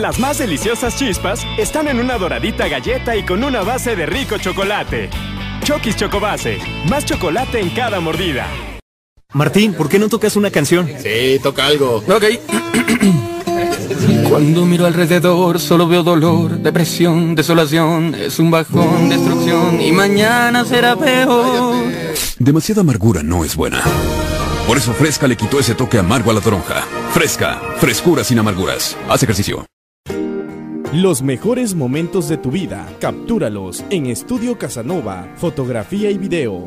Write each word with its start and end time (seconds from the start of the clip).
Las 0.00 0.18
más 0.18 0.38
deliciosas 0.38 0.96
chispas 0.96 1.46
están 1.58 1.86
en 1.86 2.00
una 2.00 2.16
doradita 2.16 2.66
galleta 2.68 3.14
y 3.16 3.22
con 3.22 3.44
una 3.44 3.60
base 3.60 3.94
de 3.96 4.06
rico 4.06 4.38
chocolate. 4.38 5.10
Chokis 5.62 5.94
Chocobase, 5.94 6.56
más 6.88 7.04
chocolate 7.04 7.60
en 7.60 7.68
cada 7.68 8.00
mordida. 8.00 8.46
Martín, 9.34 9.74
¿por 9.74 9.90
qué 9.90 9.98
no 9.98 10.08
tocas 10.08 10.36
una 10.36 10.50
canción? 10.50 10.88
Sí, 11.02 11.38
toca 11.42 11.66
algo. 11.66 11.96
Ok. 12.08 12.24
Cuando 14.30 14.64
miro 14.64 14.86
alrededor 14.86 15.60
solo 15.60 15.86
veo 15.86 16.02
dolor, 16.02 16.52
depresión, 16.52 17.34
desolación, 17.34 18.14
es 18.14 18.38
un 18.38 18.50
bajón, 18.50 19.10
destrucción 19.10 19.82
y 19.82 19.92
mañana 19.92 20.64
será 20.64 20.96
peor. 20.96 21.76
Demasiada 22.38 22.80
amargura 22.80 23.22
no 23.22 23.44
es 23.44 23.54
buena. 23.54 23.82
Por 24.66 24.78
eso 24.78 24.94
Fresca 24.94 25.28
le 25.28 25.36
quitó 25.36 25.60
ese 25.60 25.74
toque 25.74 25.98
amargo 25.98 26.30
a 26.30 26.34
la 26.34 26.40
toronja. 26.40 26.86
Fresca, 27.12 27.60
frescura 27.76 28.24
sin 28.24 28.38
amarguras. 28.38 28.96
Haz 29.06 29.22
ejercicio. 29.24 29.66
Los 30.92 31.22
mejores 31.22 31.76
momentos 31.76 32.28
de 32.28 32.36
tu 32.36 32.50
vida, 32.50 32.84
captúralos 32.98 33.84
en 33.90 34.06
Estudio 34.06 34.58
Casanova, 34.58 35.28
fotografía 35.36 36.10
y 36.10 36.18
video. 36.18 36.66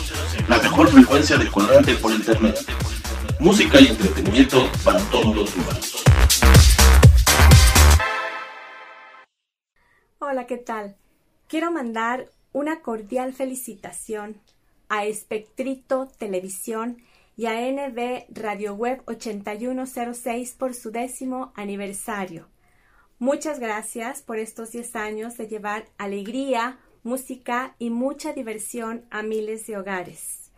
La 0.51 0.61
mejor 0.61 0.89
frecuencia 0.89 1.37
de 1.37 1.49
cuadrante 1.49 1.95
por 1.95 2.11
internet. 2.11 2.57
Música 3.39 3.79
y 3.79 3.87
entretenimiento 3.87 4.69
para 4.83 4.99
todos 5.09 5.33
los 5.33 5.55
humanos. 5.55 6.03
Hola, 10.19 10.47
¿qué 10.47 10.57
tal? 10.57 10.97
Quiero 11.47 11.71
mandar 11.71 12.31
una 12.51 12.81
cordial 12.81 13.31
felicitación 13.31 14.41
a 14.89 15.05
Espectrito 15.05 16.09
Televisión 16.17 16.97
y 17.37 17.45
a 17.45 17.53
NB 17.71 18.25
Radio 18.31 18.73
Web 18.73 19.03
8106 19.05 20.55
por 20.55 20.73
su 20.73 20.91
décimo 20.91 21.53
aniversario. 21.55 22.49
Muchas 23.19 23.57
gracias 23.57 24.21
por 24.21 24.37
estos 24.37 24.71
10 24.73 24.97
años 24.97 25.37
de 25.37 25.47
llevar 25.47 25.85
alegría, 25.97 26.77
música 27.03 27.75
y 27.79 27.89
mucha 27.89 28.33
diversión 28.33 29.05
a 29.09 29.23
miles 29.23 29.67
de 29.67 29.77
hogares. 29.77 30.51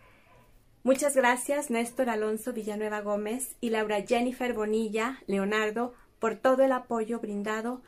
Muchas 0.84 1.16
gracias 1.16 1.70
Néstor 1.70 2.10
Alonso 2.10 2.52
Villanueva 2.52 3.02
Gómez 3.02 3.56
y 3.62 3.70
Laura 3.70 4.02
Jennifer 4.02 4.54
Bonilla 4.54 5.22
Leonardo 5.28 5.94
por 6.20 6.36
todo 6.36 6.64
el 6.64 6.74
apoyo 6.74 7.20
brindado 7.20 7.82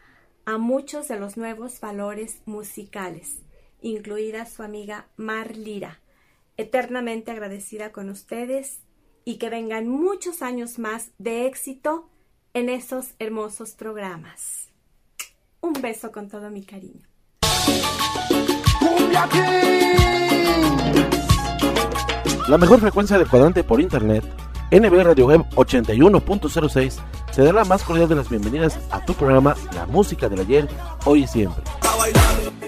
a 0.45 0.57
muchos 0.57 1.07
de 1.07 1.19
los 1.19 1.35
nuevos 1.35 1.79
valores 1.79 2.41
musicales, 2.45 3.39
incluida 3.81 4.45
su 4.45 4.63
amiga 4.63 5.07
Mar 5.17 5.57
Lira. 5.57 5.99
Eternamente 6.57 7.31
agradecida 7.31 7.91
con 7.91 8.09
ustedes 8.09 8.79
y 9.25 9.37
que 9.37 9.49
vengan 9.49 9.87
muchos 9.89 10.41
años 10.41 10.79
más 10.79 11.11
de 11.17 11.47
éxito 11.47 12.09
en 12.53 12.69
esos 12.69 13.15
hermosos 13.19 13.71
programas. 13.73 14.69
Un 15.59 15.73
beso 15.73 16.11
con 16.11 16.29
todo 16.29 16.49
mi 16.49 16.63
cariño. 16.63 17.05
La 22.47 22.57
mejor 22.57 22.81
frecuencia 22.81 23.17
de 23.17 23.25
cuadrante 23.25 23.63
por 23.63 23.79
internet, 23.79 24.25
NB 24.71 25.03
Radio 25.03 25.27
Web 25.27 25.45
81.06, 25.55 26.95
te 27.33 27.43
da 27.43 27.53
la 27.53 27.63
más 27.63 27.83
cordial 27.83 28.09
de 28.09 28.15
las 28.15 28.29
bienvenidas 28.29 28.77
a 28.91 29.03
tu 29.05 29.13
programa 29.13 29.55
La 29.73 29.85
Música 29.85 30.27
del 30.27 30.41
Ayer, 30.41 30.67
Hoy 31.05 31.23
y 31.23 31.27
Siempre. 31.27 31.63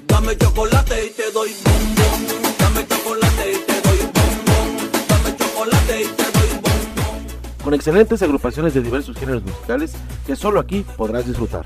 Dame 0.08 0.38
chocolate 0.38 1.08
y 1.08 1.10
te 1.10 1.32
doy 1.32 1.54
bombón. 1.64 2.56
Dame 2.58 2.88
chocolate 2.88 3.52
y 3.52 3.58
te 3.66 3.82
doy 3.82 3.98
bombón. 3.98 5.08
Dame 5.10 5.38
chocolate 5.38 6.02
y 6.02 6.06
te 6.06 6.24
doy 6.24 6.50
bombón. 6.56 7.28
Con 7.64 7.74
excelentes 7.74 8.22
agrupaciones 8.22 8.74
de 8.74 8.82
diversos 8.82 9.18
géneros 9.18 9.44
musicales 9.44 9.94
que 10.26 10.36
solo 10.36 10.60
aquí 10.62 10.86
podrás 10.96 11.28
disfrutar. 11.28 11.66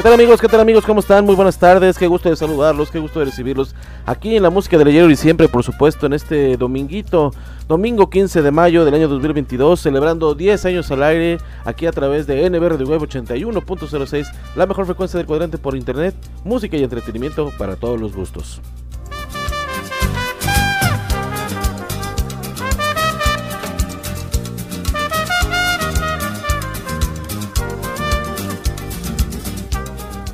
¿Qué 0.00 0.04
tal 0.04 0.14
amigos? 0.14 0.40
¿Qué 0.40 0.48
tal 0.48 0.60
amigos? 0.60 0.86
¿Cómo 0.86 1.00
están? 1.00 1.26
Muy 1.26 1.34
buenas 1.34 1.58
tardes, 1.58 1.98
qué 1.98 2.06
gusto 2.06 2.30
de 2.30 2.34
saludarlos, 2.34 2.90
qué 2.90 2.98
gusto 2.98 3.18
de 3.18 3.26
recibirlos 3.26 3.74
aquí 4.06 4.34
en 4.34 4.42
la 4.42 4.48
música 4.48 4.78
del 4.78 4.88
ayer 4.88 5.10
y 5.10 5.14
siempre, 5.14 5.46
por 5.46 5.62
supuesto, 5.62 6.06
en 6.06 6.14
este 6.14 6.56
dominguito, 6.56 7.32
domingo 7.68 8.08
15 8.08 8.40
de 8.40 8.50
mayo 8.50 8.86
del 8.86 8.94
año 8.94 9.08
2022, 9.08 9.78
celebrando 9.78 10.34
10 10.34 10.64
años 10.64 10.90
al 10.90 11.02
aire, 11.02 11.36
aquí 11.66 11.84
a 11.84 11.92
través 11.92 12.26
de 12.26 12.48
NB 12.48 12.66
Radio 12.66 12.86
Web 12.86 13.02
81.06, 13.02 14.32
la 14.56 14.64
mejor 14.64 14.86
frecuencia 14.86 15.18
del 15.18 15.26
cuadrante 15.26 15.58
por 15.58 15.76
internet, 15.76 16.14
música 16.44 16.78
y 16.78 16.82
entretenimiento 16.82 17.52
para 17.58 17.76
todos 17.76 18.00
los 18.00 18.16
gustos. 18.16 18.62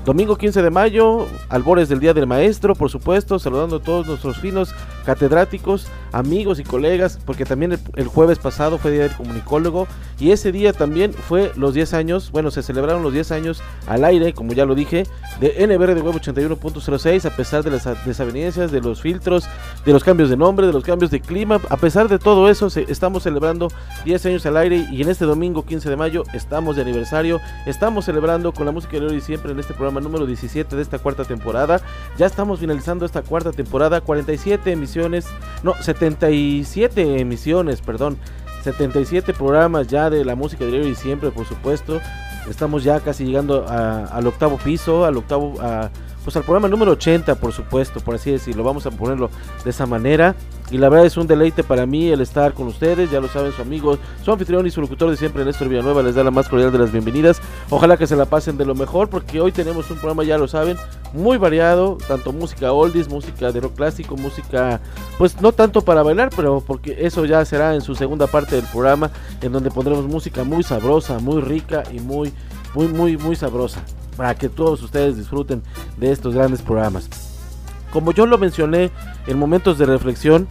Domingo 0.06 0.36
15 0.36 0.62
de 0.62 0.70
mayo, 0.70 1.26
albores 1.48 1.88
del 1.88 1.98
Día 1.98 2.14
del 2.14 2.28
Maestro, 2.28 2.76
por 2.76 2.88
supuesto, 2.88 3.40
saludando 3.40 3.78
a 3.78 3.82
todos 3.82 4.06
nuestros 4.06 4.38
finos 4.38 4.72
catedráticos, 5.06 5.86
amigos 6.12 6.58
y 6.58 6.64
colegas, 6.64 7.18
porque 7.24 7.44
también 7.44 7.78
el, 7.94 8.06
jueves 8.08 8.38
pasado 8.38 8.76
fue 8.76 8.90
Día 8.90 9.04
del 9.04 9.16
Comunicólogo 9.16 9.86
y 10.18 10.32
ese 10.32 10.50
día 10.50 10.72
también 10.72 11.12
fue 11.12 11.52
los 11.56 11.74
10 11.74 11.94
años, 11.94 12.32
bueno, 12.32 12.50
se 12.50 12.62
celebraron 12.62 13.02
los 13.02 13.12
10 13.12 13.30
años 13.30 13.62
al 13.86 14.04
aire, 14.04 14.32
como 14.32 14.52
ya 14.52 14.66
lo 14.66 14.74
dije, 14.74 15.04
de 15.40 15.66
NBR 15.66 15.94
de 15.94 16.02
Web 16.02 16.16
81.06, 16.16 17.24
a 17.24 17.36
pesar 17.36 17.62
de 17.62 17.70
las 17.70 18.04
desavenencias, 18.04 18.72
de 18.72 18.80
los 18.80 19.00
filtros, 19.00 19.48
de 19.84 19.92
los 19.92 20.02
cambios 20.02 20.28
de 20.28 20.36
nombre, 20.36 20.66
de 20.66 20.72
los 20.72 20.82
cambios 20.82 21.10
de 21.12 21.20
clima, 21.20 21.60
a 21.70 21.76
pesar 21.76 22.08
de 22.08 22.18
todo 22.18 22.50
eso, 22.50 22.68
se, 22.68 22.90
estamos 22.90 23.22
celebrando 23.22 23.68
10 24.04 24.26
años 24.26 24.46
al 24.46 24.56
aire 24.56 24.88
y 24.90 25.02
en 25.02 25.08
este 25.08 25.24
domingo 25.24 25.64
15 25.64 25.88
de 25.88 25.96
mayo 25.96 26.24
estamos 26.34 26.74
de 26.74 26.82
aniversario, 26.82 27.40
estamos 27.66 28.06
celebrando 28.06 28.52
con 28.52 28.66
la 28.66 28.72
música 28.72 28.98
de 28.98 29.06
hoy 29.06 29.20
siempre 29.20 29.52
en 29.52 29.60
este 29.60 29.72
programa 29.72 30.00
número 30.00 30.26
17 30.26 30.74
de 30.74 30.82
esta 30.82 30.98
cuarta 30.98 31.24
temporada, 31.24 31.80
ya 32.18 32.26
estamos 32.26 32.58
finalizando 32.58 33.06
esta 33.06 33.22
cuarta 33.22 33.52
temporada, 33.52 34.00
47 34.00 34.72
emisiones, 34.72 34.95
no, 35.62 35.74
77 35.80 37.20
emisiones, 37.20 37.80
perdón, 37.80 38.18
77 38.62 39.32
programas 39.34 39.86
ya 39.86 40.10
de 40.10 40.24
la 40.24 40.34
música 40.34 40.64
de 40.64 40.80
hoy 40.80 40.88
y 40.88 40.94
siempre, 40.94 41.30
por 41.30 41.46
supuesto. 41.46 42.00
Estamos 42.48 42.84
ya 42.84 43.00
casi 43.00 43.24
llegando 43.24 43.66
al 43.68 44.26
octavo 44.26 44.56
piso, 44.56 45.04
al 45.04 45.16
octavo, 45.16 45.54
a, 45.60 45.90
pues 46.26 46.34
al 46.36 46.42
programa 46.42 46.66
número 46.66 46.90
80, 46.90 47.36
por 47.36 47.52
supuesto, 47.52 48.00
por 48.00 48.16
así 48.16 48.32
decirlo. 48.32 48.64
Vamos 48.64 48.84
a 48.84 48.90
ponerlo 48.90 49.30
de 49.62 49.70
esa 49.70 49.86
manera. 49.86 50.34
Y 50.72 50.78
la 50.78 50.88
verdad 50.88 51.06
es 51.06 51.16
un 51.16 51.28
deleite 51.28 51.62
para 51.62 51.86
mí 51.86 52.08
el 52.08 52.20
estar 52.20 52.52
con 52.52 52.66
ustedes. 52.66 53.12
Ya 53.12 53.20
lo 53.20 53.28
saben, 53.28 53.52
su 53.52 53.62
amigo, 53.62 53.96
su 54.24 54.32
anfitrión 54.32 54.66
y 54.66 54.72
su 54.72 54.80
locutor 54.80 55.08
de 55.08 55.16
siempre, 55.16 55.44
Néstor 55.44 55.68
Villanueva, 55.68 56.02
les 56.02 56.16
da 56.16 56.24
la 56.24 56.32
más 56.32 56.48
cordial 56.48 56.72
de 56.72 56.78
las 56.78 56.90
bienvenidas. 56.90 57.40
Ojalá 57.70 57.96
que 57.96 58.08
se 58.08 58.16
la 58.16 58.24
pasen 58.24 58.58
de 58.58 58.66
lo 58.66 58.74
mejor, 58.74 59.08
porque 59.08 59.40
hoy 59.40 59.52
tenemos 59.52 59.88
un 59.88 59.98
programa, 59.98 60.24
ya 60.24 60.36
lo 60.36 60.48
saben, 60.48 60.76
muy 61.12 61.38
variado. 61.38 61.96
Tanto 62.08 62.32
música 62.32 62.72
oldies, 62.72 63.08
música 63.08 63.52
de 63.52 63.60
rock 63.60 63.76
clásico, 63.76 64.16
música, 64.16 64.80
pues 65.18 65.40
no 65.40 65.52
tanto 65.52 65.82
para 65.82 66.02
bailar, 66.02 66.30
pero 66.34 66.60
porque 66.66 67.06
eso 67.06 67.24
ya 67.24 67.44
será 67.44 67.76
en 67.76 67.82
su 67.82 67.94
segunda 67.94 68.26
parte 68.26 68.56
del 68.56 68.64
programa, 68.64 69.12
en 69.42 69.52
donde 69.52 69.70
pondremos 69.70 70.04
música 70.06 70.42
muy 70.42 70.64
sabrosa, 70.64 71.20
muy 71.20 71.40
rica 71.40 71.84
y 71.92 72.00
muy, 72.00 72.32
muy, 72.74 72.88
muy, 72.88 73.16
muy 73.16 73.36
sabrosa 73.36 73.80
para 74.16 74.34
que 74.34 74.48
todos 74.48 74.82
ustedes 74.82 75.16
disfruten 75.16 75.62
de 75.96 76.12
estos 76.12 76.34
grandes 76.34 76.62
programas. 76.62 77.08
Como 77.92 78.12
yo 78.12 78.26
lo 78.26 78.38
mencioné 78.38 78.90
en 79.26 79.38
momentos 79.38 79.78
de 79.78 79.86
reflexión, 79.86 80.48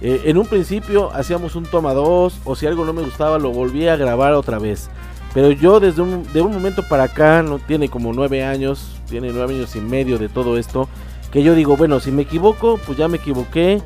eh, 0.00 0.22
en 0.24 0.36
un 0.38 0.46
principio 0.46 1.12
hacíamos 1.12 1.56
un 1.56 1.64
toma 1.64 1.94
2 1.94 2.40
o 2.44 2.54
si 2.54 2.66
algo 2.66 2.84
no 2.84 2.92
me 2.92 3.02
gustaba 3.02 3.38
lo 3.38 3.50
volvía 3.50 3.94
a 3.94 3.96
grabar 3.96 4.34
otra 4.34 4.58
vez. 4.58 4.90
Pero 5.34 5.50
yo 5.50 5.80
desde 5.80 6.00
un, 6.00 6.30
de 6.32 6.40
un 6.40 6.52
momento 6.52 6.82
para 6.82 7.04
acá, 7.04 7.42
no 7.42 7.58
tiene 7.58 7.90
como 7.90 8.12
nueve 8.12 8.42
años, 8.42 8.96
tiene 9.08 9.32
nueve 9.32 9.54
años 9.54 9.76
y 9.76 9.80
medio 9.80 10.18
de 10.18 10.30
todo 10.30 10.56
esto, 10.56 10.88
que 11.30 11.42
yo 11.42 11.54
digo, 11.54 11.76
bueno, 11.76 12.00
si 12.00 12.10
me 12.10 12.22
equivoco, 12.22 12.78
pues 12.86 12.96
ya 12.96 13.08
me 13.08 13.18
equivoqué, 13.18 13.82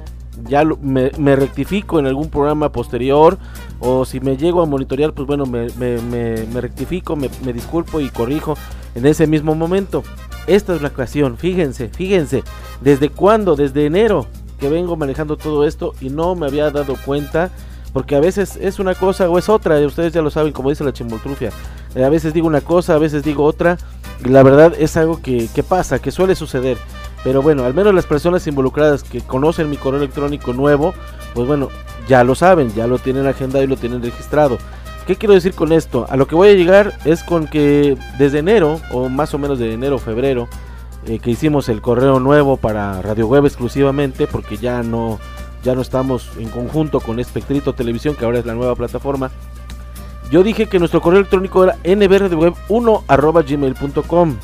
ya 0.49 0.65
lo, 0.65 0.77
me, 0.77 1.11
rectifico 1.37 1.99
en 1.99 2.07
algún 2.07 2.31
programa 2.31 2.71
posterior 2.73 3.39
o 3.81 4.05
si 4.05 4.21
me 4.21 4.37
llego 4.37 4.63
a 4.63 4.67
monitorear 4.67 5.13
pues 5.13 5.27
bueno 5.27 5.47
me, 5.47 5.69
me, 5.79 6.01
me 6.01 6.61
rectifico 6.61 7.17
me, 7.17 7.29
disculpo 7.53 8.01
y 8.01 8.11
corrijo 8.11 8.57
en 8.95 9.07
ese 9.07 9.27
mismo 9.27 9.55
momento 9.55 10.03
esta 10.47 10.75
es 10.75 10.83
la 10.83 10.89
ocasión 10.89 11.37
fíjense 11.37 11.89
fíjense 11.89 12.45
desde 12.81 13.09
cuándo 13.09 13.57
desde 13.57 13.87
enero 13.87 14.27
que 14.59 14.69
vengo 14.69 14.97
manejando 14.97 15.37
todo 15.37 15.67
esto 15.67 15.95
y 16.01 16.11
no 16.11 16.35
me 16.35 16.47
había 16.47 16.71
dado 16.71 16.97
cuenta 17.05 17.51
porque 17.93 18.15
a 18.15 18.21
veces 18.21 18.57
es 18.61 18.79
una 18.79 18.95
cosa 18.95 19.29
o 19.29 19.37
es 19.37 19.49
otra, 19.49 19.77
ustedes 19.85 20.13
ya 20.13 20.23
lo 20.23 20.31
saben, 20.31 20.53
como 20.53 20.71
dice 20.71 20.85
la 20.85 20.93
chimoltrufia. 20.93 21.51
Eh, 21.97 22.05
a 22.05 22.09
veces 22.09 22.33
digo 22.33 22.47
una 22.47 22.61
cosa, 22.61 22.95
a 22.95 22.99
veces 22.99 23.25
digo 23.25 23.43
otra, 23.43 23.79
y 24.25 24.29
la 24.29 24.45
verdad 24.45 24.75
es 24.79 24.97
algo 24.97 25.21
que 25.21 25.65
pasa, 25.69 25.99
que 25.99 26.13
suele 26.13 26.37
suceder. 26.37 26.79
Pero 27.23 27.43
bueno, 27.43 27.65
al 27.65 27.75
menos 27.75 27.95
las 27.95 28.07
personas 28.07 28.47
involucradas 28.47 29.03
que 29.03 29.21
conocen 29.21 29.69
mi 29.69 29.77
correo 29.77 30.01
electrónico 30.01 30.55
nuevo, 30.55 30.95
pues 31.35 31.47
bueno, 31.47 31.69
ya 32.09 32.25
lo 32.25 32.35
saben, 32.35 32.73
ya 32.75 32.87
lo 32.87 32.99
tienen 32.99 33.27
agendado 33.27 33.63
y 33.63 33.67
lo 33.67 33.77
tienen 33.77 34.03
registrado. 34.03 34.57
¿Qué 35.07 35.17
quiero 35.17 35.35
decir 35.35 35.55
con 35.55 35.73
esto? 35.73 36.07
A 36.09 36.17
lo 36.17 36.27
que 36.27 36.35
voy 36.35 36.49
a 36.49 36.55
llegar 36.55 36.95
es 37.05 37.23
con 37.23 37.47
que 37.47 37.99
desde 38.19 38.39
enero, 38.39 38.81
o 38.93 39.09
más 39.09 39.35
o 39.35 39.39
menos 39.39 39.59
de 39.59 39.75
enero 39.75 39.99
febrero, 39.99 40.49
eh, 41.07 41.19
que 41.19 41.31
hicimos 41.31 41.69
el 41.69 41.83
correo 41.83 42.21
nuevo 42.21 42.57
para 42.57 43.03
Radio 43.03 43.27
Web 43.27 43.47
exclusivamente, 43.47 44.27
porque 44.27 44.57
ya 44.57 44.83
no, 44.83 45.19
ya 45.63 45.75
no 45.75 45.83
estamos 45.83 46.31
en 46.39 46.49
conjunto 46.49 47.01
con 47.01 47.19
Espectrito 47.19 47.75
Televisión, 47.75 48.15
que 48.15 48.25
ahora 48.25 48.39
es 48.39 48.47
la 48.47 48.55
nueva 48.55 48.77
plataforma. 48.77 49.31
Yo 50.31 50.43
dije 50.43 50.67
que 50.67 50.79
nuestro 50.79 51.01
correo 51.01 51.19
electrónico 51.19 51.65
era 51.65 51.77
nbrdweb1.gmail.com 51.83 54.37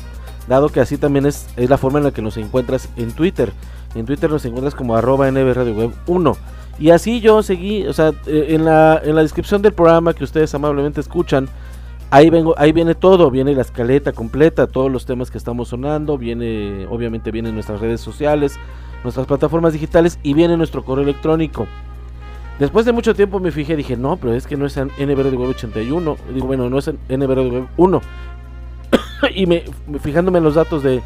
dado 0.47 0.69
que 0.69 0.79
así 0.79 0.97
también 0.97 1.25
es, 1.25 1.47
es, 1.57 1.69
la 1.69 1.77
forma 1.77 1.99
en 1.99 2.05
la 2.05 2.11
que 2.11 2.21
nos 2.21 2.37
encuentras 2.37 2.89
en 2.97 3.11
Twitter. 3.11 3.51
En 3.95 4.05
Twitter 4.05 4.29
nos 4.29 4.45
encuentras 4.45 4.75
como 4.75 4.95
arroba 4.95 5.29
nbradioweb1. 5.29 6.37
Y 6.79 6.91
así 6.91 7.21
yo 7.21 7.41
seguí, 7.41 7.87
o 7.87 7.93
sea, 7.93 8.11
eh, 8.27 8.47
en 8.49 8.65
la, 8.65 9.01
en 9.03 9.15
la 9.15 9.21
descripción 9.21 9.61
del 9.61 9.73
programa 9.73 10.13
que 10.13 10.23
ustedes 10.23 10.53
amablemente 10.53 11.01
escuchan, 11.01 11.49
ahí 12.11 12.29
vengo, 12.29 12.53
ahí 12.57 12.71
viene 12.71 12.95
todo, 12.95 13.31
viene 13.31 13.55
la 13.55 13.61
escaleta 13.61 14.11
completa, 14.11 14.67
todos 14.67 14.91
los 14.91 15.05
temas 15.05 15.31
que 15.31 15.37
estamos 15.37 15.69
sonando, 15.69 16.17
viene, 16.17 16.85
obviamente 16.89 17.31
vienen 17.31 17.55
nuestras 17.55 17.81
redes 17.81 18.01
sociales, 18.01 18.59
nuestras 19.03 19.25
plataformas 19.25 19.73
digitales 19.73 20.19
y 20.21 20.33
viene 20.33 20.55
nuestro 20.55 20.83
correo 20.83 21.03
electrónico. 21.03 21.67
Después 22.59 22.85
de 22.85 22.91
mucho 22.91 23.13
tiempo 23.13 23.39
me 23.39 23.51
fijé, 23.51 23.75
dije, 23.75 23.95
no, 23.95 24.17
pero 24.17 24.33
es 24.33 24.47
que 24.47 24.57
no 24.57 24.65
es 24.65 24.75
NBR 24.77 25.35
81, 25.35 26.17
digo, 26.33 26.47
bueno, 26.47 26.69
no 26.69 26.79
es 26.79 26.91
NBR 27.07 27.67
1, 27.77 28.01
y 29.35 29.45
me, 29.45 29.63
fijándome 30.01 30.37
en 30.37 30.43
los 30.43 30.55
datos 30.55 30.83
de, 30.83 31.01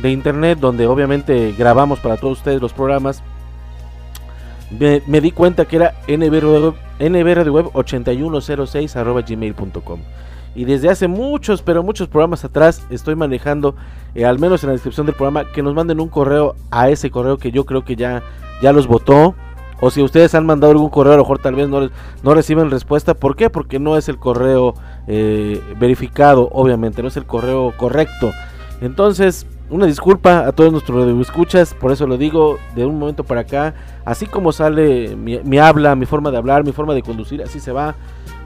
de, 0.00 0.10
internet, 0.10 0.58
donde 0.58 0.86
obviamente 0.86 1.54
grabamos 1.56 2.00
para 2.00 2.16
todos 2.16 2.38
ustedes 2.38 2.60
los 2.60 2.72
programas, 2.72 3.22
me, 4.78 5.20
di 5.20 5.30
cuenta 5.30 5.64
que 5.64 5.76
era 5.76 5.94
nbrdeweb, 6.08 6.74
nbrdeweb8106 6.98 8.96
arroba 8.96 9.22
gmail.com. 9.22 10.00
Y 10.56 10.64
desde 10.64 10.88
hace 10.88 11.08
muchos, 11.08 11.62
pero 11.62 11.82
muchos 11.82 12.08
programas 12.08 12.44
atrás 12.44 12.86
estoy 12.90 13.16
manejando, 13.16 13.74
eh, 14.14 14.24
al 14.24 14.38
menos 14.38 14.62
en 14.62 14.68
la 14.68 14.74
descripción 14.74 15.06
del 15.06 15.16
programa, 15.16 15.50
que 15.52 15.62
nos 15.62 15.74
manden 15.74 16.00
un 16.00 16.08
correo 16.08 16.54
a 16.70 16.90
ese 16.90 17.10
correo 17.10 17.38
que 17.38 17.50
yo 17.50 17.66
creo 17.66 17.84
que 17.84 17.96
ya, 17.96 18.22
ya 18.62 18.72
los 18.72 18.86
votó. 18.86 19.34
O 19.80 19.90
si 19.90 20.00
ustedes 20.00 20.34
han 20.36 20.46
mandado 20.46 20.70
algún 20.72 20.90
correo, 20.90 21.14
a 21.14 21.16
lo 21.16 21.24
mejor 21.24 21.40
tal 21.40 21.56
vez 21.56 21.68
no, 21.68 21.90
no 22.22 22.34
reciben 22.34 22.70
respuesta. 22.70 23.14
¿Por 23.14 23.34
qué? 23.34 23.50
Porque 23.50 23.80
no 23.80 23.96
es 23.96 24.08
el 24.08 24.18
correo 24.18 24.76
eh, 25.06 25.60
verificado, 25.78 26.48
obviamente, 26.52 27.02
no 27.02 27.08
es 27.08 27.16
el 27.16 27.26
correo 27.26 27.72
correcto. 27.76 28.32
Entonces, 28.80 29.46
una 29.70 29.86
disculpa 29.86 30.46
a 30.46 30.52
todos 30.52 30.72
nuestros 30.72 31.08
escuchas, 31.26 31.74
por 31.74 31.90
eso 31.90 32.06
lo 32.06 32.18
digo 32.18 32.58
de 32.74 32.84
un 32.84 32.98
momento 32.98 33.24
para 33.24 33.42
acá. 33.42 33.74
Así 34.04 34.26
como 34.26 34.52
sale 34.52 35.16
mi, 35.16 35.58
habla, 35.58 35.96
mi 35.96 36.04
forma 36.04 36.30
de 36.30 36.36
hablar, 36.36 36.64
mi 36.64 36.72
forma 36.72 36.94
de 36.94 37.02
conducir, 37.02 37.42
así 37.42 37.60
se 37.60 37.72
va. 37.72 37.94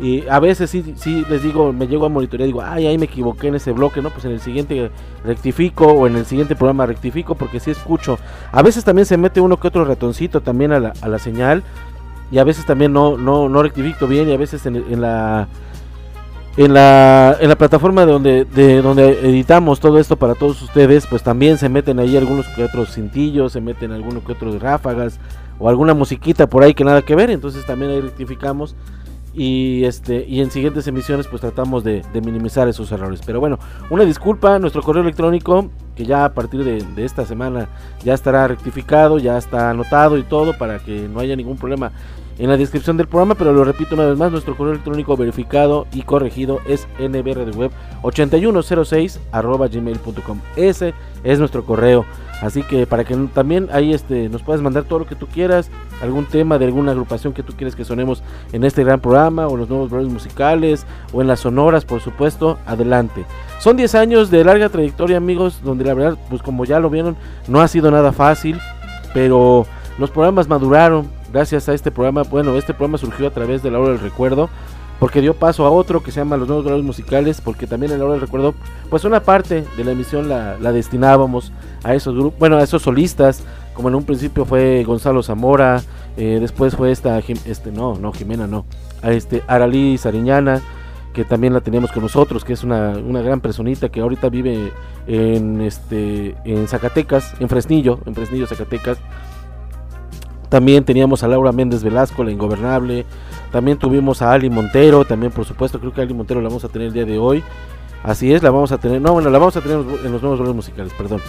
Y 0.01 0.29
a 0.29 0.39
veces 0.39 0.71
sí, 0.71 0.95
sí 0.97 1.27
les 1.29 1.43
digo, 1.43 1.73
me 1.73 1.89
llego 1.89 2.07
a 2.07 2.09
monitorear, 2.09 2.47
digo, 2.47 2.63
ay, 2.63 2.87
ahí 2.87 2.97
me 2.97 3.07
equivoqué 3.07 3.49
en 3.49 3.57
ese 3.57 3.73
bloque, 3.73 4.01
¿no? 4.01 4.11
Pues 4.11 4.25
en 4.27 4.31
el 4.31 4.41
siguiente 4.41 4.93
rectifico 5.25 5.87
o 5.87 6.07
en 6.07 6.17
el 6.17 6.25
siguiente 6.25 6.55
programa 6.55 6.87
rectifico 6.87 7.35
porque 7.35 7.59
sí 7.59 7.73
escucho. 7.73 8.19
A 8.53 8.63
veces 8.63 8.85
también 8.85 9.07
se 9.07 9.17
mete 9.17 9.41
uno 9.41 9.59
que 9.59 9.67
otro 9.67 9.85
ratoncito 9.85 10.41
también 10.41 10.71
a 10.71 10.79
la, 10.79 10.93
a 11.03 11.09
la 11.09 11.19
señal 11.19 11.65
y 12.31 12.39
a 12.39 12.45
veces 12.45 12.65
también 12.65 12.93
no, 12.93 13.19
no, 13.19 13.49
no 13.49 13.63
rectifico 13.63 14.07
bien 14.07 14.29
y 14.29 14.33
a 14.33 14.37
veces 14.37 14.65
en, 14.67 14.77
en 14.77 15.01
la 15.01 15.49
en 16.59 16.75
la, 16.75 17.37
en 17.41 17.49
la 17.49 17.57
plataforma 17.57 18.05
de 18.05 18.13
donde, 18.13 18.45
de 18.45 18.83
donde 18.83 19.11
editamos 19.29 19.79
todo 19.79 20.01
esto 20.01 20.17
para 20.17 20.35
todos 20.35 20.61
ustedes, 20.61 21.07
pues 21.07 21.23
también 21.23 21.57
se 21.57 21.69
meten 21.69 22.01
ahí 22.01 22.17
algunos 22.17 22.49
que 22.49 22.65
otros 22.65 22.93
cintillos, 22.93 23.53
se 23.53 23.61
meten 23.61 23.93
algunos 23.93 24.25
que 24.25 24.33
otros 24.33 24.61
ráfagas 24.61 25.21
o 25.61 25.69
alguna 25.69 25.95
musiquita 25.95 26.49
por 26.49 26.65
ahí 26.65 26.75
que 26.75 26.83
nada 26.83 27.03
que 27.03 27.15
ver, 27.15 27.31
entonces 27.31 27.65
también 27.65 27.93
ahí 27.93 28.01
rectificamos 28.01 28.75
y 29.33 29.85
este 29.85 30.27
y 30.27 30.41
en 30.41 30.51
siguientes 30.51 30.89
emisiones 30.89 31.29
pues 31.29 31.41
tratamos 31.43 31.85
de, 31.85 32.03
minimizar 32.25 32.67
esos 32.67 32.91
errores. 32.91 33.21
Pero 33.25 33.39
bueno 33.39 33.61
una 33.89 34.05
disculpa 34.05 34.59
nuestro 34.59 34.83
correo 34.83 35.05
electrónico 35.05 35.71
que 35.95 36.07
ya 36.07 36.25
a 36.25 36.35
partir 36.35 36.65
de, 36.65 37.05
esta 37.05 37.25
semana 37.25 37.69
ya 38.03 38.15
estará 38.15 38.49
rectificado 38.49 39.21
ya 39.21 39.39
está 39.39 39.71
anotado 39.71 40.19
y 40.19 40.25
todo 40.25 40.59
para 40.59 40.81
que 40.81 41.09
no 41.09 41.21
haya 41.21 41.37
ningún 41.37 41.57
problema 41.57 41.93
en 42.39 42.49
la 42.49 42.57
descripción 42.57 42.97
del 42.97 43.09
programa 43.09 43.35
pero 43.35 43.53
lo 43.53 43.65
repito 43.65 43.95
una 43.95 44.07
vez 44.07 44.17
más 44.17 44.31
nuestro 44.31 44.57
correo 44.57 44.73
electrónico 44.73 45.17
verificado 45.17 45.87
y 45.93 46.03
corregido 46.03 46.61
es 46.67 46.89
nbrdweb8106 46.99 49.19
arroba 49.33 49.69
gmail.com 49.69 50.41
ese 50.57 50.95
es 51.25 51.39
nuestro 51.39 51.65
correo 51.65 52.07
Así 52.41 52.63
que 52.63 52.87
para 52.87 53.05
que 53.05 53.17
también 53.35 53.69
ahí 53.73 53.93
este, 53.93 54.29
nos 54.29 54.43
puedas 54.43 54.63
mandar 54.63 54.85
todo 54.85 55.01
lo 55.01 55.07
que 55.07 55.17
tú 55.17 55.27
quieras, 55.27 55.71
algún 56.01 56.27
tema 56.27 56.59
de 56.59 56.67
alguna 56.67 56.93
agrupación 56.93 57.33
que 57.33 57.43
tú 57.43 57.55
quieres 57.55 57.75
que 57.75 57.85
sonemos 57.85 58.23
en 58.53 58.63
este 58.63 58.85
gran 58.85 59.01
programa, 59.01 59.49
o 59.49 59.57
los 59.57 59.69
nuevos 59.69 59.91
blogs 59.91 60.09
musicales, 60.09 60.87
o 61.13 61.21
en 61.21 61.27
las 61.27 61.41
sonoras, 61.41 61.85
por 61.85 62.01
supuesto, 62.01 62.59
adelante. 62.65 63.25
Son 63.59 63.77
10 63.77 63.95
años 63.97 64.31
de 64.31 64.45
larga 64.45 64.69
trayectoria, 64.69 65.17
amigos, 65.17 65.61
donde 65.65 65.85
la 65.85 65.95
verdad, 65.95 66.19
pues 66.31 66.43
como 66.43 66.65
ya 66.65 66.79
lo 66.79 66.91
vieron, 66.91 67.17
no 67.49 67.61
ha 67.61 67.67
sido 67.67 67.91
nada 67.91 68.13
fácil, 68.13 68.61
pero 69.15 69.67
los 69.99 70.11
programas 70.11 70.49
maduraron 70.49 71.09
gracias 71.33 71.69
a 71.69 71.75
este 71.75 71.91
programa. 71.91 72.23
Bueno, 72.23 72.57
este 72.57 72.75
programa 72.75 72.99
surgió 72.99 73.27
a 73.27 73.31
través 73.31 73.63
de 73.63 73.71
la 73.71 73.79
hora 73.79 73.93
del 73.93 74.01
recuerdo 74.01 74.49
porque 74.99 75.21
dio 75.21 75.35
paso 75.35 75.65
a 75.65 75.71
otro 75.71 76.03
que 76.03 76.11
se 76.11 76.21
llama 76.21 76.37
Los 76.37 76.49
Nuevos 76.49 76.65
Grados 76.65 76.85
Musicales, 76.85 77.41
porque 77.41 77.67
también 77.67 77.93
en 77.93 77.99
la 77.99 78.05
hora 78.05 78.15
del 78.15 78.23
recuerdo, 78.23 78.55
pues 78.91 79.05
una 79.05 79.21
parte 79.21 79.65
de 79.77 79.85
la 79.85 79.93
emisión 79.93 80.29
la, 80.29 80.57
destinábamos 80.73 81.53
a 81.85 81.95
esos 81.95 82.15
grupos, 82.15 82.39
bueno, 82.39 82.57
a 82.57 82.63
esos 82.63 82.83
solistas, 82.83 83.45
como 83.75 83.89
en 83.89 83.95
un 83.95 84.05
principio 84.05 84.45
fue 84.45 84.83
Gonzalo 84.85 85.23
Zamora, 85.23 85.83
eh, 86.17 86.39
después 86.41 86.75
fue 86.75 86.91
esta, 86.91 87.19
este, 87.19 87.71
no, 87.71 87.95
no, 87.95 88.13
Jimena, 88.13 88.49
no, 88.49 88.65
a 89.03 89.13
este, 89.13 89.43
Aralí 89.47 89.99
Sariñana, 89.99 90.61
que 91.13 91.25
también 91.25 91.53
la 91.53 91.61
teníamos 91.61 91.93
con 91.93 92.03
nosotros, 92.03 92.45
que 92.45 92.53
es 92.53 92.65
una, 92.65 92.91
una, 92.91 93.23
gran 93.23 93.41
personita 93.41 93.89
que 93.89 94.01
ahorita 94.01 94.29
vive 94.29 94.73
en, 95.07 95.61
este, 95.61 96.35
en 96.45 96.67
Zacatecas, 96.67 97.35
en 97.41 97.49
Fresnillo, 97.49 98.01
en 98.05 98.15
Fresnillo, 98.15 98.47
Zacatecas. 98.47 98.99
También 100.49 100.85
teníamos 100.85 101.23
a 101.23 101.29
Laura 101.29 101.53
Méndez 101.53 101.83
Velasco, 101.83 102.25
la 102.25 102.31
ingobernable. 102.31 103.05
También 103.53 103.79
tuvimos 103.79 104.23
a 104.23 104.33
Ali 104.33 104.51
Montero, 104.51 105.05
también 105.05 105.33
por 105.33 105.45
supuesto, 105.45 105.79
creo 105.79 105.93
que 105.93 106.01
Ali 106.01 106.15
Montero 106.15 106.41
la 106.41 106.49
vamos 106.49 106.65
a 106.65 106.69
tener 106.69 106.89
el 106.89 106.95
día 106.95 107.05
de 107.05 107.19
hoy. 107.19 107.43
Así 108.03 108.33
es, 108.33 108.43
la 108.43 108.51
vamos 108.51 108.71
a 108.73 108.79
tener, 108.79 109.01
no, 109.01 109.13
bueno, 109.13 109.29
la 109.29 109.39
vamos 109.39 109.57
a 109.57 109.61
tener 109.61 109.79
en 109.79 110.13
los 110.13 110.23
nuevos 110.23 110.39
valores 110.39 110.55
musicales, 110.55 110.93
perdón. 110.97 111.21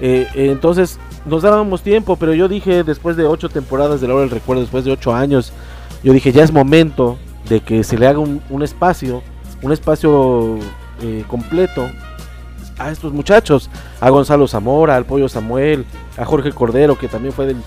Eh, 0.00 0.26
eh, 0.34 0.50
entonces, 0.50 0.98
nos 1.26 1.42
dábamos 1.42 1.82
tiempo, 1.82 2.16
pero 2.16 2.34
yo 2.34 2.48
dije, 2.48 2.82
después 2.82 3.16
de 3.16 3.26
ocho 3.26 3.48
temporadas 3.48 4.00
de 4.00 4.08
la 4.08 4.14
hora 4.14 4.22
del 4.22 4.30
recuerdo, 4.30 4.62
después 4.62 4.84
de 4.84 4.92
ocho 4.92 5.14
años, 5.14 5.52
yo 6.02 6.12
dije, 6.12 6.32
ya 6.32 6.42
es 6.42 6.52
momento 6.52 7.18
de 7.48 7.60
que 7.60 7.84
se 7.84 7.98
le 7.98 8.06
haga 8.06 8.18
un, 8.18 8.40
un 8.48 8.62
espacio, 8.62 9.22
un 9.62 9.72
espacio 9.72 10.58
eh, 11.02 11.24
completo 11.28 11.86
a 12.78 12.90
estos 12.90 13.12
muchachos, 13.12 13.70
a 14.00 14.10
Gonzalo 14.10 14.48
Zamora, 14.48 14.96
al 14.96 15.04
Pollo 15.04 15.28
Samuel, 15.28 15.84
a 16.16 16.24
Jorge 16.24 16.52
Cordero, 16.52 16.98
que 16.98 17.08
también 17.08 17.32
fue 17.32 17.46
del, 17.46 17.58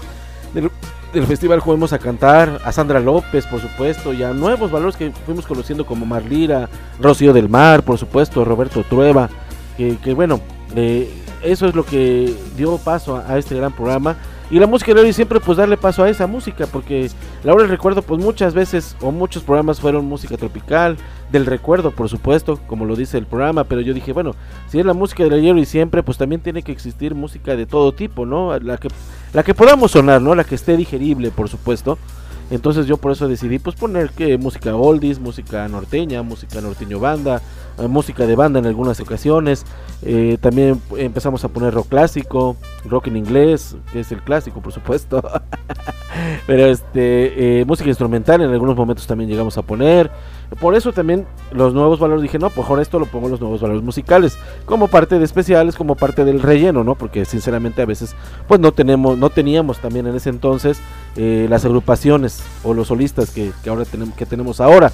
del 1.13 1.25
Festival 1.25 1.59
Juguemos 1.59 1.93
a 1.93 1.99
Cantar, 1.99 2.59
a 2.63 2.71
Sandra 2.71 2.99
López, 2.99 3.45
por 3.47 3.59
supuesto, 3.61 4.13
y 4.13 4.23
a 4.23 4.33
nuevos 4.33 4.71
valores 4.71 4.95
que 4.95 5.11
fuimos 5.25 5.45
conociendo 5.45 5.85
como 5.85 6.05
Marlira, 6.05 6.69
Rocío 6.99 7.33
del 7.33 7.49
Mar, 7.49 7.83
por 7.83 7.97
supuesto, 7.97 8.43
Roberto 8.43 8.83
Trueba, 8.83 9.29
que, 9.77 9.97
que 9.97 10.13
bueno, 10.13 10.41
eh, 10.75 11.09
eso 11.43 11.67
es 11.67 11.75
lo 11.75 11.85
que 11.85 12.35
dio 12.55 12.77
paso 12.77 13.21
a, 13.25 13.37
este 13.37 13.55
gran 13.55 13.71
programa. 13.71 14.17
Y 14.49 14.59
la 14.59 14.67
música 14.67 14.93
de 14.93 15.11
siempre 15.11 15.41
pues 15.41 15.57
darle 15.57 15.75
paso 15.75 16.03
a 16.03 16.09
esa 16.09 16.25
música, 16.25 16.67
porque 16.67 17.09
la 17.43 17.53
hora 17.53 17.63
del 17.63 17.71
recuerdo 17.71 18.01
pues 18.01 18.21
muchas 18.21 18.53
veces 18.53 18.95
o 19.01 19.11
muchos 19.11 19.43
programas 19.43 19.81
fueron 19.81 20.05
música 20.05 20.37
tropical, 20.37 20.97
del 21.31 21.45
recuerdo 21.45 21.91
por 21.91 22.07
supuesto, 22.07 22.57
como 22.67 22.85
lo 22.85 22.95
dice 22.95 23.17
el 23.17 23.25
programa, 23.25 23.65
pero 23.65 23.81
yo 23.81 23.93
dije, 23.93 24.13
bueno, 24.13 24.35
si 24.69 24.79
es 24.79 24.85
la 24.85 24.93
música 24.93 25.23
del 25.23 25.33
ayer 25.33 25.57
y 25.57 25.65
siempre, 25.65 26.01
pues 26.01 26.17
también 26.17 26.41
tiene 26.41 26.63
que 26.63 26.71
existir 26.71 27.13
música 27.13 27.57
de 27.57 27.65
todo 27.65 27.93
tipo, 27.93 28.25
¿no? 28.25 28.57
La 28.59 28.77
que, 28.77 28.87
la 29.33 29.43
que 29.43 29.53
podamos 29.53 29.91
sonar, 29.91 30.21
¿no? 30.21 30.33
La 30.33 30.45
que 30.45 30.55
esté 30.55 30.77
digerible, 30.77 31.29
por 31.31 31.49
supuesto. 31.49 31.97
Entonces 32.49 32.85
yo 32.85 32.97
por 32.97 33.11
eso 33.11 33.27
decidí 33.27 33.59
pues 33.59 33.75
poner 33.75 34.11
que 34.11 34.37
música 34.37 34.75
oldies, 34.75 35.19
música 35.19 35.67
norteña, 35.67 36.23
música 36.23 36.61
norteño 36.61 36.99
banda, 36.99 37.41
eh, 37.77 37.87
música 37.87 38.25
de 38.25 38.35
banda 38.35 38.59
en 38.59 38.65
algunas 38.65 38.99
ocasiones. 38.99 39.65
Eh, 40.01 40.37
también 40.39 40.81
empezamos 40.97 41.43
a 41.43 41.49
poner 41.49 41.73
rock 41.73 41.89
clásico, 41.89 42.55
rock 42.85 43.07
en 43.07 43.17
inglés, 43.17 43.75
que 43.91 43.99
es 43.99 44.11
el 44.11 44.21
clásico 44.21 44.61
por 44.61 44.71
supuesto. 44.71 45.21
Pero 46.47 46.65
este 46.67 47.59
eh, 47.59 47.65
música 47.65 47.89
instrumental 47.89 48.41
en 48.41 48.51
algunos 48.51 48.75
momentos 48.75 49.05
también 49.07 49.29
llegamos 49.29 49.57
a 49.57 49.61
poner. 49.61 50.09
Por 50.59 50.75
eso 50.75 50.93
también 50.93 51.25
los 51.51 51.73
nuevos 51.73 51.99
valores 51.99 52.21
dije, 52.21 52.39
no, 52.39 52.49
mejor 52.55 52.79
esto 52.79 52.99
lo 52.99 53.05
pongo 53.05 53.27
los 53.27 53.41
nuevos 53.41 53.61
valores 53.61 53.83
musicales, 53.83 54.37
como 54.65 54.87
parte 54.87 55.19
de 55.19 55.25
especiales, 55.25 55.75
como 55.75 55.95
parte 55.95 56.23
del 56.23 56.41
relleno, 56.41 56.83
¿no? 56.83 56.95
Porque 56.95 57.25
sinceramente 57.25 57.81
a 57.81 57.85
veces 57.85 58.15
pues 58.47 58.59
no 58.59 58.71
tenemos, 58.71 59.17
no 59.17 59.29
teníamos 59.29 59.79
también 59.79 60.07
en 60.07 60.15
ese 60.15 60.29
entonces 60.29 60.79
eh, 61.17 61.47
las 61.49 61.65
agrupaciones 61.65 62.41
o 62.63 62.73
los 62.73 62.87
solistas 62.87 63.31
que, 63.31 63.51
que 63.61 63.69
ahora 63.69 63.83
tenemos, 63.85 64.15
que 64.15 64.25
tenemos 64.25 64.61
ahora. 64.61 64.91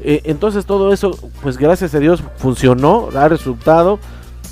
Eh, 0.00 0.22
entonces 0.24 0.66
todo 0.66 0.92
eso, 0.92 1.16
pues 1.40 1.56
gracias 1.56 1.94
a 1.94 2.00
Dios 2.00 2.22
funcionó, 2.36 3.08
ha 3.14 3.28
resultado. 3.28 4.00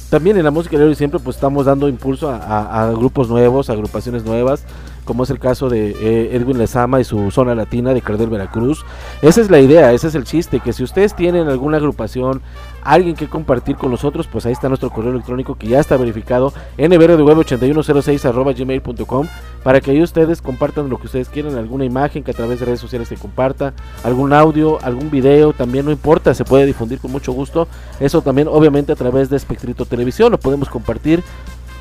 También 0.08 0.36
en 0.36 0.44
la 0.44 0.52
música 0.52 0.78
de 0.78 0.84
hoy 0.84 0.94
siempre 0.94 1.18
pues 1.18 1.36
estamos 1.36 1.66
dando 1.66 1.88
impulso 1.88 2.30
a 2.30 2.92
grupos 2.92 3.28
nuevos, 3.28 3.68
agrupaciones 3.68 4.24
nuevas 4.24 4.64
como 5.04 5.24
es 5.24 5.30
el 5.30 5.38
caso 5.38 5.68
de 5.68 5.90
eh, 5.90 6.36
Edwin 6.36 6.58
Lezama 6.58 7.00
y 7.00 7.04
su 7.04 7.30
zona 7.30 7.54
latina 7.54 7.94
de 7.94 8.00
Cardel 8.00 8.30
Veracruz. 8.30 8.84
Esa 9.22 9.40
es 9.40 9.50
la 9.50 9.60
idea, 9.60 9.92
ese 9.92 10.08
es 10.08 10.14
el 10.14 10.24
chiste, 10.24 10.60
que 10.60 10.72
si 10.72 10.82
ustedes 10.82 11.14
tienen 11.14 11.48
alguna 11.48 11.76
agrupación, 11.76 12.40
alguien 12.82 13.16
que 13.16 13.28
compartir 13.28 13.76
con 13.76 13.90
nosotros, 13.90 14.26
pues 14.26 14.46
ahí 14.46 14.52
está 14.52 14.68
nuestro 14.68 14.90
correo 14.90 15.12
electrónico 15.12 15.56
que 15.56 15.68
ya 15.68 15.80
está 15.80 15.96
verificado, 15.96 16.52
nbrdweb8106 16.78 19.28
para 19.62 19.80
que 19.80 19.92
ahí 19.92 20.02
ustedes 20.02 20.42
compartan 20.42 20.90
lo 20.90 20.98
que 20.98 21.06
ustedes 21.06 21.28
quieran, 21.28 21.56
alguna 21.56 21.84
imagen 21.84 22.22
que 22.22 22.32
a 22.32 22.34
través 22.34 22.60
de 22.60 22.66
redes 22.66 22.80
sociales 22.80 23.08
se 23.08 23.16
comparta, 23.16 23.72
algún 24.02 24.32
audio, 24.32 24.78
algún 24.82 25.10
video, 25.10 25.52
también 25.52 25.86
no 25.86 25.90
importa, 25.90 26.34
se 26.34 26.44
puede 26.44 26.66
difundir 26.66 26.98
con 26.98 27.10
mucho 27.10 27.32
gusto. 27.32 27.66
Eso 27.98 28.20
también 28.20 28.48
obviamente 28.48 28.92
a 28.92 28.96
través 28.96 29.30
de 29.30 29.36
Espectrito 29.36 29.86
Televisión 29.86 30.32
lo 30.32 30.38
podemos 30.38 30.68
compartir 30.68 31.22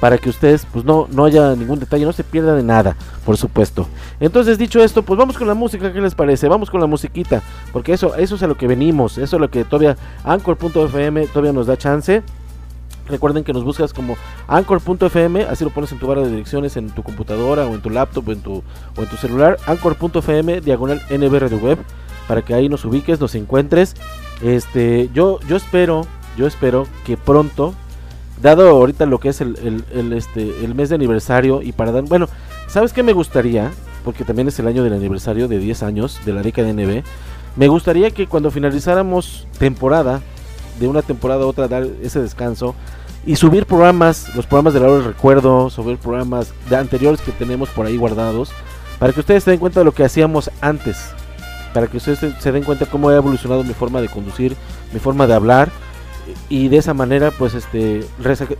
para 0.03 0.17
que 0.17 0.27
ustedes 0.27 0.67
pues 0.69 0.83
no, 0.83 1.07
no 1.13 1.23
haya 1.23 1.55
ningún 1.55 1.79
detalle, 1.79 2.03
no 2.03 2.11
se 2.11 2.25
pierda 2.25 2.53
de 2.53 2.61
nada, 2.61 2.97
por 3.25 3.37
supuesto. 3.37 3.87
Entonces 4.19 4.57
dicho 4.57 4.83
esto, 4.83 5.01
pues 5.01 5.17
vamos 5.17 5.37
con 5.37 5.47
la 5.47 5.53
música, 5.53 5.93
¿qué 5.93 6.01
les 6.01 6.13
parece? 6.13 6.49
Vamos 6.49 6.69
con 6.69 6.81
la 6.81 6.87
musiquita, 6.87 7.41
porque 7.71 7.93
eso, 7.93 8.13
eso 8.15 8.35
es 8.35 8.43
a 8.43 8.47
lo 8.47 8.57
que 8.57 8.67
venimos, 8.67 9.17
eso 9.17 9.37
es 9.37 9.39
lo 9.39 9.49
que 9.49 9.63
todavía 9.63 9.95
Anchor.fm 10.25 11.25
todavía 11.27 11.53
nos 11.53 11.67
da 11.67 11.77
chance. 11.77 12.21
Recuerden 13.07 13.45
que 13.45 13.53
nos 13.53 13.63
buscas 13.63 13.93
como 13.93 14.17
Anchor.fm, 14.49 15.43
así 15.43 15.63
lo 15.63 15.69
pones 15.69 15.93
en 15.93 15.99
tu 15.99 16.07
barra 16.07 16.23
de 16.23 16.31
direcciones, 16.31 16.75
en 16.75 16.89
tu 16.89 17.01
computadora 17.01 17.65
o 17.65 17.73
en 17.73 17.81
tu 17.81 17.89
laptop 17.89 18.27
o 18.27 18.31
en 18.33 18.41
tu, 18.41 18.55
o 18.97 19.01
en 19.01 19.07
tu 19.07 19.15
celular, 19.15 19.55
Anchor.fm, 19.67 20.59
diagonal 20.59 21.01
NBR 21.09 21.49
de 21.49 21.55
web, 21.55 21.77
para 22.27 22.41
que 22.41 22.53
ahí 22.53 22.67
nos 22.67 22.83
ubiques, 22.83 23.21
nos 23.21 23.35
encuentres. 23.35 23.95
Este, 24.41 25.09
yo, 25.13 25.39
yo 25.47 25.55
espero, 25.55 26.05
yo 26.35 26.45
espero 26.45 26.87
que 27.05 27.15
pronto 27.15 27.73
dado 28.41 28.69
ahorita 28.69 29.05
lo 29.05 29.19
que 29.19 29.29
es 29.29 29.41
el, 29.41 29.57
el, 29.63 29.85
el, 29.97 30.13
este, 30.13 30.63
el 30.63 30.75
mes 30.75 30.89
de 30.89 30.95
aniversario 30.95 31.61
y 31.61 31.71
para 31.71 31.91
dar, 31.91 32.03
bueno, 32.03 32.27
¿sabes 32.67 32.93
qué 32.93 33.03
me 33.03 33.13
gustaría? 33.13 33.71
Porque 34.03 34.23
también 34.23 34.47
es 34.47 34.59
el 34.59 34.67
año 34.67 34.83
del 34.83 34.93
aniversario 34.93 35.47
de 35.47 35.59
10 35.59 35.83
años 35.83 36.19
de 36.25 36.33
la 36.33 36.41
década 36.41 36.71
de 36.71 36.73
NB. 36.73 37.03
Me 37.55 37.67
gustaría 37.67 38.11
que 38.11 38.27
cuando 38.27 38.51
finalizáramos 38.51 39.47
temporada, 39.59 40.21
de 40.79 40.87
una 40.87 41.01
temporada 41.01 41.43
a 41.43 41.47
otra, 41.47 41.67
dar 41.67 41.87
ese 42.01 42.21
descanso 42.21 42.75
y 43.25 43.35
subir 43.35 43.65
programas, 43.65 44.35
los 44.35 44.45
programas 44.45 44.73
de 44.73 44.79
la 44.79 44.87
hora 44.87 44.95
del 44.95 45.05
recuerdo, 45.05 45.69
subir 45.69 45.97
programas 45.97 46.51
de 46.69 46.75
anteriores 46.75 47.21
que 47.21 47.31
tenemos 47.31 47.69
por 47.69 47.85
ahí 47.85 47.95
guardados, 47.95 48.51
para 48.99 49.13
que 49.13 49.19
ustedes 49.19 49.43
se 49.43 49.51
den 49.51 49.59
cuenta 49.59 49.79
de 49.79 49.85
lo 49.85 49.93
que 49.93 50.03
hacíamos 50.03 50.51
antes, 50.61 51.11
para 51.73 51.87
que 51.87 51.97
ustedes 51.97 52.19
se 52.39 52.51
den 52.51 52.63
cuenta 52.63 52.85
cómo 52.85 53.09
ha 53.09 53.15
evolucionado 53.15 53.63
mi 53.63 53.73
forma 53.73 54.01
de 54.01 54.09
conducir, 54.09 54.55
mi 54.91 54.99
forma 54.99 55.27
de 55.27 55.33
hablar 55.33 55.71
y 56.49 56.67
de 56.69 56.77
esa 56.77 56.93
manera 56.93 57.31
pues 57.31 57.53
este 57.53 58.05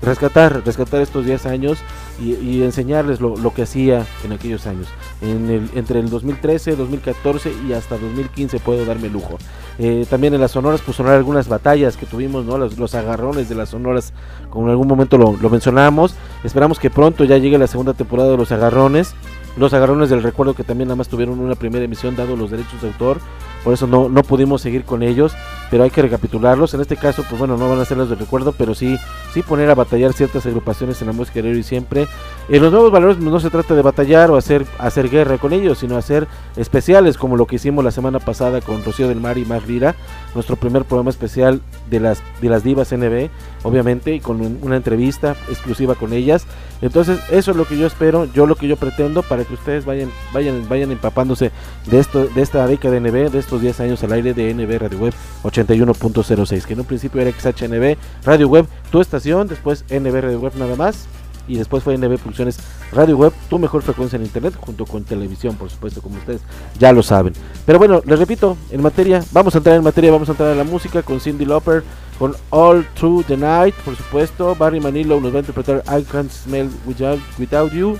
rescatar 0.01 0.63
rescatar 0.65 1.01
estos 1.01 1.25
10 1.25 1.45
años 1.45 1.79
y, 2.19 2.33
y 2.33 2.63
enseñarles 2.63 3.21
lo, 3.21 3.35
lo, 3.35 3.53
que 3.53 3.63
hacía 3.63 4.05
en 4.23 4.33
aquellos 4.33 4.67
años. 4.67 4.87
En 5.21 5.49
el, 5.49 5.69
entre 5.75 5.99
el 5.99 6.09
2013 6.09 6.75
2014 6.75 7.51
y 7.67 7.73
hasta 7.73 7.97
2015 7.97 8.59
puedo 8.59 8.85
darme 8.85 9.09
lujo. 9.09 9.37
Eh, 9.79 10.05
también 10.09 10.33
en 10.33 10.41
las 10.41 10.51
sonoras 10.51 10.81
pues 10.81 10.97
sonar 10.97 11.13
algunas 11.13 11.47
batallas 11.47 11.97
que 11.97 12.05
tuvimos 12.05 12.45
no 12.45 12.57
los, 12.57 12.77
los 12.77 12.93
agarrones 12.95 13.49
de 13.49 13.55
las 13.55 13.69
sonoras 13.69 14.13
como 14.49 14.65
en 14.65 14.71
algún 14.71 14.87
momento 14.87 15.17
lo, 15.17 15.35
lo 15.37 15.49
mencionamos. 15.49 16.15
Esperamos 16.43 16.79
que 16.79 16.89
pronto 16.89 17.23
ya 17.23 17.37
llegue 17.37 17.57
la 17.57 17.67
segunda 17.67 17.93
temporada 17.93 18.31
de 18.31 18.37
los 18.37 18.51
agarrones. 18.51 19.13
Los 19.55 19.73
agarrones 19.73 20.09
del 20.09 20.23
recuerdo 20.23 20.55
que 20.55 20.63
también 20.63 20.87
nada 20.87 20.95
más 20.95 21.07
tuvieron 21.07 21.39
una 21.39 21.55
primera 21.55 21.85
emisión 21.85 22.15
dado 22.15 22.35
los 22.35 22.49
derechos 22.49 22.81
de 22.81 22.87
autor 22.87 23.19
por 23.63 23.73
eso 23.73 23.87
no, 23.87 24.09
no 24.09 24.23
pudimos 24.23 24.61
seguir 24.61 24.83
con 24.83 25.03
ellos, 25.03 25.33
pero 25.71 25.83
hay 25.83 25.89
que 25.89 26.01
recapitularlos. 26.01 26.73
En 26.73 26.81
este 26.81 26.97
caso, 26.97 27.23
pues 27.27 27.39
bueno, 27.39 27.57
no 27.57 27.69
van 27.69 27.79
a 27.79 27.85
ser 27.85 27.97
los 27.97 28.09
de 28.09 28.15
recuerdo, 28.15 28.51
pero 28.51 28.75
sí, 28.75 28.97
sí 29.33 29.41
poner 29.41 29.69
a 29.69 29.75
batallar 29.75 30.13
ciertas 30.13 30.45
agrupaciones 30.45 31.01
en 31.01 31.07
la 31.07 31.13
música 31.13 31.41
de 31.41 31.51
y 31.51 31.63
siempre. 31.63 32.07
En 32.49 32.61
los 32.61 32.71
nuevos 32.71 32.91
valores 32.91 33.17
no 33.17 33.39
se 33.39 33.49
trata 33.49 33.73
de 33.73 33.81
batallar 33.81 34.31
o 34.31 34.37
hacer, 34.37 34.65
hacer 34.79 35.09
guerra 35.09 35.37
con 35.37 35.53
ellos, 35.53 35.79
sino 35.79 35.97
hacer 35.97 36.27
especiales 36.57 37.17
como 37.17 37.37
lo 37.37 37.47
que 37.47 37.55
hicimos 37.55 37.83
la 37.83 37.91
semana 37.91 38.19
pasada 38.19 38.61
con 38.61 38.83
Rocío 38.83 39.07
del 39.07 39.19
Mar 39.19 39.37
y 39.37 39.45
Mar 39.45 39.63
Lira, 39.67 39.95
nuestro 40.35 40.55
primer 40.55 40.83
programa 40.83 41.09
especial 41.09 41.61
de 41.93 41.99
las, 41.99 42.23
de 42.41 42.49
las 42.49 42.63
divas 42.63 42.91
NB, 42.91 43.29
obviamente, 43.61 44.15
y 44.15 44.19
con 44.19 44.41
una 44.61 44.75
entrevista 44.75 45.35
exclusiva 45.47 45.93
con 45.93 46.11
ellas. 46.11 46.45
Entonces, 46.81 47.19
eso 47.31 47.51
es 47.51 47.57
lo 47.57 47.65
que 47.65 47.77
yo 47.77 47.85
espero, 47.85 48.25
yo 48.33 48.47
lo 48.47 48.55
que 48.55 48.67
yo 48.67 48.77
pretendo 48.77 49.21
para 49.21 49.45
que 49.45 49.53
ustedes 49.53 49.85
vayan, 49.85 50.09
vayan, 50.33 50.67
vayan 50.67 50.91
empapándose 50.91 51.51
de 51.85 51.99
esto, 51.99 52.27
de 52.27 52.41
esta 52.41 52.65
década 52.65 52.95
de 52.95 52.99
NB, 52.99 53.31
de 53.31 53.39
estos 53.39 53.61
10 53.61 53.79
años 53.81 54.03
al 54.03 54.11
aire 54.13 54.33
de 54.33 54.53
NB 54.53 54.81
Radio 54.81 54.97
Web 54.97 55.13
81.06, 55.43 56.65
que 56.65 56.73
en 56.73 56.79
un 56.79 56.85
principio 56.85 57.21
era 57.21 57.31
XHNB 57.31 57.95
Radio 58.25 58.47
Web, 58.47 58.65
tu 58.91 58.99
estación, 58.99 59.47
después 59.47 59.85
NB 59.89 60.19
Radio 60.19 60.39
Web 60.39 60.53
nada 60.57 60.75
más, 60.75 61.07
y 61.47 61.57
después 61.57 61.83
fue 61.83 61.97
NB 61.97 62.17
Producciones 62.17 62.57
Radio 62.91 63.17
Web, 63.17 63.33
tu 63.49 63.59
mejor 63.59 63.81
frecuencia 63.81 64.17
en 64.17 64.23
internet, 64.23 64.55
junto 64.59 64.85
con 64.85 65.03
televisión, 65.03 65.55
por 65.55 65.69
supuesto, 65.69 66.01
como 66.01 66.17
ustedes 66.17 66.41
ya 66.79 66.91
lo 66.91 67.03
saben. 67.03 67.33
Pero 67.65 67.79
bueno, 67.79 68.01
les 68.05 68.19
repito, 68.19 68.57
en 68.71 68.81
materia, 68.81 69.23
vamos 69.31 69.55
a 69.55 69.57
entrar 69.57 69.75
en 69.75 69.83
materia, 69.83 70.11
vamos 70.11 70.29
a 70.29 70.31
entrar 70.31 70.51
en 70.51 70.57
la 70.57 70.63
música 70.63 71.01
con 71.01 71.19
Cindy 71.19 71.45
Lauper, 71.45 71.83
con 72.19 72.35
All 72.49 72.85
Through 72.95 73.25
the 73.25 73.37
Night, 73.37 73.75
por 73.83 73.95
supuesto. 73.95 74.55
Barry 74.55 74.79
Manilow 74.79 75.19
nos 75.19 75.33
va 75.33 75.37
a 75.37 75.39
interpretar 75.39 75.83
I 75.87 76.03
Can't 76.03 76.31
Smell 76.31 76.69
Without, 76.85 77.19
without 77.37 77.71
You. 77.71 77.97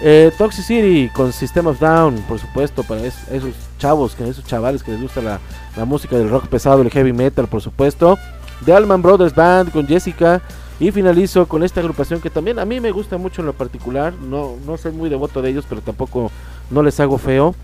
Eh, 0.00 0.30
Toxicity 0.38 1.10
con 1.12 1.32
System 1.32 1.66
of 1.66 1.80
Down, 1.80 2.22
por 2.28 2.38
supuesto, 2.38 2.84
para 2.84 3.04
es, 3.04 3.16
esos 3.32 3.50
chavos, 3.78 4.14
que 4.14 4.28
esos 4.28 4.44
chavales 4.44 4.84
que 4.84 4.92
les 4.92 5.00
gusta 5.00 5.20
la, 5.20 5.40
la, 5.76 5.84
música 5.84 6.16
del 6.16 6.30
rock 6.30 6.46
pesado, 6.46 6.82
el 6.82 6.90
heavy 6.90 7.12
metal, 7.12 7.48
por 7.48 7.60
supuesto. 7.60 8.16
The 8.64 8.72
Allman 8.72 9.02
Brothers 9.02 9.34
Band 9.34 9.72
con 9.72 9.88
Jessica, 9.88 10.40
Y 10.80 10.92
finalizo 10.92 11.46
con 11.48 11.64
esta 11.64 11.80
agrupación 11.80 12.20
que 12.20 12.30
también 12.30 12.58
a 12.58 12.64
mí 12.64 12.78
me 12.78 12.92
gusta 12.92 13.18
mucho 13.18 13.42
en 13.42 13.46
lo 13.46 13.52
particular. 13.52 14.12
No, 14.14 14.54
no 14.64 14.76
soy 14.76 14.92
muy 14.92 15.10
devoto 15.10 15.42
de 15.42 15.50
ellos, 15.50 15.64
pero 15.68 15.80
tampoco 15.80 16.30
no 16.70 16.82
les 16.82 17.00
hago 17.00 17.18
feo. 17.18 17.54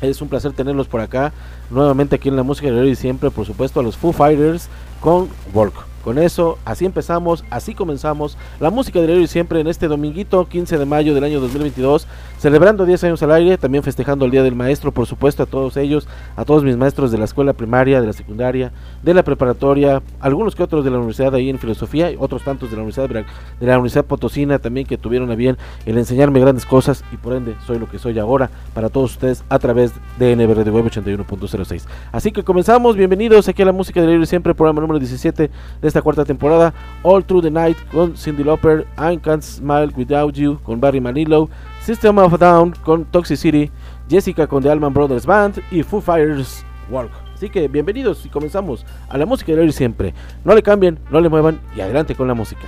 Es 0.00 0.22
un 0.22 0.28
placer 0.28 0.52
tenerlos 0.52 0.86
por 0.86 1.00
acá. 1.00 1.32
Nuevamente 1.70 2.14
aquí 2.14 2.28
en 2.28 2.36
la 2.36 2.44
música 2.44 2.70
de 2.70 2.80
hoy 2.80 2.90
y 2.90 2.96
siempre, 2.96 3.30
por 3.30 3.44
supuesto, 3.44 3.80
a 3.80 3.82
los 3.82 3.96
Foo 3.96 4.12
Fighters 4.12 4.68
con 5.00 5.28
Volk. 5.52 5.74
Con 6.04 6.16
eso, 6.16 6.58
así 6.64 6.86
empezamos, 6.86 7.44
así 7.50 7.74
comenzamos 7.74 8.38
la 8.60 8.70
música 8.70 9.00
de 9.00 9.12
hoy 9.12 9.24
y 9.24 9.26
siempre 9.26 9.60
en 9.60 9.66
este 9.66 9.88
dominguito 9.88 10.48
15 10.48 10.78
de 10.78 10.86
mayo 10.86 11.12
del 11.12 11.24
año 11.24 11.40
2022, 11.40 12.06
celebrando 12.38 12.86
10 12.86 13.04
años 13.04 13.22
al 13.22 13.32
aire, 13.32 13.58
también 13.58 13.82
festejando 13.82 14.24
el 14.24 14.30
Día 14.30 14.42
del 14.42 14.54
Maestro, 14.54 14.92
por 14.92 15.06
supuesto, 15.06 15.42
a 15.42 15.46
todos 15.46 15.76
ellos, 15.76 16.08
a 16.36 16.44
todos 16.44 16.64
mis 16.64 16.76
maestros 16.76 17.10
de 17.10 17.18
la 17.18 17.24
escuela 17.24 17.52
primaria, 17.52 18.00
de 18.00 18.06
la 18.06 18.12
secundaria, 18.12 18.72
de 19.02 19.14
la 19.14 19.22
preparatoria, 19.22 20.02
algunos 20.20 20.54
que 20.54 20.62
otros 20.62 20.84
de 20.84 20.90
la 20.90 20.98
universidad 20.98 21.34
ahí 21.34 21.50
en 21.50 21.58
filosofía, 21.58 22.10
otros 22.18 22.44
tantos 22.44 22.70
de 22.70 22.76
la 22.76 22.82
Universidad 22.82 23.08
de 23.08 23.66
la 23.66 23.74
Universidad 23.74 24.04
Potosina 24.04 24.58
también 24.58 24.86
que 24.86 24.96
tuvieron 24.96 25.30
a 25.30 25.34
bien 25.34 25.56
el 25.86 25.98
enseñarme 25.98 26.40
grandes 26.40 26.64
cosas 26.64 27.04
y 27.12 27.16
por 27.16 27.34
ende 27.34 27.54
soy 27.66 27.78
lo 27.78 27.88
que 27.88 27.98
soy 27.98 28.18
ahora 28.18 28.50
para 28.74 28.88
todos 28.88 29.12
ustedes 29.12 29.44
a 29.48 29.58
través 29.58 29.92
de 30.18 30.34
NBR 30.36 30.64
de 30.64 30.70
Web 30.70 30.86
81.06. 30.86 31.84
Así 32.12 32.32
que 32.32 32.44
comenzamos, 32.44 32.96
bienvenidos 32.96 33.48
aquí 33.48 33.62
a 33.62 33.66
la 33.66 33.72
música 33.72 34.00
de 34.00 34.06
hoy 34.06 34.22
y 34.22 34.26
siempre, 34.26 34.54
programa 34.54 34.80
número 34.80 34.98
17 34.98 35.50
de 35.80 35.88
esta 35.88 36.02
cuarta 36.02 36.24
temporada, 36.24 36.72
All 37.02 37.24
Through 37.24 37.42
the 37.42 37.50
Night 37.50 37.76
con 37.92 38.16
Cindy 38.16 38.44
Lauper, 38.44 38.86
I 38.96 39.18
Can't 39.18 39.42
Smile 39.42 39.92
Without 39.96 40.34
You 40.34 40.58
con 40.62 40.80
Barry 40.80 41.00
Manilow, 41.00 41.48
System 41.88 42.18
of 42.18 42.38
Down 42.38 42.74
con 42.84 43.06
Toxicity, 43.06 43.70
Jessica 44.10 44.46
con 44.46 44.62
The 44.62 44.68
Allman 44.68 44.92
Brothers 44.92 45.24
Band 45.24 45.62
y 45.70 45.82
Foo 45.82 46.02
Fighters 46.02 46.62
Walk. 46.90 47.10
Así 47.32 47.48
que 47.48 47.66
bienvenidos 47.66 48.26
y 48.26 48.28
comenzamos 48.28 48.84
a 49.08 49.16
la 49.16 49.24
música 49.24 49.52
de 49.52 49.60
hoy 49.62 49.72
siempre. 49.72 50.12
No 50.44 50.54
le 50.54 50.62
cambien, 50.62 50.98
no 51.10 51.18
le 51.18 51.30
muevan 51.30 51.58
y 51.74 51.80
adelante 51.80 52.14
con 52.14 52.28
la 52.28 52.34
música. 52.34 52.66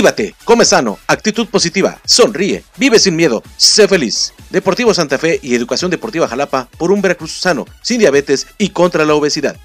Actívate, 0.00 0.34
come 0.46 0.64
sano, 0.64 0.98
actitud 1.08 1.46
positiva, 1.48 2.00
sonríe, 2.06 2.64
vive 2.78 2.98
sin 2.98 3.16
miedo, 3.16 3.42
sé 3.58 3.86
feliz. 3.86 4.32
Deportivo 4.48 4.94
Santa 4.94 5.18
Fe 5.18 5.38
y 5.42 5.54
Educación 5.54 5.90
Deportiva 5.90 6.26
Jalapa 6.26 6.70
por 6.78 6.90
un 6.90 7.02
Veracruz 7.02 7.38
sano, 7.38 7.66
sin 7.82 7.98
diabetes 7.98 8.46
y 8.56 8.70
contra 8.70 9.04
la 9.04 9.12
obesidad. 9.14 9.58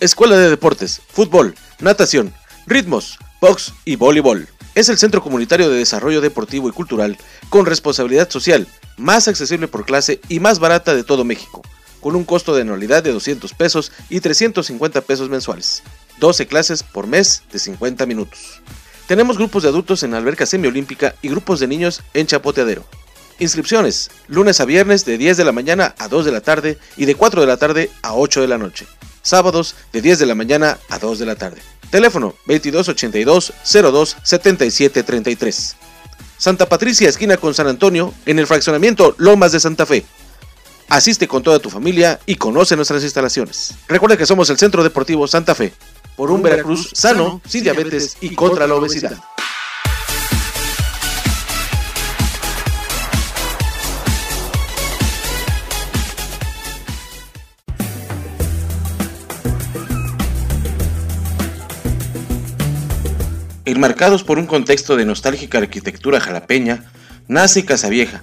Escuela 0.00 0.38
de 0.38 0.48
Deportes, 0.48 1.02
Fútbol, 1.06 1.54
Natación, 1.80 2.32
Ritmos, 2.66 3.18
Box 3.42 3.74
y 3.84 3.96
Voleibol. 3.96 4.48
Es 4.74 4.88
el 4.88 4.96
centro 4.96 5.22
comunitario 5.22 5.68
de 5.68 5.76
desarrollo 5.76 6.22
deportivo 6.22 6.70
y 6.70 6.72
cultural 6.72 7.18
con 7.50 7.66
responsabilidad 7.66 8.30
social, 8.30 8.66
más 8.96 9.28
accesible 9.28 9.68
por 9.68 9.84
clase 9.84 10.22
y 10.30 10.40
más 10.40 10.60
barata 10.60 10.94
de 10.94 11.04
todo 11.04 11.24
México 11.24 11.60
con 12.06 12.14
un 12.14 12.24
costo 12.24 12.54
de 12.54 12.62
anualidad 12.62 13.02
de 13.02 13.10
200 13.10 13.52
pesos 13.54 13.90
y 14.08 14.20
350 14.20 15.00
pesos 15.00 15.28
mensuales. 15.28 15.82
12 16.18 16.46
clases 16.46 16.82
por 16.82 17.06
mes 17.06 17.42
de 17.52 17.58
50 17.58 18.06
minutos. 18.06 18.62
Tenemos 19.06 19.36
grupos 19.38 19.62
de 19.62 19.68
adultos 19.68 20.02
en 20.02 20.14
alberca 20.14 20.46
semiolímpica 20.46 21.14
y 21.22 21.28
grupos 21.28 21.60
de 21.60 21.68
niños 21.68 22.02
en 22.14 22.26
chapoteadero. 22.26 22.84
Inscripciones, 23.38 24.10
lunes 24.28 24.60
a 24.60 24.64
viernes 24.64 25.04
de 25.04 25.18
10 25.18 25.36
de 25.36 25.44
la 25.44 25.52
mañana 25.52 25.94
a 25.98 26.08
2 26.08 26.24
de 26.24 26.32
la 26.32 26.40
tarde 26.40 26.78
y 26.96 27.04
de 27.04 27.14
4 27.14 27.42
de 27.42 27.46
la 27.46 27.58
tarde 27.58 27.90
a 28.02 28.14
8 28.14 28.40
de 28.40 28.48
la 28.48 28.58
noche. 28.58 28.86
Sábados 29.22 29.74
de 29.92 30.00
10 30.00 30.18
de 30.20 30.26
la 30.26 30.34
mañana 30.34 30.78
a 30.88 30.98
2 30.98 31.18
de 31.18 31.26
la 31.26 31.36
tarde. 31.36 31.60
Teléfono 31.90 32.34
2282 32.46 33.52
02 33.64 34.16
77 34.22 35.02
33. 35.02 35.76
Santa 36.38 36.68
Patricia, 36.68 37.08
esquina 37.08 37.36
con 37.36 37.54
San 37.54 37.66
Antonio, 37.66 38.12
en 38.26 38.38
el 38.38 38.46
fraccionamiento 38.46 39.14
Lomas 39.18 39.52
de 39.52 39.60
Santa 39.60 39.86
Fe. 39.86 40.04
Asiste 40.88 41.26
con 41.26 41.42
toda 41.42 41.58
tu 41.58 41.68
familia 41.68 42.20
y 42.26 42.36
conoce 42.36 42.76
nuestras 42.76 43.02
instalaciones. 43.02 43.74
Recuerda 43.88 44.16
que 44.16 44.24
somos 44.24 44.48
el 44.50 44.58
Centro 44.58 44.84
Deportivo 44.84 45.26
Santa 45.26 45.54
Fe, 45.54 45.72
por 46.14 46.30
un 46.30 46.42
Veracruz 46.42 46.90
sano, 46.92 47.40
sin 47.46 47.64
diabetes 47.64 48.16
y 48.20 48.34
contra 48.34 48.68
la 48.68 48.76
obesidad. 48.76 49.18
Enmarcados 63.64 64.22
por 64.22 64.38
un 64.38 64.46
contexto 64.46 64.94
de 64.94 65.04
nostálgica 65.04 65.58
arquitectura 65.58 66.20
jalapeña, 66.20 66.84
nace 67.26 67.64
Casavieja, 67.64 68.22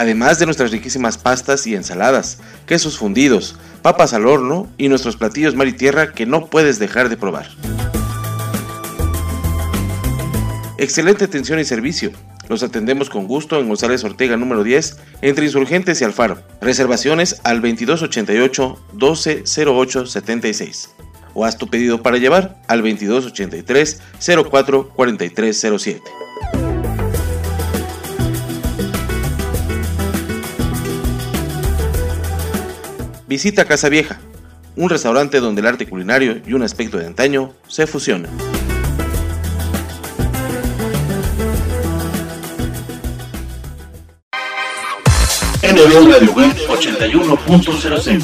además 0.00 0.38
de 0.38 0.46
nuestras 0.46 0.70
riquísimas 0.70 1.18
pastas 1.18 1.66
y 1.66 1.74
ensaladas, 1.74 2.38
quesos 2.64 2.96
fundidos, 2.96 3.56
papas 3.82 4.14
al 4.14 4.26
horno 4.26 4.66
y 4.78 4.88
nuestros 4.88 5.18
platillos 5.18 5.54
mar 5.54 5.68
y 5.68 5.74
tierra 5.74 6.14
que 6.14 6.24
no 6.24 6.46
puedes 6.46 6.78
dejar 6.78 7.10
de 7.10 7.18
probar. 7.18 7.48
Excelente 10.78 11.26
atención 11.26 11.60
y 11.60 11.66
servicio. 11.66 12.12
Los 12.48 12.62
atendemos 12.62 13.10
con 13.10 13.26
gusto 13.26 13.60
en 13.60 13.68
González 13.68 14.02
Ortega 14.02 14.38
número 14.38 14.64
10, 14.64 14.96
entre 15.20 15.44
Insurgentes 15.44 16.00
y 16.00 16.04
Alfaro. 16.04 16.38
Reservaciones 16.62 17.38
al 17.44 17.60
2288 17.60 18.80
1208 18.92 20.06
76. 20.06 20.90
O 21.34 21.44
haz 21.44 21.58
tu 21.58 21.68
pedido 21.68 22.02
para 22.02 22.16
llevar 22.16 22.62
al 22.68 22.78
2283 22.80 24.00
04 24.50 24.88
4307. 24.88 26.69
Visita 33.30 33.64
Casa 33.64 33.88
Vieja, 33.88 34.18
un 34.74 34.90
restaurante 34.90 35.38
donde 35.38 35.60
el 35.60 35.68
arte 35.68 35.86
culinario 35.86 36.42
y 36.44 36.52
un 36.52 36.64
aspecto 36.64 36.98
de 36.98 37.06
antaño 37.06 37.52
se 37.68 37.86
fusionan. 37.86 38.36
NB 45.62 46.12
Radio 46.12 46.32
Web 46.32 46.56
81.06 46.70 48.20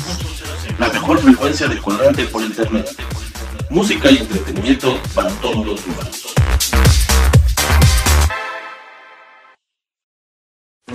La 0.81 0.89
mejor 0.89 1.21
frecuencia 1.21 1.69
de 1.69 1.79
cuadrante 1.79 2.25
por 2.25 2.43
internet. 2.43 2.91
Música 3.71 4.11
y 4.11 4.17
entretenimiento 4.17 5.01
para 5.15 5.31
todos 5.35 5.65
los 5.65 5.87
humanos. 5.87 6.26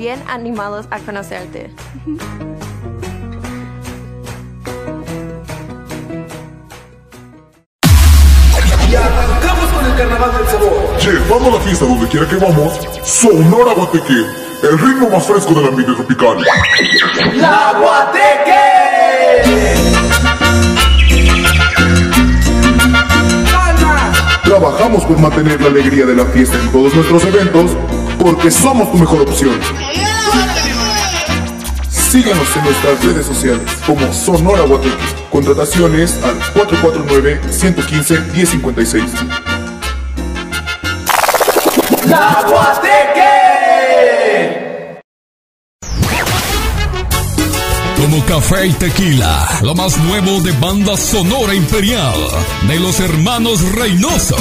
bien 0.00 0.22
animados 0.28 0.86
a 0.90 0.98
conocerte. 1.00 1.70
Y 8.90 8.94
arrancamos 8.94 9.66
con 9.66 9.84
el 9.84 9.94
carnaval 9.98 10.30
del 10.38 10.46
sabor. 10.46 10.96
Llevando 11.02 11.50
la 11.50 11.60
fiesta 11.62 11.84
donde 11.84 12.08
quiera 12.08 12.26
que 12.26 12.36
vamos, 12.36 12.80
Sonora 13.04 13.74
Guateque, 13.74 14.24
el 14.62 14.78
ritmo 14.78 15.10
más 15.10 15.26
fresco 15.26 15.52
del 15.52 15.68
ambiente 15.68 15.92
tropical. 15.92 16.38
¡La 17.34 17.74
Guateque! 17.78 18.70
Trabajamos 24.44 25.04
por 25.04 25.18
mantener 25.18 25.60
la 25.60 25.68
alegría 25.68 26.06
de 26.06 26.16
la 26.16 26.24
fiesta 26.24 26.56
en 26.56 26.72
todos 26.72 26.94
nuestros 26.94 27.22
eventos, 27.24 27.76
porque 28.20 28.50
somos 28.50 28.90
tu 28.92 28.98
mejor 28.98 29.22
opción. 29.22 29.58
Síguenos 31.88 32.54
en 32.56 32.64
nuestras 32.64 33.02
redes 33.04 33.24
sociales 33.26 33.62
como 33.86 34.12
Sonora 34.12 34.62
Guateque. 34.62 34.96
Contrataciones 35.30 36.18
al 36.22 36.38
449-115-1056. 36.54 39.04
¡La 42.06 42.44
Guateque! 42.46 43.39
Como 48.10 48.26
café 48.26 48.66
y 48.66 48.72
tequila, 48.72 49.60
lo 49.62 49.72
más 49.76 49.96
nuevo 49.98 50.40
de 50.40 50.50
banda 50.58 50.96
sonora 50.96 51.54
imperial 51.54 52.16
de 52.66 52.80
los 52.80 52.98
hermanos 52.98 53.62
Reynoso. 53.70 54.34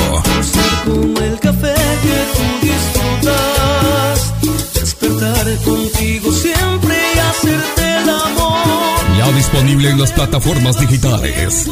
Como 0.85 1.19
el 1.19 1.39
café 1.39 1.75
que 2.01 2.17
tú 2.33 2.65
disfrutas, 2.65 4.33
despertar 4.73 5.55
contigo 5.57 6.31
siempre 6.31 6.97
y 7.13 7.19
hacerte 7.19 7.97
el 8.01 8.09
amor. 8.09 9.17
Ya 9.19 9.31
disponible 9.33 9.91
en 9.91 10.01
las 10.01 10.13
plataformas 10.13 10.79
digitales. 10.79 11.67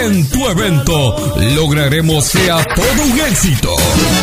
En 0.00 0.28
tu 0.28 0.46
evento 0.46 1.34
lograremos 1.56 2.24
sea 2.24 2.64
todo 2.72 3.02
un 3.02 3.20
éxito. 3.20 3.74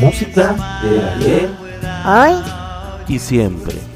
música 0.07 0.55
de 0.83 1.11
ayer, 1.11 1.51
hoy 2.07 2.35
y 3.09 3.19
siempre. 3.19 3.96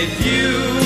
If 0.00 0.24
you 0.24 0.77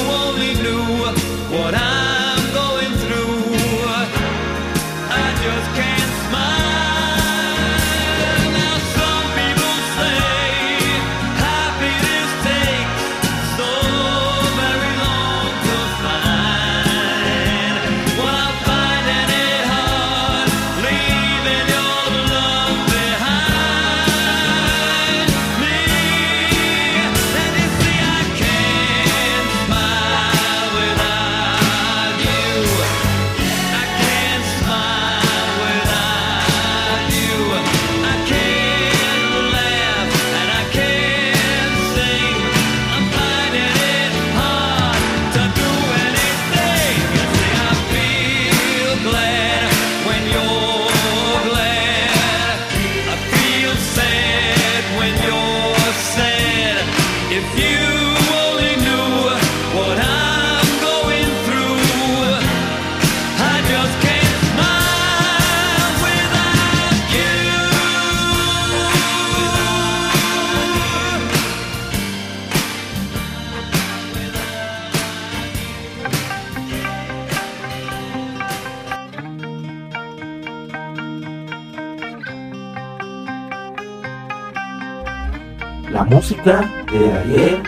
De 86.44 86.50
ayer, 86.50 87.62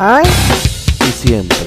hoy 0.00 0.24
y 1.00 1.12
siempre. 1.12 1.65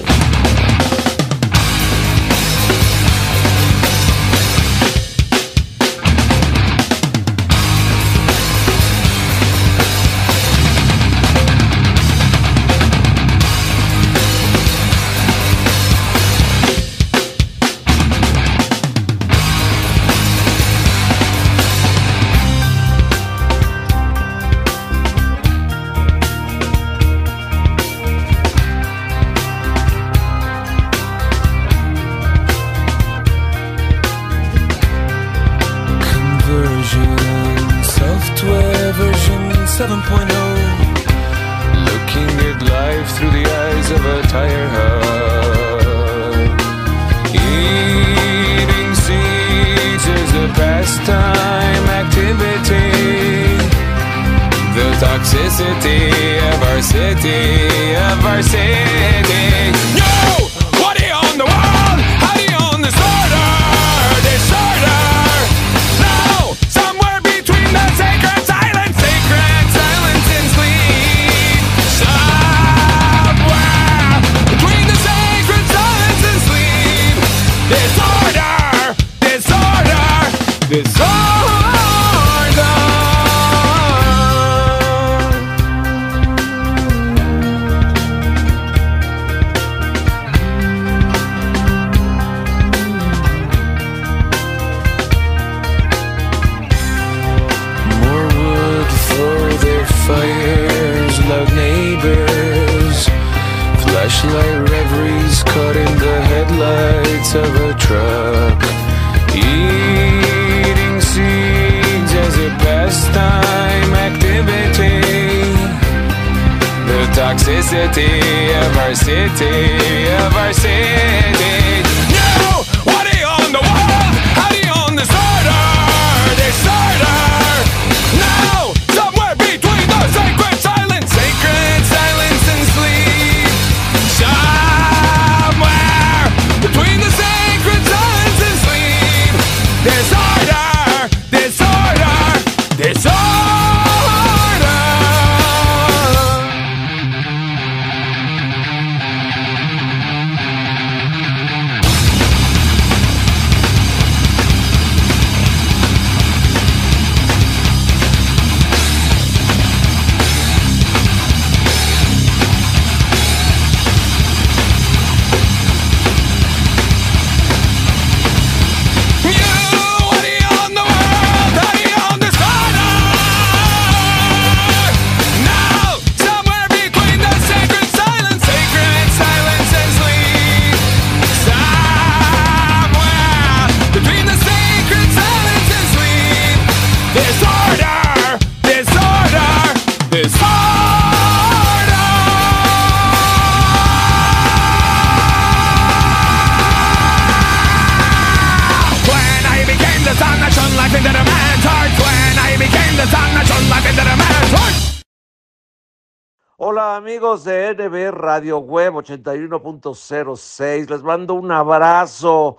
NB 207.74 208.12
Radio 208.12 208.60
Web 208.60 208.94
81.06, 208.96 210.90
les 210.90 211.04
mando 211.04 211.36
un 211.36 211.52
abrazo, 211.52 212.58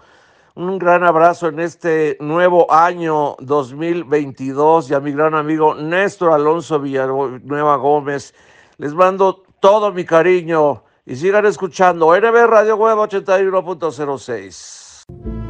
un 0.54 0.78
gran 0.78 1.02
abrazo 1.02 1.48
en 1.48 1.58
este 1.58 2.16
nuevo 2.20 2.72
año 2.72 3.34
2022 3.40 4.90
y 4.90 4.94
a 4.94 5.00
mi 5.00 5.10
gran 5.12 5.34
amigo 5.34 5.74
Néstor 5.74 6.32
Alonso 6.32 6.78
Villanueva 6.78 7.74
Gómez, 7.76 8.32
les 8.78 8.94
mando 8.94 9.42
todo 9.58 9.92
mi 9.92 10.04
cariño 10.04 10.84
y 11.04 11.16
sigan 11.16 11.46
escuchando 11.46 12.16
NB 12.16 12.46
Radio 12.46 12.76
Web 12.76 12.98
81.06. 12.98 15.49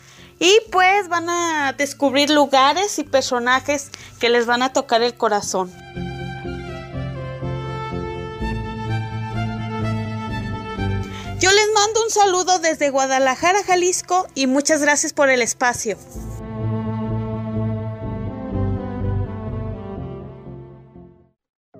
y 0.41 0.59
pues 0.71 1.07
van 1.07 1.29
a 1.29 1.73
descubrir 1.77 2.31
lugares 2.31 2.97
y 2.97 3.03
personajes 3.03 3.91
que 4.19 4.27
les 4.27 4.47
van 4.47 4.63
a 4.63 4.73
tocar 4.73 5.03
el 5.03 5.13
corazón. 5.13 5.71
Yo 11.39 11.51
les 11.51 11.67
mando 11.75 12.03
un 12.03 12.09
saludo 12.09 12.57
desde 12.57 12.89
Guadalajara, 12.89 13.63
Jalisco 13.63 14.25
y 14.33 14.47
muchas 14.47 14.81
gracias 14.81 15.13
por 15.13 15.29
el 15.29 15.43
espacio. 15.43 15.97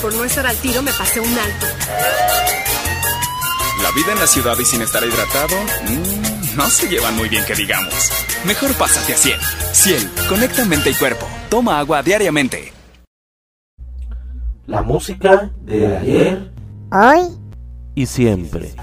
Por 0.00 0.14
no 0.14 0.24
estar 0.24 0.46
al 0.46 0.56
tiro 0.56 0.82
me 0.82 0.92
pasé 0.92 1.20
un 1.20 1.38
alto. 1.38 1.66
La 3.82 3.90
vida 3.92 4.12
en 4.12 4.18
la 4.18 4.26
ciudad 4.26 4.56
y 4.58 4.64
sin 4.64 4.82
estar 4.82 5.02
hidratado, 5.04 5.56
mm, 5.88 6.56
no 6.56 6.68
se 6.68 6.88
llevan 6.88 7.16
muy 7.16 7.28
bien 7.28 7.44
que 7.44 7.54
digamos. 7.54 8.10
Mejor 8.44 8.72
pásate 8.74 9.14
a 9.14 9.16
Ciel. 9.16 9.40
Ciel, 9.72 10.10
conecta 10.28 10.64
mente 10.64 10.90
y 10.90 10.94
cuerpo. 10.94 11.26
Toma 11.48 11.78
agua 11.78 12.02
diariamente. 12.02 12.72
La 14.66 14.82
música 14.82 15.50
de 15.62 15.96
ayer 15.96 16.52
Hoy 16.92 17.38
y 17.94 18.06
siempre. 18.06 18.74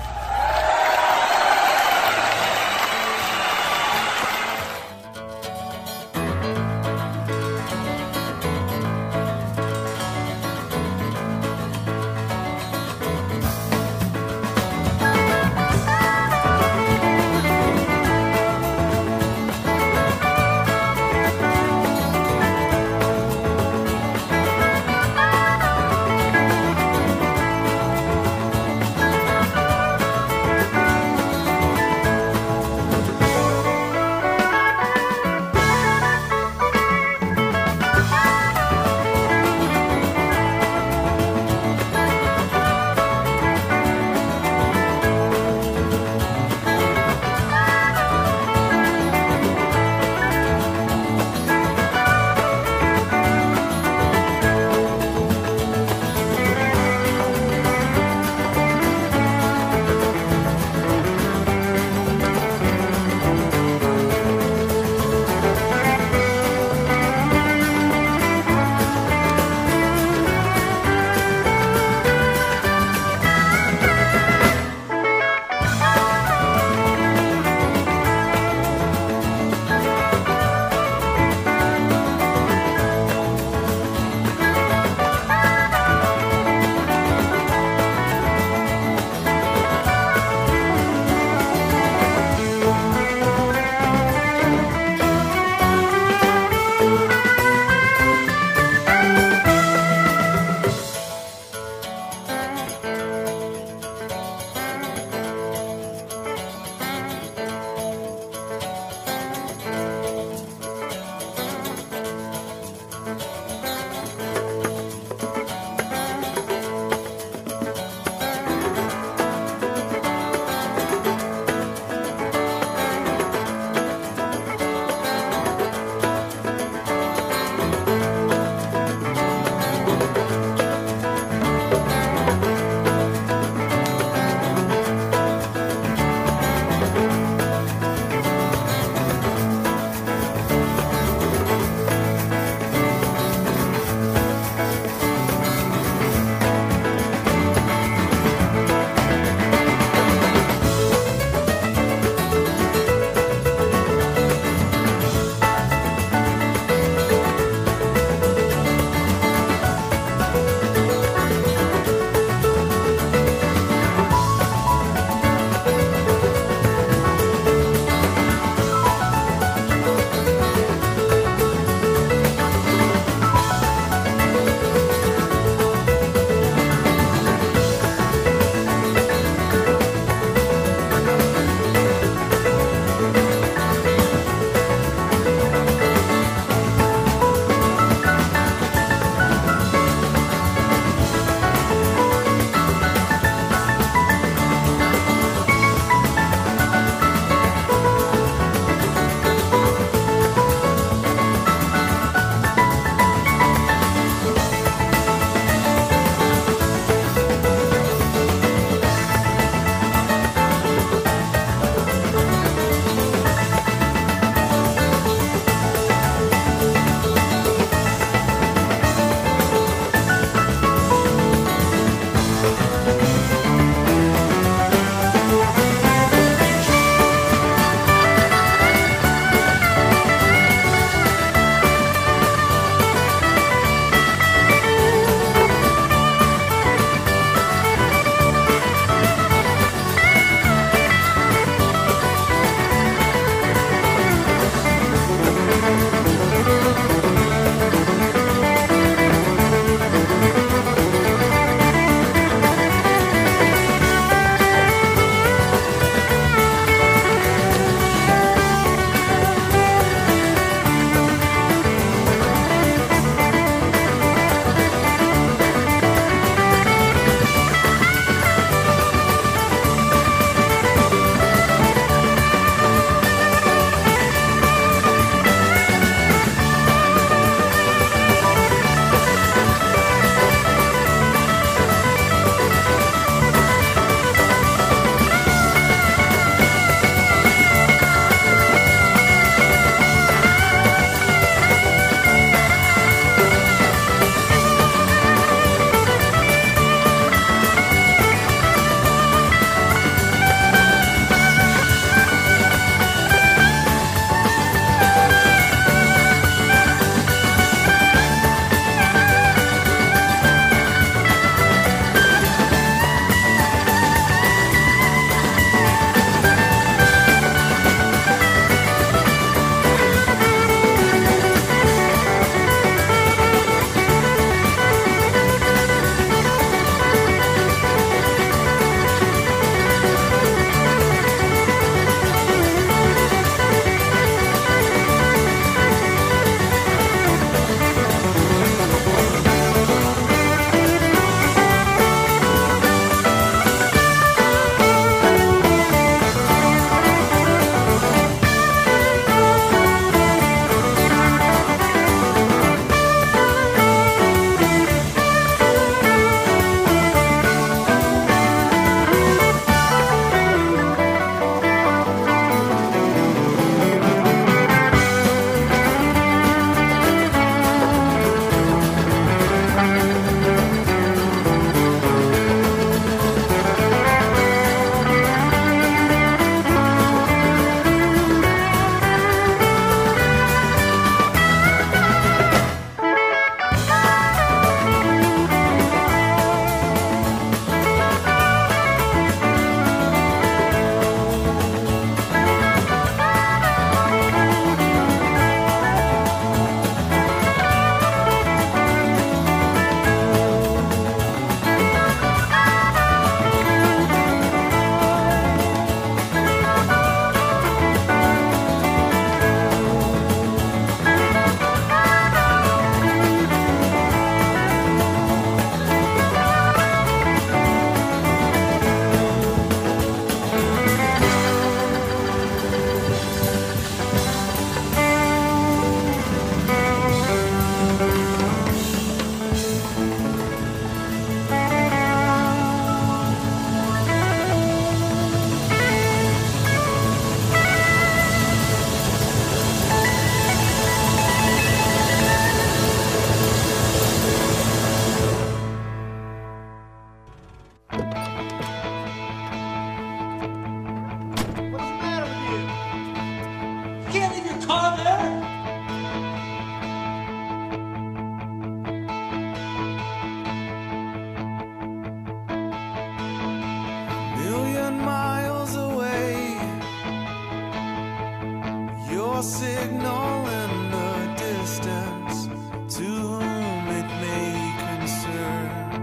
signal 469.23 470.27
in 470.27 470.71
the 470.71 470.91
distance 471.17 472.27
to 472.75 472.83
whom 472.83 473.67
it 473.67 473.89
may 474.01 474.31
concern. 474.65 475.79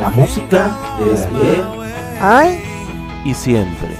La 0.00 0.10
música 0.10 0.70
de 0.98 1.04
ayer, 1.40 1.64
ay 2.20 2.60
y 3.24 3.34
siempre. 3.34 3.95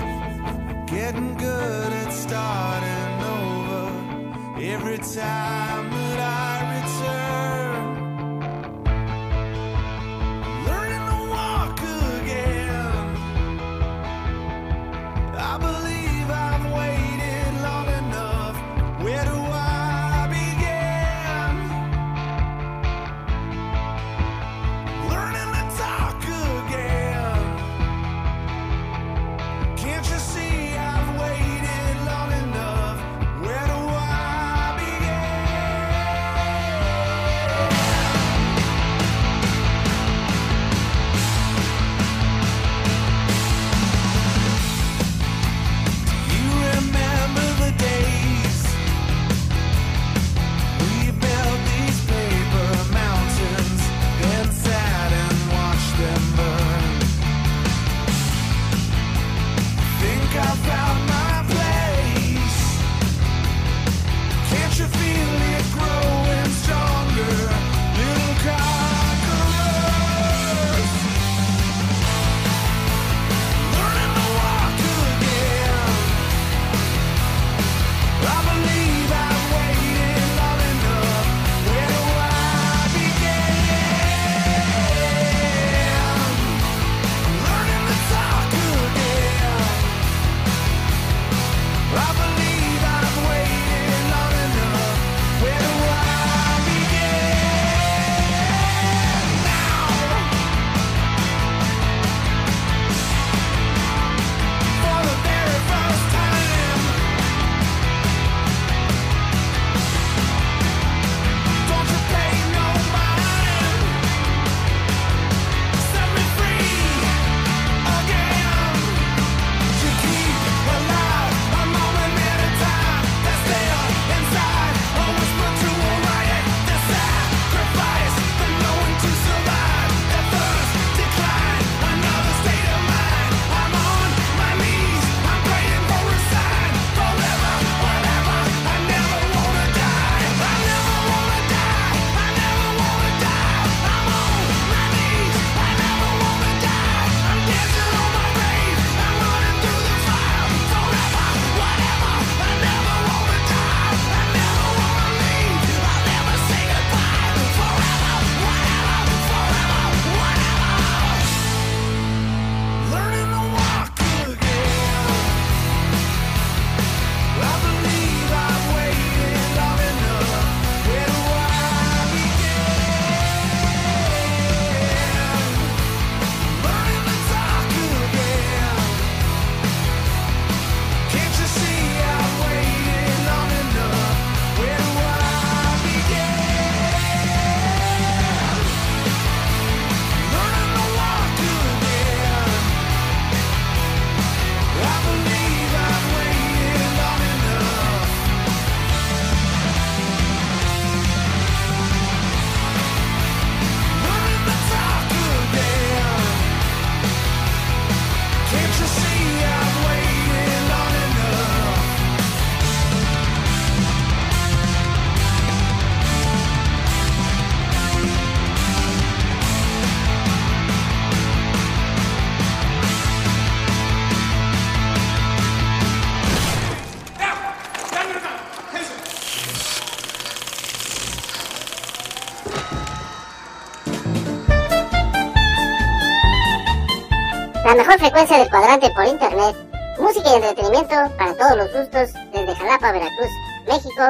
mejor 237.77 237.99
frecuencia 237.99 238.39
del 238.39 238.49
cuadrante 238.49 238.91
por 238.91 239.07
internet, 239.07 239.55
música 239.99 240.31
y 240.31 240.37
entretenimiento 240.37 240.95
para 241.19 241.35
todos 241.35 241.57
los 241.59 241.73
gustos 241.73 242.11
desde 242.33 242.55
Jalapa, 242.55 242.93
Veracruz, 242.93 243.31
México. 243.69 244.03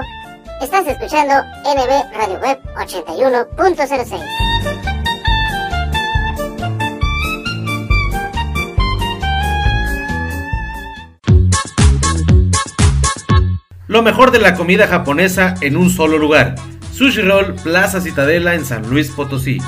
Estás 0.62 0.86
escuchando 0.86 1.34
NB 1.64 2.14
Radio 2.16 2.38
Web 2.40 2.60
81.06. 2.76 4.22
Lo 13.88 14.02
mejor 14.02 14.30
de 14.30 14.38
la 14.38 14.54
comida 14.54 14.86
japonesa 14.86 15.54
en 15.60 15.76
un 15.76 15.90
solo 15.90 16.18
lugar. 16.18 16.54
Sushi 16.92 17.22
Roll 17.22 17.54
Plaza 17.54 18.00
Citadela 18.00 18.54
en 18.54 18.64
San 18.64 18.88
Luis 18.88 19.10
Potosí. 19.10 19.58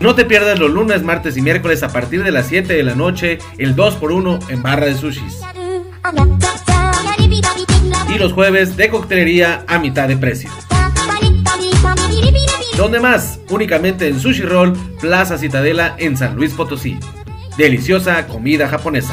No 0.00 0.14
te 0.14 0.24
pierdas 0.24 0.58
los 0.58 0.70
lunes, 0.70 1.02
martes 1.02 1.36
y 1.36 1.42
miércoles 1.42 1.82
a 1.82 1.88
partir 1.88 2.24
de 2.24 2.30
las 2.30 2.46
7 2.46 2.72
de 2.72 2.82
la 2.82 2.94
noche, 2.94 3.38
el 3.58 3.76
2x1 3.76 4.48
en 4.48 4.62
barra 4.62 4.86
de 4.86 4.96
sushis. 4.96 5.42
Y 8.08 8.18
los 8.18 8.32
jueves 8.32 8.78
de 8.78 8.88
coctelería 8.88 9.62
a 9.68 9.78
mitad 9.78 10.08
de 10.08 10.16
precio. 10.16 10.48
¿Dónde 12.78 12.98
más? 12.98 13.40
Únicamente 13.50 14.08
en 14.08 14.18
Sushi 14.18 14.42
Roll, 14.42 14.72
Plaza 15.02 15.36
Citadela 15.36 15.96
en 15.98 16.16
San 16.16 16.34
Luis 16.34 16.54
Potosí. 16.54 16.98
Deliciosa 17.58 18.26
comida 18.26 18.68
japonesa. 18.68 19.12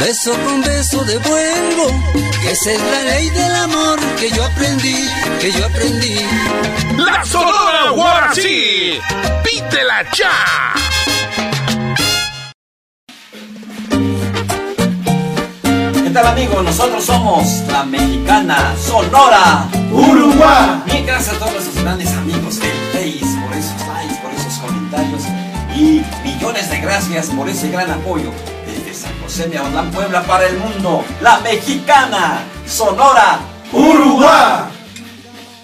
beso 0.00 0.32
con 0.44 0.62
beso 0.62 1.04
devuelvo. 1.04 1.86
Que 2.42 2.50
esa 2.52 2.72
es 2.72 2.80
la 2.80 3.02
ley 3.02 3.30
del 3.30 3.54
amor 3.54 4.00
que 4.18 4.30
yo 4.30 4.44
aprendí, 4.44 4.96
que 5.40 5.52
yo 5.52 5.66
aprendí. 5.66 6.16
La 6.96 7.24
Sonora 7.24 7.90
Guarací. 7.90 8.98
Pítela 9.44 10.02
ya. 10.16 10.74
¿Qué 16.02 16.10
tal 16.10 16.26
amigos? 16.26 16.64
Nosotros 16.64 17.04
somos 17.04 17.46
la 17.70 17.84
mexicana 17.84 18.74
Sonora 18.84 19.68
Uruguay. 19.92 20.82
Bien, 20.86 21.06
gracias 21.06 21.36
a 21.36 21.38
todos 21.38 21.52
nuestros 21.52 21.84
grandes 21.84 22.10
amigos 22.14 22.58
del 22.58 22.72
Face 22.92 23.38
por 23.40 23.56
esos 23.56 23.86
likes, 23.86 24.14
por 24.22 24.32
esos 24.32 24.58
comentarios 24.58 25.22
y 25.76 26.02
millones 26.24 26.68
de 26.70 26.80
gracias 26.80 27.26
por 27.26 27.48
ese 27.48 27.68
gran 27.68 27.90
apoyo 27.90 28.32
Aulán, 29.38 29.92
Puebla 29.92 30.22
para 30.22 30.48
el 30.48 30.58
mundo. 30.58 31.04
La 31.20 31.38
mexicana 31.38 32.42
Sonora 32.66 33.38
Uruguay. 33.72 34.79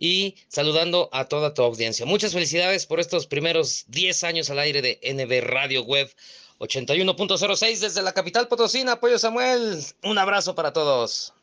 y 0.00 0.34
saludando 0.48 1.10
a 1.12 1.26
toda 1.26 1.54
tu 1.54 1.62
audiencia. 1.62 2.06
Muchas 2.06 2.32
felicidades 2.32 2.86
por 2.86 2.98
estos 2.98 3.26
primeros 3.28 3.84
10 3.88 4.24
años 4.24 4.50
al 4.50 4.58
aire 4.58 4.82
de 4.82 4.98
NB 5.04 5.46
Radio 5.46 5.82
Web 5.84 6.10
81.06 6.58 7.78
desde 7.78 8.02
la 8.02 8.12
capital 8.12 8.48
potosina. 8.48 8.92
Apoyo 8.92 9.18
Samuel, 9.18 9.84
un 10.02 10.18
abrazo 10.18 10.54
para 10.54 10.72
todos. 10.72 11.34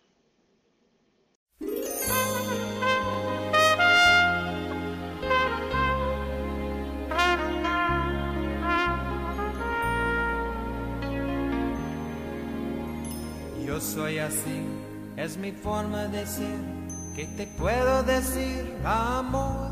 Yo 13.66 13.82
soy 13.82 14.18
así, 14.18 14.66
es 15.18 15.38
mi 15.38 15.51
forma 15.51 16.08
de 16.08 16.26
ser. 16.26 16.76
¿Qué 17.18 17.26
te 17.36 17.47
puedo 17.47 18.03
decir, 18.03 18.76
amor? 18.86 19.72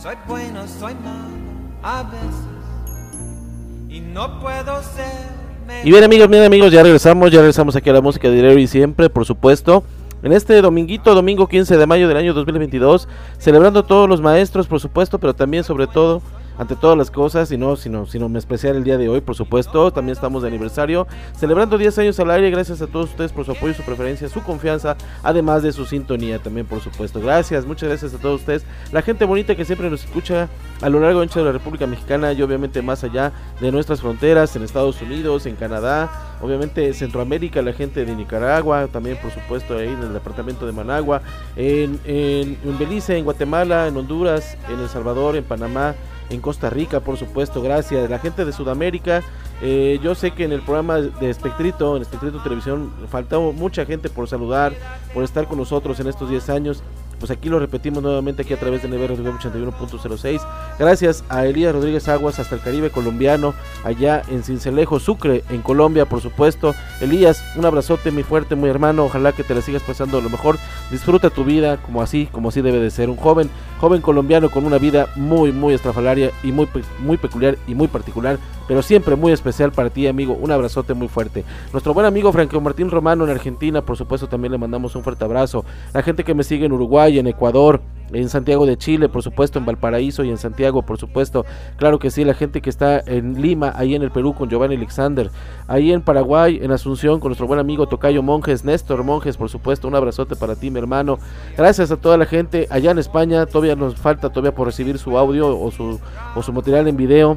Soy 0.00 0.14
bueno, 0.28 0.60
soy 0.68 0.94
malo, 0.94 1.34
a 1.82 2.04
veces. 2.04 3.88
Y 3.88 3.98
no 3.98 4.38
puedo 4.38 4.80
ser. 4.94 5.82
Y 5.82 5.90
bien 5.90 6.04
amigos, 6.04 6.28
bien 6.28 6.44
amigos, 6.44 6.70
ya 6.70 6.84
regresamos, 6.84 7.32
ya 7.32 7.38
regresamos 7.38 7.74
aquí 7.74 7.90
a 7.90 7.94
la 7.94 8.00
música 8.00 8.28
de 8.28 8.36
dinero 8.36 8.60
y 8.60 8.68
siempre, 8.68 9.10
por 9.10 9.24
supuesto. 9.26 9.82
En 10.22 10.32
este 10.32 10.62
dominguito, 10.62 11.16
domingo 11.16 11.48
15 11.48 11.76
de 11.76 11.86
mayo 11.88 12.06
del 12.06 12.16
año 12.16 12.32
2022, 12.32 13.08
celebrando 13.38 13.84
todos 13.84 14.08
los 14.08 14.20
maestros, 14.20 14.68
por 14.68 14.78
supuesto, 14.78 15.18
pero 15.18 15.34
también 15.34 15.64
sobre 15.64 15.88
todo 15.88 16.22
ante 16.58 16.76
todas 16.76 16.98
las 16.98 17.10
cosas, 17.10 17.50
y 17.52 17.56
no, 17.56 17.76
sino, 17.76 18.06
sino 18.06 18.28
me 18.28 18.38
especial 18.38 18.76
el 18.76 18.84
día 18.84 18.98
de 18.98 19.08
hoy, 19.08 19.20
por 19.20 19.34
supuesto, 19.34 19.92
también 19.92 20.14
estamos 20.14 20.42
de 20.42 20.48
aniversario, 20.48 21.06
celebrando 21.36 21.78
10 21.78 21.98
años 21.98 22.20
al 22.20 22.30
aire, 22.30 22.50
gracias 22.50 22.82
a 22.82 22.86
todos 22.86 23.10
ustedes 23.10 23.32
por 23.32 23.44
su 23.44 23.52
apoyo, 23.52 23.74
su 23.74 23.82
preferencia, 23.82 24.28
su 24.28 24.42
confianza, 24.42 24.96
además 25.22 25.62
de 25.62 25.72
su 25.72 25.86
sintonía 25.86 26.38
también, 26.38 26.66
por 26.66 26.80
supuesto. 26.80 27.20
Gracias, 27.20 27.64
muchas 27.64 27.88
gracias 27.88 28.12
a 28.14 28.18
todos 28.18 28.40
ustedes, 28.40 28.64
la 28.92 29.02
gente 29.02 29.24
bonita 29.24 29.54
que 29.54 29.64
siempre 29.64 29.88
nos 29.88 30.04
escucha 30.04 30.48
a 30.80 30.88
lo 30.88 31.00
largo 31.00 31.20
de 31.24 31.44
la 31.44 31.52
República 31.52 31.86
Mexicana 31.86 32.32
y 32.32 32.42
obviamente 32.42 32.82
más 32.82 33.04
allá 33.04 33.32
de 33.60 33.70
nuestras 33.70 34.00
fronteras, 34.00 34.54
en 34.56 34.62
Estados 34.62 35.00
Unidos, 35.00 35.46
en 35.46 35.56
Canadá, 35.56 36.36
obviamente 36.40 36.92
Centroamérica, 36.92 37.62
la 37.62 37.72
gente 37.72 38.04
de 38.04 38.14
Nicaragua, 38.14 38.88
también 38.88 39.16
por 39.20 39.30
supuesto 39.30 39.76
ahí 39.76 39.88
en 39.88 40.02
el 40.02 40.12
departamento 40.12 40.66
de 40.66 40.72
Managua, 40.72 41.22
en, 41.56 42.00
en, 42.04 42.58
en 42.64 42.78
Belice, 42.78 43.16
en 43.16 43.24
Guatemala, 43.24 43.86
en 43.86 43.96
Honduras, 43.96 44.56
en 44.72 44.80
El 44.80 44.88
Salvador, 44.88 45.36
en 45.36 45.44
Panamá, 45.44 45.94
en 46.30 46.40
Costa 46.40 46.70
Rica, 46.70 47.00
por 47.00 47.16
supuesto, 47.16 47.62
gracias. 47.62 48.08
La 48.10 48.18
gente 48.18 48.44
de 48.44 48.52
Sudamérica, 48.52 49.22
eh, 49.62 49.98
yo 50.02 50.14
sé 50.14 50.32
que 50.32 50.44
en 50.44 50.52
el 50.52 50.62
programa 50.62 50.98
de 50.98 51.30
Espectrito, 51.30 51.96
en 51.96 52.02
Espectrito 52.02 52.42
Televisión, 52.42 52.92
faltó 53.10 53.52
mucha 53.52 53.84
gente 53.86 54.08
por 54.08 54.28
saludar, 54.28 54.72
por 55.14 55.24
estar 55.24 55.46
con 55.46 55.58
nosotros 55.58 55.98
en 56.00 56.06
estos 56.08 56.28
10 56.30 56.50
años. 56.50 56.82
Pues 57.18 57.30
aquí 57.30 57.48
lo 57.48 57.58
repetimos 57.58 58.02
nuevamente 58.02 58.42
aquí 58.42 58.54
a 58.54 58.58
través 58.58 58.82
de 58.82 58.88
Never 58.88 59.10
81.06. 59.10 60.40
Gracias 60.78 61.24
a 61.28 61.46
Elías 61.46 61.74
Rodríguez 61.74 62.08
Aguas 62.08 62.38
hasta 62.38 62.54
el 62.54 62.60
Caribe 62.60 62.90
colombiano, 62.90 63.54
allá 63.84 64.22
en 64.28 64.42
Cincelejo, 64.42 65.00
Sucre, 65.00 65.42
en 65.50 65.62
Colombia, 65.62 66.06
por 66.06 66.20
supuesto. 66.20 66.74
Elías, 67.00 67.44
un 67.56 67.64
abrazote 67.64 68.10
muy 68.10 68.22
fuerte, 68.22 68.54
muy 68.54 68.70
hermano. 68.70 69.04
Ojalá 69.04 69.32
que 69.32 69.42
te 69.42 69.54
la 69.54 69.62
sigas 69.62 69.82
pasando 69.82 70.20
lo 70.20 70.30
mejor. 70.30 70.58
Disfruta 70.90 71.30
tu 71.30 71.44
vida 71.44 71.78
como 71.78 72.02
así, 72.02 72.28
como 72.30 72.50
así 72.50 72.60
debe 72.60 72.78
de 72.78 72.90
ser. 72.90 73.10
Un 73.10 73.16
joven, 73.16 73.50
joven 73.80 74.00
colombiano 74.00 74.50
con 74.50 74.64
una 74.64 74.78
vida 74.78 75.08
muy, 75.16 75.52
muy 75.52 75.74
estrafalaria 75.74 76.30
y 76.42 76.52
muy, 76.52 76.68
muy 77.00 77.16
peculiar 77.16 77.58
y 77.66 77.74
muy 77.74 77.88
particular, 77.88 78.38
pero 78.68 78.82
siempre 78.82 79.16
muy 79.16 79.32
especial 79.32 79.72
para 79.72 79.90
ti, 79.90 80.06
amigo. 80.06 80.38
Un 80.40 80.52
abrazote 80.52 80.92
muy 80.92 81.08
fuerte. 81.08 81.42
Nuestro 81.72 81.94
buen 81.94 82.06
amigo 82.06 82.30
Franco 82.30 82.60
Martín 82.60 82.90
Romano 82.90 83.24
en 83.24 83.30
Argentina, 83.30 83.80
por 83.80 83.96
supuesto, 83.96 84.28
también 84.28 84.52
le 84.52 84.58
mandamos 84.58 84.94
un 84.94 85.02
fuerte 85.02 85.24
abrazo. 85.24 85.64
La 85.94 86.02
gente 86.02 86.22
que 86.22 86.34
me 86.34 86.44
sigue 86.44 86.66
en 86.66 86.72
Uruguay, 86.72 87.18
en 87.18 87.26
Ecuador, 87.26 87.80
en 88.12 88.28
Santiago 88.28 88.66
de 88.66 88.76
Chile, 88.76 89.08
por 89.08 89.22
supuesto, 89.22 89.58
en 89.58 89.64
Valparaíso 89.64 90.22
y 90.22 90.30
en 90.30 90.36
Santiago, 90.36 90.82
por 90.82 90.98
supuesto. 90.98 91.46
Claro 91.76 91.98
que 91.98 92.10
sí, 92.10 92.24
la 92.24 92.34
gente 92.34 92.60
que 92.60 92.68
está 92.68 93.00
en 93.00 93.40
Lima, 93.40 93.72
ahí 93.74 93.94
en 93.94 94.02
el 94.02 94.10
Perú 94.10 94.34
con 94.34 94.50
Giovanni 94.50 94.76
Alexander, 94.76 95.30
ahí 95.66 95.90
en 95.90 96.02
Paraguay, 96.02 96.60
en 96.62 96.70
Asunción 96.70 97.20
con 97.20 97.30
nuestro 97.30 97.46
buen 97.46 97.60
amigo 97.60 97.86
Tocayo 97.86 98.22
Monjes, 98.22 98.64
Néstor 98.64 99.02
Monjes, 99.02 99.38
por 99.38 99.48
supuesto, 99.48 99.88
un 99.88 99.94
abrazote 99.94 100.36
para 100.36 100.56
ti, 100.56 100.70
mi 100.70 100.78
hermano. 100.78 101.18
Gracias 101.56 101.90
a 101.90 101.96
toda 101.96 102.18
la 102.18 102.26
gente 102.26 102.66
allá 102.70 102.90
en 102.90 102.98
España, 102.98 103.46
todavía 103.46 103.76
nos 103.76 103.96
falta 103.96 104.28
todavía 104.28 104.54
por 104.54 104.66
recibir 104.66 104.98
su 104.98 105.16
audio 105.16 105.58
o 105.58 105.70
su, 105.70 105.98
o 106.34 106.42
su 106.42 106.52
material 106.52 106.86
en 106.88 106.96
video 106.96 107.36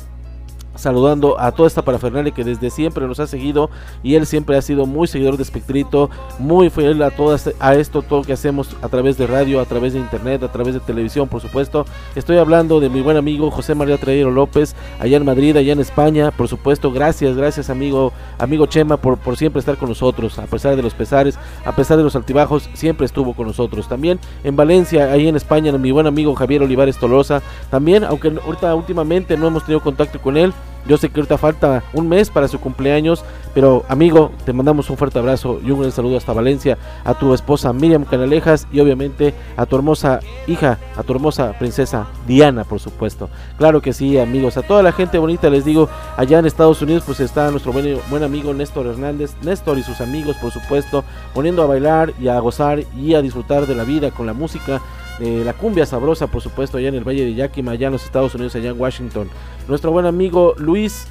saludando 0.76 1.40
a 1.40 1.52
toda 1.52 1.68
esta 1.68 1.82
parafernalia 1.82 2.34
que 2.34 2.44
desde 2.44 2.70
siempre 2.70 3.08
nos 3.08 3.20
ha 3.20 3.28
seguido 3.28 3.70
y 4.04 4.16
él 4.16 4.26
siempre 4.26 4.58
ha 4.58 4.62
sido 4.62 4.86
muy 4.86 5.08
seguidor 5.08 5.38
de 5.38 5.44
Espectrito, 5.44 6.10
muy 6.40 6.70
fiel 6.70 7.02
a 7.04 7.12
todo 7.12 7.38
a 7.60 7.76
esto 7.76 8.02
todo 8.02 8.24
que 8.24 8.34
hacemos 8.34 8.76
a 8.82 8.90
través 8.90 9.18
de 9.18 9.28
radio, 9.28 9.60
a 9.60 9.66
través 9.66 9.94
de 9.94 10.00
internet, 10.00 10.44
a 10.44 10.52
través 10.52 10.74
de 10.74 10.80
televisión, 10.80 11.28
por 11.28 11.42
supuesto. 11.42 11.86
Estoy 12.16 12.38
hablando 12.38 12.80
de 12.80 12.90
mi 12.90 13.02
buen 13.02 13.18
amigo 13.18 13.52
José 13.52 13.76
María 13.76 13.98
Traero 13.98 14.32
López, 14.32 14.76
allá 15.00 15.18
en 15.18 15.26
Madrid, 15.26 15.56
allá 15.58 15.74
en 15.74 15.80
España, 15.80 16.32
por 16.32 16.48
supuesto. 16.48 16.92
Gracias, 16.92 17.36
gracias 17.36 17.70
amigo, 17.70 18.14
amigo 18.38 18.66
Chema 18.66 18.98
por, 18.98 19.18
por 19.18 19.38
siempre 19.38 19.60
estar 19.60 19.78
con 19.78 19.90
nosotros, 19.90 20.40
a 20.40 20.46
pesar 20.46 20.76
de 20.76 20.82
los 20.82 20.94
pesares, 20.94 21.38
a 21.66 21.76
pesar 21.76 21.98
de 21.98 22.04
los 22.04 22.16
altibajos, 22.16 22.70
siempre 22.74 23.06
estuvo 23.06 23.34
con 23.34 23.48
nosotros. 23.48 23.88
También 23.88 24.20
en 24.44 24.56
Valencia, 24.56 25.12
ahí 25.12 25.28
en 25.28 25.36
España, 25.36 25.72
mi 25.74 25.92
buen 25.92 26.08
amigo 26.08 26.36
Javier 26.36 26.64
Olivares 26.64 26.98
Tolosa, 26.98 27.42
también, 27.70 28.04
aunque 28.04 28.30
ahorita 28.30 28.74
últimamente 28.76 29.38
no 29.38 29.48
hemos 29.48 29.64
tenido 29.64 29.82
contacto 29.82 30.22
con 30.22 30.38
él, 30.38 30.54
Yo 30.88 30.98
sé 30.98 31.10
que 31.10 31.20
ahorita 31.20 31.38
falta 31.38 31.84
un 31.94 32.10
mes 32.10 32.30
para 32.30 32.48
su 32.48 32.60
cumpleaños, 32.60 33.24
pero 33.54 33.86
amigo, 33.88 34.32
te 34.46 34.54
mandamos 34.54 34.90
un 34.90 34.98
fuerte 34.98 35.20
abrazo 35.20 35.60
y 35.64 35.70
un 35.70 35.80
gran 35.80 35.92
saludo 35.92 36.18
hasta 36.18 36.34
Valencia, 36.34 36.78
a 37.04 37.14
tu 37.14 37.34
esposa 37.34 37.72
Miriam 37.72 38.04
Canalejas 38.04 38.68
y 38.72 38.80
obviamente 38.80 39.36
a 39.58 39.66
tu 39.66 39.76
hermosa 39.76 40.22
hija, 40.48 40.80
a 40.96 41.04
tu 41.04 41.14
hermosa 41.14 41.54
princesa 41.60 42.08
Diana, 42.26 42.64
por 42.64 42.80
supuesto. 42.80 43.30
Claro 43.58 43.82
que 43.82 43.94
sí, 43.94 44.18
amigos, 44.18 44.58
a 44.58 44.64
toda 44.64 44.82
la 44.82 44.92
gente 44.92 45.20
bonita 45.20 45.50
les 45.50 45.66
digo, 45.66 45.88
allá 46.18 46.40
en 46.40 46.48
Estados 46.48 46.82
Unidos 46.82 47.04
pues 47.06 47.20
está 47.20 47.52
nuestro 47.52 47.74
buen, 47.74 48.24
amigo 48.24 48.54
Néstor 48.54 48.88
Hernández, 48.88 49.36
Néstor 49.44 49.78
y 49.78 49.84
sus 49.84 50.02
amigos, 50.02 50.36
por 50.38 50.52
supuesto, 50.52 51.04
poniendo 51.36 51.62
a 51.62 51.68
bailar 51.68 52.14
y 52.20 52.28
a 52.28 52.40
gozar 52.40 52.84
y 52.98 53.14
a 53.14 53.22
disfrutar 53.22 53.68
de 53.68 53.76
la 53.76 53.84
vida 53.84 54.10
con 54.10 54.26
la 54.26 54.34
música 54.34 54.82
de 55.20 55.44
la 55.46 55.54
cumbia 55.54 55.86
sabrosa, 55.86 56.28
por 56.28 56.42
supuesto, 56.42 56.78
allá 56.78 56.90
en 56.90 56.96
el 56.96 57.04
Valle 57.08 57.26
de 57.26 57.36
Yakima, 57.36 57.72
allá 57.72 57.88
en 57.88 57.94
los 57.94 58.04
Estados 58.06 58.34
Unidos, 58.36 58.56
allá 58.56 58.70
en 58.72 58.80
Washington. 58.80 59.30
Nuestro 59.68 59.92
buen 59.92 60.06
amigo 60.06 60.54
Luis, 60.58 61.08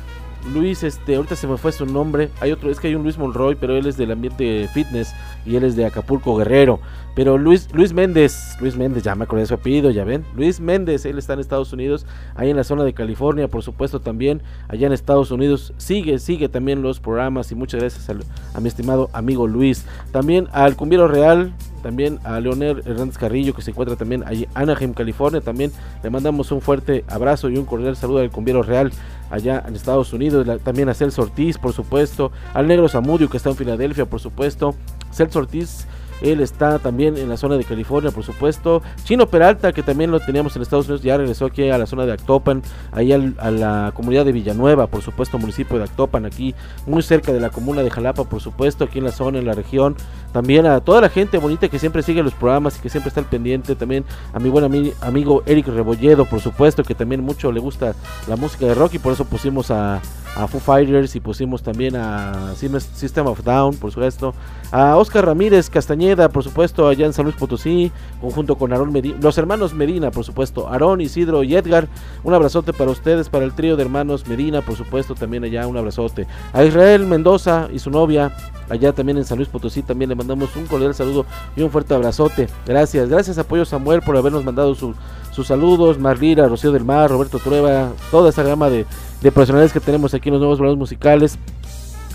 Luis, 0.55 0.83
este, 0.85 1.17
ahorita 1.17 1.37
se 1.37 1.47
me 1.47 1.59
fue 1.59 1.71
su 1.71 1.85
nombre. 1.85 2.31
Hay 2.41 2.51
otro, 2.51 2.71
es 2.71 2.81
que 2.81 2.89
hay 2.89 2.95
un 2.95 3.03
Luis 3.03 3.19
Monroy, 3.19 3.57
pero 3.57 3.77
él 3.77 3.87
es 3.87 3.97
del 3.99 4.11
ambiente 4.11 4.69
fitness 4.73 5.13
y 5.45 5.57
él 5.57 5.65
es 5.65 5.77
de 5.77 5.85
Acapulco 5.85 6.35
Guerrero. 6.37 6.81
Pero 7.15 7.37
Luis, 7.37 7.69
Luis 7.75 7.93
Méndez, 7.93 8.57
Luis 8.61 8.77
Méndez, 8.77 9.03
ya 9.03 9.15
me 9.15 9.25
acordé 9.25 9.43
de 9.43 9.49
su 9.49 9.55
apellido, 9.55 9.91
ya 9.91 10.05
ven. 10.05 10.25
Luis 10.35 10.61
Méndez, 10.61 11.05
él 11.05 11.19
está 11.19 11.35
en 11.35 11.41
Estados 11.41 11.73
Unidos, 11.75 12.07
ahí 12.37 12.49
en 12.49 12.57
la 12.57 12.65
zona 12.65 12.85
de 12.85 12.95
California, 12.95 13.49
por 13.49 13.63
supuesto 13.63 14.01
también, 14.01 14.43
allá 14.69 14.87
en 14.87 14.93
Estados 14.95 15.31
Unidos. 15.31 15.75
Sigue, 15.77 16.19
sigue 16.19 16.49
también 16.49 16.81
los 16.83 17.01
programas 17.01 17.51
y 17.53 17.55
muchas 17.57 17.81
gracias 17.81 18.09
al- 18.09 18.25
a, 18.55 18.61
mi 18.61 18.69
estimado 18.69 19.11
amigo 19.13 19.47
Luis. 19.47 19.85
También 20.13 20.49
al 20.53 20.77
Cumbiero 20.77 21.07
Real, 21.09 21.53
también 21.81 22.19
a 22.25 22.39
Leonel 22.41 22.83
Hernández 22.87 23.19
Carrillo, 23.19 23.55
que 23.55 23.63
se 23.63 23.71
encuentra 23.71 23.97
también 23.97 24.25
allí 24.27 24.47
Anaheim, 24.55 24.95
California. 24.95 25.41
También 25.41 25.73
le 26.03 26.11
mandamos 26.11 26.53
un 26.53 26.61
fuerte 26.61 27.05
abrazo 27.09 27.49
y 27.49 27.57
un 27.57 27.65
cordial 27.65 27.97
saludo 27.97 28.21
al 28.21 28.31
Cumbiero 28.31 28.63
Real 28.63 28.93
allá 29.31 29.63
en 29.67 29.75
Estados 29.75 30.13
Unidos. 30.13 30.47
También 30.63 30.89
a 30.89 30.95
Celso 30.95 31.23
Ortiz, 31.23 31.59
por 31.59 31.73
supuesto. 31.73 32.33
Al 32.55 32.67
Negro 32.67 32.89
Zamudio, 32.89 33.29
que 33.29 33.37
está 33.37 33.51
en 33.51 33.57
Filadelfia, 33.57 34.07
por 34.07 34.21
supuesto. 34.21 34.75
Celso 35.13 35.41
Ortiz. 35.41 35.87
Él 36.23 36.41
está 36.41 36.79
también 36.79 37.17
en 37.17 37.31
la 37.31 37.39
zona 37.39 37.57
de 37.57 37.65
California, 37.65 38.11
por 38.11 38.25
supuesto. 38.25 38.83
Chino 39.05 39.29
Peralta, 39.29 39.73
que 39.73 39.83
también 39.83 40.11
lo 40.11 40.21
teníamos 40.21 40.55
en 40.55 40.61
Estados 40.61 40.87
Unidos, 40.87 41.03
ya 41.03 41.17
regresó 41.17 41.47
aquí 41.47 41.71
a 41.71 41.79
la 41.79 41.87
zona 41.87 42.05
de 42.05 42.13
Actopan, 42.13 42.63
ahí 42.93 43.11
a 43.13 43.51
la 43.51 43.93
comunidad 43.95 44.27
de 44.27 44.33
Villanueva, 44.33 44.87
por 44.87 45.01
supuesto, 45.01 45.39
municipio 45.39 45.79
de 45.79 45.85
Actopan, 45.85 46.27
aquí 46.27 46.55
muy 46.87 47.03
cerca 47.03 47.33
de 47.33 47.41
la 47.41 47.49
comuna 47.49 47.83
de 47.83 47.91
Jalapa, 47.91 48.25
por 48.25 48.43
supuesto, 48.43 48.85
aquí 48.85 48.99
en 48.99 49.05
la 49.05 49.13
zona, 49.13 49.39
en 49.39 49.47
la 49.47 49.55
región. 49.55 49.97
También 50.33 50.67
a 50.67 50.81
toda 50.81 51.01
la 51.01 51.09
gente 51.09 51.39
bonita 51.39 51.69
que 51.69 51.79
siempre 51.79 52.03
sigue 52.03 52.23
los 52.23 52.35
programas 52.35 52.79
y 52.79 52.81
que 52.81 52.89
siempre 52.89 53.09
está 53.09 53.21
al 53.21 53.27
pendiente. 53.27 53.75
También 53.75 54.05
a 54.33 54.39
mi 54.39 54.49
buen 54.49 54.65
ami- 54.65 54.93
amigo 55.01 55.43
Eric 55.47 55.67
Rebolledo, 55.69 56.25
por 56.25 56.41
supuesto, 56.41 56.85
que 56.85 56.95
también 56.95 57.23
mucho 57.23 57.51
le 57.51 57.61
gusta 57.61 57.95
la 58.29 58.37
música 58.37 58.67
de 58.67 58.75
rock 58.75 58.95
y 58.95 58.99
por 58.99 59.13
eso 59.13 59.25
pusimos 59.25 59.71
a, 59.71 60.01
a 60.37 60.47
Foo 60.47 60.61
Fighters 60.61 61.17
y 61.17 61.21
pusimos 61.21 61.63
también 61.63 61.97
a 61.97 62.55
System 62.55 63.27
of 63.27 63.43
Down, 63.43 63.75
por 63.77 63.91
supuesto. 63.91 64.35
A 64.71 64.97
Oscar 64.97 65.27
Ramírez 65.27 65.69
Castañeda, 65.69 66.29
por 66.29 66.45
supuesto, 66.45 66.87
allá 66.87 67.07
en 67.07 67.13
San 67.13 67.25
Luis 67.25 67.37
Potosí, 67.37 67.91
conjunto 68.21 68.57
con 68.57 68.73
Aarón 68.73 68.93
Medina, 68.93 69.17
los 69.21 69.37
hermanos 69.37 69.75
Medina, 69.75 70.13
por 70.13 70.25
supuesto, 70.25 70.69
Aarón, 70.69 71.01
Isidro 71.01 71.43
y 71.43 71.57
Edgar. 71.57 71.89
Un 72.23 72.35
abrazote 72.35 72.73
para 72.73 72.93
ustedes, 72.93 73.29
para 73.29 73.45
el 73.45 73.53
trío 73.53 73.77
de 73.77 73.83
hermanos 73.83 74.29
Medina, 74.29 74.63
por 74.63 74.77
supuesto, 74.77 75.17
también 75.17 75.43
allá 75.43 75.67
un 75.67 75.77
abrazote. 75.77 76.29
A 76.53 76.63
Israel 76.63 77.05
Mendoza 77.07 77.69
y 77.73 77.81
su 77.81 77.91
novia, 77.91 78.31
allá 78.71 78.93
también 78.93 79.19
en 79.19 79.25
San 79.25 79.37
Luis 79.37 79.49
Potosí, 79.49 79.83
también 79.83 80.09
le 80.09 80.15
mandamos 80.15 80.55
un 80.57 80.67
cordial 80.67 80.95
saludo 80.95 81.27
y 81.57 81.63
un 81.63 81.71
fuerte 81.71 81.93
abrazote. 81.95 82.49
Gracias, 82.67 83.09
gracias 83.09 83.37
Apoyo 83.37 83.65
Samuel 83.65 84.01
por 84.01 84.17
habernos 84.17 84.45
mandado 84.45 84.75
su- 84.75 84.95
sus 85.33 85.47
saludos, 85.47 85.99
Marlira, 85.99 86.49
Rocío 86.49 86.73
del 86.73 86.85
Mar, 86.85 87.11
Roberto 87.11 87.39
Trueba, 87.39 87.91
toda 88.11 88.31
esa 88.31 88.43
gama 88.43 88.71
de, 88.71 88.87
de 89.21 89.33
personalidades 89.33 89.73
que 89.73 89.81
tenemos 89.81 90.15
aquí 90.15 90.29
en 90.29 90.35
los 90.35 90.41
nuevos 90.41 90.59
programas 90.59 90.79
musicales 90.79 91.39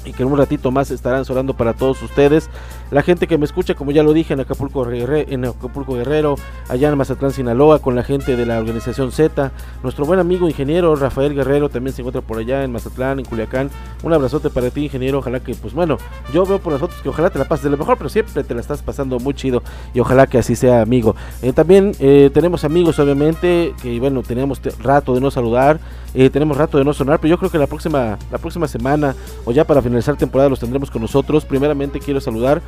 y 0.06 0.14
que 0.14 0.24
en 0.24 0.32
un 0.32 0.38
ratito 0.38 0.70
más 0.72 0.92
estarán 0.92 1.26
sonando 1.26 1.54
para 1.56 1.74
todos 1.74 2.02
ustedes. 2.04 2.50
La 2.92 3.02
gente 3.02 3.28
que 3.28 3.38
me 3.38 3.46
escucha, 3.46 3.74
como 3.74 3.92
ya 3.92 4.04
lo 4.04 4.14
dije, 4.14 4.34
en 4.34 4.40
Acapulco, 4.42 4.90
en 4.92 5.46
Acapulco 5.46 5.94
Guerrero, 5.96 6.36
allá 6.70 6.90
en 6.90 6.98
Mazatlán, 6.98 7.32
Sinaloa, 7.32 7.80
con 7.80 7.96
la 7.96 8.04
gente 8.04 8.36
de 8.36 8.46
la 8.46 8.60
organización 8.60 9.12
Z. 9.12 9.52
Nuestro 9.84 10.06
buen 10.06 10.20
amigo 10.20 10.48
ingeniero 10.48 10.96
Rafael 10.96 11.34
Guerrero 11.34 11.70
también 11.70 11.96
se 11.96 12.02
encuentra 12.04 12.22
por 12.22 12.38
allá 12.38 12.64
en 12.64 12.72
Mazatlán, 12.72 13.20
en 13.20 13.26
Culiacán. 13.26 13.70
Un 14.04 14.14
abrazote 14.14 14.50
para 14.52 14.70
ti, 14.70 14.84
ingeniero. 14.84 15.18
Ojalá 15.20 15.40
que, 15.40 15.56
pues 15.56 15.74
bueno, 15.74 15.98
yo 16.34 16.46
veo 16.46 16.60
por 16.60 16.74
las 16.74 16.80
fotos 16.80 16.98
que 17.02 17.10
ojalá 17.10 17.30
te 17.32 17.40
la 17.40 17.46
pases 17.46 17.64
de 17.66 17.70
lo 17.72 17.78
mejor, 17.78 17.98
pero 17.98 18.10
siempre 18.10 18.44
te 18.44 18.54
la 18.54 18.62
estás 18.62 18.82
pasando 18.84 19.20
muy 19.20 19.34
chido 19.34 19.64
y 19.94 20.00
ojalá 20.00 20.28
que 20.28 20.38
así 20.38 20.56
sea, 20.56 20.82
amigo. 20.82 21.16
Eh, 21.42 21.54
también 21.54 21.94
eh, 22.00 22.30
tenemos 22.34 22.64
amigos, 22.66 23.00
obviamente, 23.00 23.74
que 23.82 24.00
bueno, 24.00 24.22
teníamos 24.22 24.60
te- 24.60 24.70
rato 24.82 25.16
de 25.16 25.22
no 25.22 25.32
saludar, 25.32 25.80
eh, 26.14 26.30
tenemos 26.30 26.56
rato 26.56 26.78
de 26.78 26.84
no 26.86 26.94
sonar, 26.94 27.20
pero 27.20 27.32
yo 27.32 27.38
creo 27.40 27.50
que 27.50 27.58
la 27.58 27.68
próxima, 27.68 28.18
la 28.32 28.38
próxima 28.38 28.68
semana 28.68 29.16
o 29.44 29.52
ya 29.52 29.66
para 29.66 29.82
finalizar 29.82 30.16
temporada 30.16 30.50
los 30.50 30.60
tendremos 30.60 30.92
con 30.92 31.02
nosotros. 31.02 31.46
Primeramente 31.46 32.00
quiero 32.00 32.22
saludar. 32.22 32.62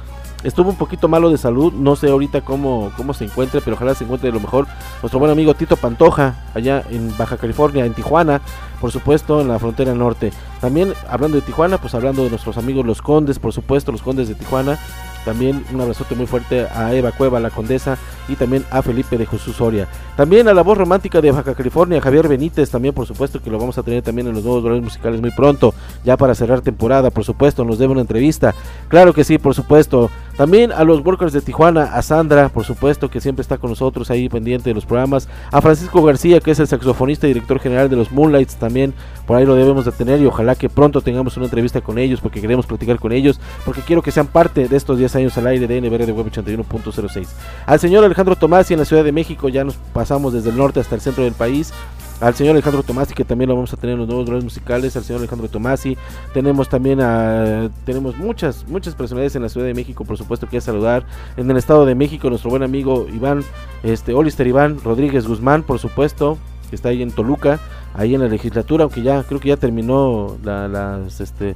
Estuvo 0.43 0.69
un 0.69 0.77
poquito 0.77 1.07
malo 1.07 1.31
de 1.31 1.37
salud, 1.37 1.73
no 1.73 1.95
sé 1.95 2.09
ahorita 2.09 2.41
cómo, 2.41 2.91
cómo 2.95 3.13
se 3.13 3.25
encuentre, 3.25 3.59
pero 3.59 3.75
ojalá 3.75 3.95
se 3.95 4.03
encuentre 4.03 4.31
lo 4.31 4.39
mejor. 4.39 4.67
Nuestro 5.01 5.19
buen 5.19 5.31
amigo 5.31 5.55
Tito 5.55 5.75
Pantoja, 5.77 6.35
allá 6.53 6.83
en 6.91 7.15
Baja 7.17 7.37
California, 7.37 7.85
en 7.85 7.93
Tijuana, 7.93 8.41
por 8.79 8.91
supuesto, 8.91 9.41
en 9.41 9.47
la 9.47 9.59
frontera 9.59 9.93
norte. 9.93 10.31
También 10.61 10.93
hablando 11.09 11.37
de 11.37 11.41
Tijuana, 11.41 11.77
pues 11.77 11.95
hablando 11.95 12.23
de 12.23 12.29
nuestros 12.29 12.57
amigos 12.57 12.85
los 12.85 13.01
Condes, 13.01 13.39
por 13.39 13.53
supuesto, 13.53 13.91
los 13.91 14.01
Condes 14.01 14.27
de 14.27 14.35
Tijuana. 14.35 14.77
También 15.25 15.65
un 15.73 15.81
abrazote 15.81 16.15
muy 16.15 16.25
fuerte 16.25 16.67
a 16.73 16.93
Eva 16.93 17.11
Cueva, 17.11 17.41
la 17.41 17.49
condesa, 17.49 17.97
y 18.29 18.35
también 18.35 18.63
a 18.71 18.81
Felipe 18.81 19.17
de 19.17 19.25
Jesús 19.25 19.57
Soria. 19.57 19.85
También 20.15 20.47
a 20.47 20.53
la 20.53 20.61
voz 20.61 20.77
romántica 20.77 21.19
de 21.19 21.31
Baja 21.31 21.53
California, 21.53 21.99
Javier 21.99 22.29
Benítez, 22.29 22.69
también 22.69 22.93
por 22.93 23.05
supuesto 23.05 23.41
que 23.41 23.49
lo 23.49 23.59
vamos 23.59 23.77
a 23.77 23.83
tener 23.83 24.01
también 24.03 24.27
en 24.27 24.35
los 24.35 24.43
nuevos 24.43 24.63
valores 24.63 24.83
musicales 24.83 25.19
muy 25.19 25.31
pronto, 25.31 25.73
ya 26.05 26.15
para 26.15 26.33
cerrar 26.33 26.61
temporada, 26.61 27.09
por 27.09 27.25
supuesto, 27.25 27.65
nos 27.65 27.77
debe 27.77 27.91
una 27.91 28.01
entrevista. 28.01 28.55
Claro 28.87 29.13
que 29.13 29.25
sí, 29.25 29.37
por 29.37 29.53
supuesto. 29.53 30.09
También 30.37 30.71
a 30.71 30.83
los 30.83 31.03
workers 31.03 31.33
de 31.33 31.41
Tijuana, 31.41 31.85
a 31.85 32.01
Sandra, 32.03 32.49
por 32.49 32.63
supuesto, 32.63 33.09
que 33.09 33.19
siempre 33.19 33.41
está 33.41 33.57
con 33.57 33.71
nosotros 33.71 34.11
ahí 34.11 34.29
pendiente 34.29 34.69
de 34.69 34.75
los 34.75 34.85
programas. 34.85 35.27
A 35.51 35.61
Francisco 35.61 36.03
García, 36.03 36.39
que 36.39 36.51
es 36.51 36.59
el 36.59 36.67
saxofonista 36.67 37.25
y 37.25 37.33
director 37.33 37.59
general 37.59 37.89
de 37.89 37.95
los 37.95 38.11
Moonlights, 38.11 38.57
también 38.57 38.93
por 39.25 39.35
ahí 39.35 39.47
lo 39.47 39.55
debemos 39.55 39.85
de 39.85 39.91
tener 39.91 40.21
y 40.21 40.27
ojalá 40.27 40.53
que 40.53 40.69
pronto 40.69 41.01
tengamos 41.01 41.35
una 41.37 41.47
entrevista 41.47 41.81
con 41.81 41.97
ellos 41.97 42.21
porque 42.21 42.39
queremos 42.39 42.67
platicar 42.67 42.99
con 42.99 43.13
ellos, 43.13 43.39
porque 43.65 43.81
quiero 43.81 44.03
que 44.03 44.11
sean 44.11 44.27
parte 44.27 44.67
de 44.67 44.77
estos 44.77 44.99
10 44.99 45.15
años 45.15 45.37
al 45.39 45.47
aire 45.47 45.65
de 45.65 45.81
NBR 45.81 46.05
de 46.05 46.11
Web 46.11 46.31
81.06. 46.31 47.27
Al 47.65 47.79
señor 47.79 48.05
Alejandro 48.05 48.35
Tomás 48.35 48.69
y 48.69 48.75
en 48.75 48.79
la 48.79 48.85
Ciudad 48.85 49.03
de 49.03 49.11
México 49.11 49.49
ya 49.49 49.63
nos 49.63 49.75
pasamos 49.91 50.33
desde 50.33 50.51
el 50.51 50.57
norte 50.57 50.79
hasta 50.79 50.93
el 50.93 51.01
centro 51.01 51.23
del 51.23 51.33
país 51.33 51.73
al 52.19 52.33
señor 52.33 52.53
Alejandro 52.53 52.81
Tomasi 52.83 53.13
que 53.13 53.23
también 53.23 53.49
lo 53.49 53.55
vamos 53.55 53.71
a 53.73 53.77
tener 53.77 53.93
en 53.93 53.99
los 53.99 54.07
nuevos 54.07 54.25
valores 54.25 54.43
musicales 54.43 54.95
al 54.95 55.03
señor 55.03 55.19
Alejandro 55.21 55.47
Tomasi. 55.49 55.97
Tenemos 56.33 56.67
también 56.67 56.99
a 57.01 57.69
tenemos 57.85 58.17
muchas 58.17 58.65
muchas 58.67 58.95
personalidades 58.95 59.35
en 59.35 59.43
la 59.43 59.49
Ciudad 59.49 59.67
de 59.67 59.73
México 59.73 60.03
por 60.03 60.17
supuesto 60.17 60.47
que 60.49 60.59
saludar. 60.59 61.05
En 61.37 61.49
el 61.51 61.57
Estado 61.57 61.85
de 61.85 61.93
México 61.95 62.29
nuestro 62.29 62.49
buen 62.49 62.63
amigo 62.63 63.07
Iván 63.13 63.43
este 63.83 64.13
Olister 64.13 64.47
Iván 64.47 64.79
Rodríguez 64.83 65.27
Guzmán 65.27 65.63
por 65.63 65.77
supuesto 65.79 66.37
que 66.69 66.75
está 66.75 66.89
ahí 66.89 67.01
en 67.01 67.11
Toluca 67.11 67.59
ahí 67.93 68.15
en 68.15 68.21
la 68.21 68.27
legislatura 68.27 68.83
aunque 68.83 69.01
ya 69.01 69.23
creo 69.23 69.39
que 69.39 69.49
ya 69.49 69.57
terminó 69.57 70.37
la- 70.43 70.67
las 70.67 71.21
este 71.21 71.55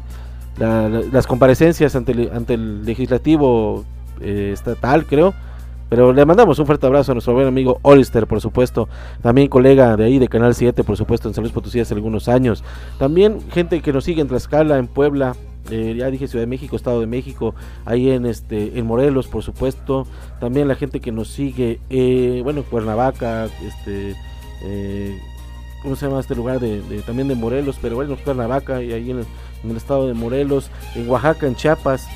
la- 0.58 0.88
las 0.90 1.28
comparecencias 1.28 1.96
ante 1.96 2.12
el, 2.14 2.32
ante 2.34 2.54
el 2.54 2.86
legislativo 2.86 3.84
eh, 4.22 4.52
estatal 4.54 5.06
creo 5.06 5.34
pero 5.92 6.14
le 6.14 6.26
mandamos 6.26 6.58
un 6.58 6.66
fuerte 6.66 6.86
abrazo 6.88 7.12
a 7.12 7.16
nuestro 7.16 7.34
buen 7.34 7.48
amigo 7.48 7.80
Olister, 7.82 8.26
por 8.26 8.40
supuesto. 8.40 8.88
También 9.22 9.50
colega 9.50 9.98
de 9.98 10.06
ahí 10.06 10.20
de 10.20 10.30
Canal 10.30 10.56
7, 10.56 10.86
por 10.86 10.96
supuesto, 10.96 11.28
en 11.28 11.34
San 11.34 11.44
Luis 11.44 11.54
Potosí 11.54 11.82
hace 11.82 11.94
algunos 11.94 12.30
años. 12.30 12.64
También 12.98 13.40
gente 13.52 13.82
que 13.82 13.92
nos 13.92 14.06
sigue 14.06 14.22
en 14.22 14.30
Tlaxcala, 14.30 14.78
en 14.78 14.88
Puebla. 14.88 15.36
eh, 15.70 15.94
ya 15.98 16.10
dije 16.10 16.30
Ciudad 16.30 16.44
de 16.44 16.48
México, 16.48 16.78
Estado 16.78 17.02
de 17.02 17.08
México, 17.08 17.54
ahí 17.84 18.10
en 18.10 18.26
este 18.26 18.80
en 18.80 18.86
Morelos, 18.88 19.28
por 19.28 19.44
supuesto. 19.44 20.08
También 20.40 20.70
la 20.70 20.76
gente 20.76 21.02
que 21.02 21.12
nos 21.12 21.28
sigue, 21.28 21.82
eh, 21.90 22.40
bueno, 22.42 22.62
en 22.62 22.66
Cuernavaca, 22.68 23.50
este, 23.68 24.16
eh, 24.64 25.20
¿cómo 25.84 25.98
se 25.98 26.08
llama 26.08 26.22
este 26.22 26.36
lugar? 26.36 26.62
De, 26.62 26.82
de- 26.82 27.02
también 27.02 27.28
de 27.28 27.36
Morelos, 27.36 27.78
pero 27.82 27.96
bueno, 27.98 28.16
Cuernavaca 28.24 28.82
y 28.82 28.94
ahí 28.94 29.12
en 29.12 29.20
el, 29.20 29.26
en 29.66 29.72
el 29.72 29.76
estado 29.78 30.08
de 30.08 30.14
Morelos, 30.14 30.72
en 30.96 31.10
Oaxaca, 31.10 31.46
en 31.48 31.56
Chiapas, 31.56 32.08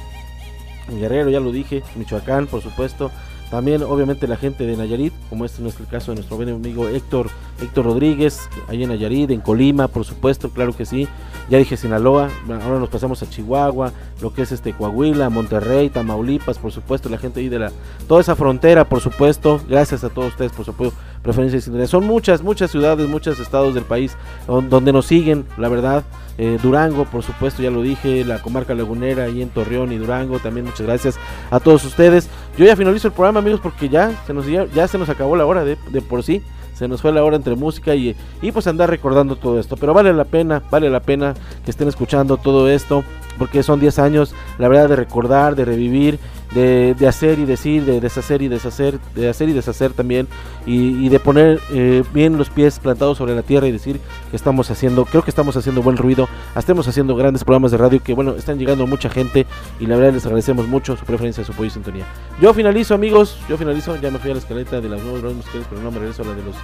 en 0.89 0.99
Guerrero, 1.01 1.29
ya 1.29 1.39
lo 1.41 1.51
dije, 1.51 1.83
Michoacán, 1.97 2.47
por 2.47 2.61
supuesto. 2.61 3.11
También, 3.51 3.83
obviamente, 3.83 4.27
la 4.27 4.37
gente 4.37 4.65
de 4.65 4.75
Nayarit, 4.75 5.13
como 5.29 5.45
este 5.45 5.65
es 5.65 5.79
el 5.79 5.87
caso 5.87 6.11
de 6.11 6.15
nuestro 6.15 6.35
buen 6.35 6.49
amigo 6.49 6.87
Héctor, 6.89 7.29
Héctor 7.61 7.85
Rodríguez, 7.85 8.49
ahí 8.67 8.83
en 8.83 8.89
Nayarit, 8.89 9.29
en 9.31 9.39
Colima, 9.39 9.87
por 9.87 10.03
supuesto, 10.03 10.49
claro 10.49 10.75
que 10.75 10.85
sí. 10.85 11.07
Ya 11.49 11.59
dije 11.59 11.77
Sinaloa, 11.77 12.29
ahora 12.49 12.79
nos 12.79 12.89
pasamos 12.89 13.21
a 13.21 13.29
Chihuahua, 13.29 13.93
lo 14.19 14.33
que 14.33 14.41
es 14.41 14.51
este 14.51 14.73
Coahuila, 14.73 15.29
Monterrey, 15.29 15.89
Tamaulipas, 15.89 16.57
por 16.57 16.71
supuesto, 16.71 17.07
la 17.07 17.19
gente 17.19 17.39
ahí 17.39 17.49
de 17.49 17.59
la 17.59 17.71
toda 18.07 18.21
esa 18.21 18.35
frontera, 18.35 18.89
por 18.89 18.99
supuesto. 18.99 19.61
Gracias 19.69 20.03
a 20.03 20.09
todos 20.09 20.29
ustedes 20.29 20.51
por 20.51 20.65
su 20.65 20.71
apoyo, 20.71 20.91
preferencia 21.25 21.59
sintonía. 21.59 21.87
Son 21.87 22.05
muchas, 22.05 22.41
muchas 22.41 22.71
ciudades, 22.71 23.09
muchos 23.09 23.39
estados 23.41 23.73
del 23.75 23.83
país 23.83 24.15
don- 24.47 24.69
donde 24.69 24.93
nos 24.93 25.05
siguen, 25.07 25.45
la 25.57 25.67
verdad. 25.67 26.03
Eh, 26.37 26.57
Durango, 26.61 27.05
por 27.05 27.23
supuesto, 27.23 27.61
ya 27.61 27.69
lo 27.71 27.81
dije, 27.81 28.23
la 28.23 28.41
comarca 28.41 28.73
lagunera 28.73 29.23
ahí 29.25 29.41
en 29.41 29.49
Torreón 29.49 29.91
y 29.91 29.97
Durango, 29.97 30.39
también 30.39 30.65
muchas 30.65 30.85
gracias 30.85 31.15
a 31.51 31.59
todos 31.59 31.83
ustedes. 31.85 32.29
Yo 32.57 32.65
ya 32.65 32.75
finalizo 32.75 33.07
el 33.07 33.13
programa, 33.13 33.39
amigos, 33.39 33.59
porque 33.61 33.89
ya 33.89 34.11
se 34.27 34.33
nos, 34.33 34.45
ya, 34.47 34.65
ya 34.73 34.87
se 34.87 34.97
nos 34.97 35.09
acabó 35.09 35.35
la 35.35 35.45
hora 35.45 35.63
de, 35.65 35.77
de 35.91 36.01
por 36.01 36.23
sí. 36.23 36.41
se 36.73 36.89
nos 36.89 37.01
fue 37.01 37.13
la 37.13 37.23
hora 37.23 37.37
entre 37.37 37.55
música 37.55 37.95
y, 37.95 38.15
y 38.41 38.51
pues 38.51 38.67
andar 38.67 38.89
recordando 38.89 39.37
todo 39.37 39.59
esto. 39.59 39.77
Pero 39.77 39.93
vale 39.93 40.11
la 40.13 40.25
pena, 40.25 40.61
vale 40.69 40.89
la 40.89 40.99
pena 40.99 41.33
que 41.63 41.71
estén 41.71 41.87
escuchando 41.87 42.35
todo 42.35 42.69
esto 42.69 43.03
porque 43.37 43.63
son 43.63 43.79
10 43.79 43.97
años, 43.99 44.35
la 44.59 44.67
verdad, 44.67 44.89
de 44.89 44.95
recordar, 44.97 45.55
de 45.55 45.63
revivir, 45.65 46.19
de, 46.53 46.95
hacer 47.07 47.39
y 47.39 47.45
decir, 47.45 47.85
de 47.85 47.99
deshacer 47.99 48.41
y 48.41 48.47
deshacer, 48.47 48.99
de 49.15 49.29
hacer 49.29 49.49
y 49.49 49.53
deshacer 49.53 49.93
también, 49.93 50.27
y, 50.65 51.09
de 51.09 51.19
poner 51.19 51.59
eh, 51.71 52.03
bien 52.13 52.37
los 52.37 52.49
pies 52.49 52.79
plantados 52.79 53.17
sobre 53.17 53.35
la 53.35 53.43
tierra 53.43 53.67
y 53.67 53.71
decir 53.71 53.99
que 54.29 54.35
estamos 54.35 54.69
haciendo, 54.71 55.05
creo 55.05 55.23
que 55.23 55.29
estamos 55.29 55.55
haciendo 55.55 55.81
buen 55.81 55.97
ruido, 55.97 56.27
estamos 56.55 56.87
haciendo 56.87 57.15
grandes 57.15 57.43
programas 57.43 57.71
de 57.71 57.77
radio 57.77 58.01
que, 58.01 58.13
bueno, 58.13 58.35
están 58.35 58.57
llegando 58.57 58.87
mucha 58.87 59.09
gente 59.09 59.45
y 59.79 59.85
la 59.85 59.95
verdad 59.95 60.13
les 60.13 60.25
agradecemos 60.25 60.67
mucho 60.67 60.97
su 60.97 61.05
preferencia, 61.05 61.43
su 61.43 61.51
apoyo 61.51 61.67
y 61.67 61.71
sintonía. 61.71 62.05
Yo 62.41 62.53
finalizo, 62.53 62.95
amigos, 62.95 63.37
yo 63.49 63.57
finalizo, 63.57 63.95
ya 63.97 64.11
me 64.11 64.19
fui 64.19 64.31
a 64.31 64.33
la 64.33 64.39
escaleta 64.39 64.81
de 64.81 64.89
las 64.89 65.01
nuevas 65.01 65.21
bromas 65.21 65.37
musicales, 65.37 65.67
pero 65.69 65.81
no 65.81 65.91
me 65.91 65.99
regreso 65.99 66.23
a 66.23 66.25
la 66.25 66.33
de 66.33 66.43
los, 66.43 66.55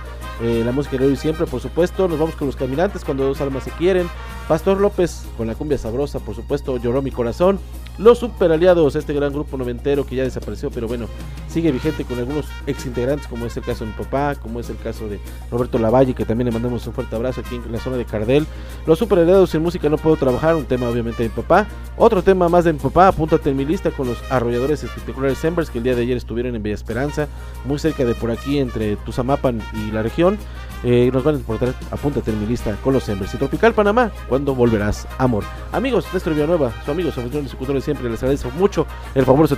eh, 0.42 0.64
la 0.66 0.72
música 0.72 0.98
de 0.98 1.06
hoy 1.06 1.16
siempre, 1.16 1.46
por 1.46 1.62
supuesto, 1.62 2.08
nos 2.08 2.20
vamos 2.20 2.36
con 2.36 2.48
los 2.48 2.56
caminantes 2.56 3.04
cuando 3.04 3.26
dos 3.26 3.42
almas 3.42 3.64
se 3.64 3.72
quieren, 3.72 4.08
Pastor 4.48 4.82
López 4.82 5.26
con 5.38 5.48
la 5.48 5.56
cumbia 5.56 5.78
sabrosa, 5.78 6.20
por 6.20 6.36
supuesto, 6.36 6.78
lloró 6.78 7.02
mi 7.02 7.12
corazón. 7.12 7.60
Los 7.98 8.20
super 8.20 8.52
aliados, 8.52 8.96
este 8.96 9.14
gran 9.14 9.32
grupo 9.32 9.58
noventero 9.72 10.06
que 10.06 10.16
ya 10.16 10.24
desapareció, 10.24 10.70
pero 10.70 10.88
bueno, 10.88 11.08
sigue 11.48 11.72
vigente 11.72 12.04
con 12.04 12.20
algunos 12.20 12.46
ex 12.68 12.86
integrantes, 12.86 13.28
como 13.28 13.46
es 13.46 13.56
el 13.58 13.64
caso 13.64 13.86
de 13.86 13.92
mi 13.92 13.98
papá, 13.98 14.36
como 14.36 14.60
es 14.60 14.70
el 14.70 14.78
caso 14.78 15.08
de 15.08 15.20
Roberto 15.50 15.80
Lavalle, 15.80 16.14
que 16.14 16.26
también 16.26 16.48
le 16.48 16.52
mandamos 16.52 16.86
un 16.88 16.94
fuerte 16.94 17.16
abrazo 17.16 17.42
aquí 17.42 17.56
en 17.56 17.72
la 17.72 17.80
zona 17.80 17.98
de 17.98 18.06
Cardel. 18.06 18.46
Los 18.86 19.00
super 19.00 19.20
aliados 19.20 19.50
sin 19.50 19.62
música 19.62 19.90
no 19.90 19.98
puedo 19.98 20.18
trabajar, 20.18 20.56
un 20.56 20.66
tema 20.66 20.90
obviamente 20.90 21.24
de 21.24 21.30
mi 21.30 21.36
papá. 21.36 21.68
Otro 21.98 22.22
tema 22.22 22.50
más 22.50 22.66
de 22.66 22.74
mi 22.74 22.80
papá, 22.80 23.08
apúntate 23.08 23.50
en 23.50 23.58
mi 23.58 23.66
lista 23.66 23.92
con 23.92 24.08
los 24.08 24.18
arrolladores 24.30 24.84
espectaculares 24.84 25.44
Embers, 25.44 25.70
que 25.70 25.78
el 25.78 25.84
día 25.84 25.96
de 25.96 26.02
ayer 26.02 26.18
estuvieron 26.18 26.56
en 26.56 26.64
Villa 26.64 26.76
Esperanza, 26.76 27.28
muy 27.66 27.80
cerca 27.80 28.06
de 28.06 28.16
por 28.16 28.32
aquí, 28.32 28.60
entre 28.60 28.98
Tuzamapan 28.98 29.62
y 29.74 29.92
la 29.92 30.02
región. 30.02 30.38
Eh, 30.84 31.12
nos 31.14 31.24
van 31.24 31.36
a 31.36 31.38
importar, 31.38 31.76
apúntate 31.92 32.32
en 32.32 32.40
mi 32.40 32.48
lista 32.48 32.76
con 32.84 32.94
los 32.94 33.08
Embers. 33.08 33.34
Y 33.36 33.38
Tropical 33.38 33.74
Panamá, 33.74 34.12
cuando 34.28 34.56
volverás, 34.56 35.08
amor. 35.20 35.44
Amigos, 35.72 36.08
Néstor 36.12 36.34
Villanueva, 36.34 36.72
su 36.84 36.92
amigo, 36.92 37.12
su 37.12 37.20
anfitrión 37.20 37.46
y 37.46 37.74
de 37.74 37.82
siempre, 37.82 38.10
les 38.10 38.24
agradezco 38.24 38.50
mucho 38.58 38.88
el 39.14 39.26
favor 39.26 39.48
de 39.48 39.50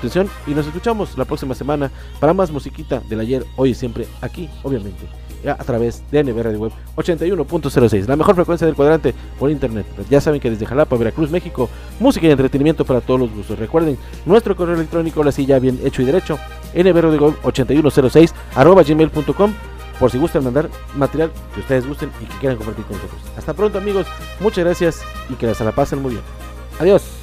y 0.47 0.51
nos 0.51 0.67
escuchamos 0.67 1.17
la 1.17 1.23
próxima 1.23 1.55
semana 1.55 1.89
para 2.19 2.33
más 2.33 2.51
musiquita 2.51 3.01
del 3.07 3.21
ayer, 3.21 3.45
hoy 3.55 3.69
y 3.69 3.73
siempre, 3.73 4.05
aquí, 4.19 4.49
obviamente, 4.61 5.07
a 5.49 5.63
través 5.63 6.03
de 6.11 6.23
NB 6.23 6.41
Radio 6.41 6.59
Web 6.59 6.71
81.06, 6.97 8.07
la 8.07 8.17
mejor 8.17 8.35
frecuencia 8.35 8.67
del 8.67 8.75
cuadrante 8.75 9.13
por 9.39 9.49
internet. 9.49 9.85
Ya 10.09 10.19
saben 10.19 10.41
que 10.41 10.49
desde 10.49 10.65
Jalapa, 10.65 10.97
Veracruz, 10.97 11.31
México, 11.31 11.69
música 12.01 12.27
y 12.27 12.31
entretenimiento 12.31 12.83
para 12.83 12.99
todos 12.99 13.21
los 13.21 13.31
gustos. 13.33 13.57
Recuerden, 13.57 13.97
nuestro 14.25 14.57
correo 14.57 14.75
electrónico, 14.75 15.21
ahora 15.21 15.31
sí 15.31 15.45
ya 15.45 15.57
bien 15.59 15.79
hecho 15.85 16.01
y 16.01 16.05
derecho, 16.05 16.37
nbradioweb8106 16.75 18.33
arroba 18.55 18.83
gmail.com 18.83 19.53
por 19.99 20.11
si 20.11 20.17
gustan 20.17 20.43
mandar 20.43 20.69
material 20.97 21.31
que 21.53 21.61
ustedes 21.61 21.87
gusten 21.87 22.11
y 22.21 22.25
que 22.25 22.37
quieran 22.39 22.57
compartir 22.57 22.83
con 22.85 22.97
nosotros. 22.97 23.21
Hasta 23.37 23.53
pronto 23.53 23.77
amigos, 23.77 24.05
muchas 24.41 24.65
gracias 24.65 25.01
y 25.29 25.35
que 25.35 25.53
se 25.55 25.63
la 25.63 25.71
pasen 25.71 26.01
muy 26.01 26.11
bien. 26.11 26.23
Adiós. 26.79 27.22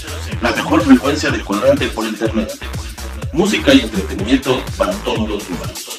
La 0.41 0.51
mejor 0.51 0.83
frecuencia 0.83 1.29
del 1.29 1.43
cuadrante 1.43 1.87
por 1.89 2.03
internet. 2.05 2.51
Música 3.31 3.73
y 3.73 3.81
entretenimiento 3.81 4.63
para 4.75 4.91
todos 5.03 5.29
los 5.29 5.47
humanos. 5.47 5.97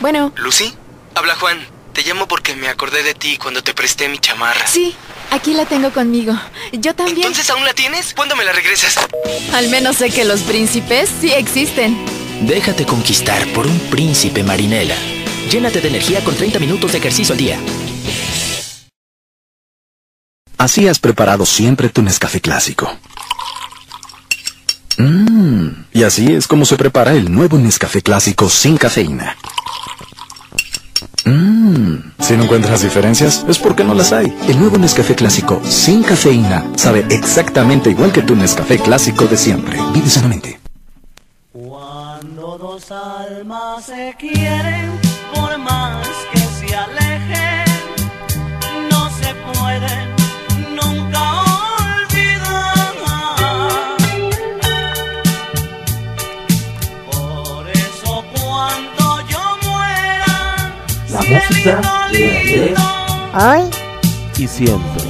Bueno. 0.00 0.32
¿Lucy? 0.36 0.72
Habla 1.16 1.34
Juan. 1.34 1.58
Te 1.92 2.02
llamo 2.02 2.28
porque 2.28 2.54
me 2.54 2.68
acordé 2.68 3.02
de 3.02 3.14
ti 3.14 3.38
cuando 3.38 3.62
te 3.62 3.74
presté 3.74 4.08
mi 4.08 4.18
chamarra. 4.18 4.68
Sí, 4.68 4.94
aquí 5.32 5.52
la 5.54 5.66
tengo 5.66 5.90
conmigo. 5.90 6.32
Yo 6.72 6.94
también. 6.94 7.16
¿Entonces 7.16 7.50
aún 7.50 7.64
la 7.64 7.74
tienes? 7.74 8.14
¿Cuándo 8.14 8.36
me 8.36 8.44
la 8.44 8.52
regresas? 8.52 8.96
Al 9.52 9.68
menos 9.68 9.96
sé 9.96 10.10
que 10.10 10.24
los 10.24 10.42
príncipes 10.42 11.10
sí 11.20 11.32
existen. 11.32 11.98
Déjate 12.42 12.86
conquistar 12.86 13.44
por 13.48 13.66
un 13.66 13.80
príncipe 13.90 14.44
marinela. 14.44 14.94
Llénate 15.50 15.80
de 15.80 15.88
energía 15.88 16.22
con 16.22 16.36
30 16.36 16.60
minutos 16.60 16.92
de 16.92 16.98
ejercicio 16.98 17.32
al 17.32 17.38
día. 17.38 17.58
Así 20.58 20.88
has 20.88 20.98
preparado 20.98 21.46
siempre 21.46 21.88
tu 21.88 22.02
Nescafé 22.02 22.40
clásico. 22.40 22.90
Mmm, 24.98 25.68
y 25.92 26.02
así 26.02 26.32
es 26.32 26.48
como 26.48 26.64
se 26.64 26.76
prepara 26.76 27.12
el 27.12 27.32
nuevo 27.32 27.56
Nescafé 27.58 28.02
clásico 28.02 28.48
sin 28.48 28.76
cafeína. 28.76 29.36
Mmm, 31.24 31.94
si 32.18 32.36
no 32.36 32.42
encuentras 32.42 32.82
diferencias, 32.82 33.44
es 33.48 33.56
porque 33.56 33.84
no 33.84 33.94
las 33.94 34.12
hay. 34.12 34.36
El 34.48 34.58
nuevo 34.58 34.78
Nescafé 34.78 35.14
clásico 35.14 35.62
sin 35.64 36.02
cafeína 36.02 36.64
sabe 36.76 37.06
exactamente 37.10 37.90
igual 37.90 38.10
que 38.10 38.22
tu 38.22 38.34
Nescafé 38.34 38.80
clásico 38.80 39.26
de 39.26 39.36
siempre. 39.36 39.78
Vive 39.94 40.10
sanamente. 40.10 40.58
Cuando 41.52 42.58
dos 42.58 42.90
almas 42.90 43.86
se 43.86 44.12
quieren, 44.18 44.90
por 45.32 45.56
más 45.58 46.08
que 46.32 46.40
se 46.40 46.74
alejen, 46.74 47.64
no 48.90 49.08
se 49.10 49.34
pueden 49.52 50.17
música 61.28 62.08
de 62.12 62.38
ayer 62.38 62.74
Hoy 63.34 63.70
y 64.38 64.48
siempre. 64.48 65.07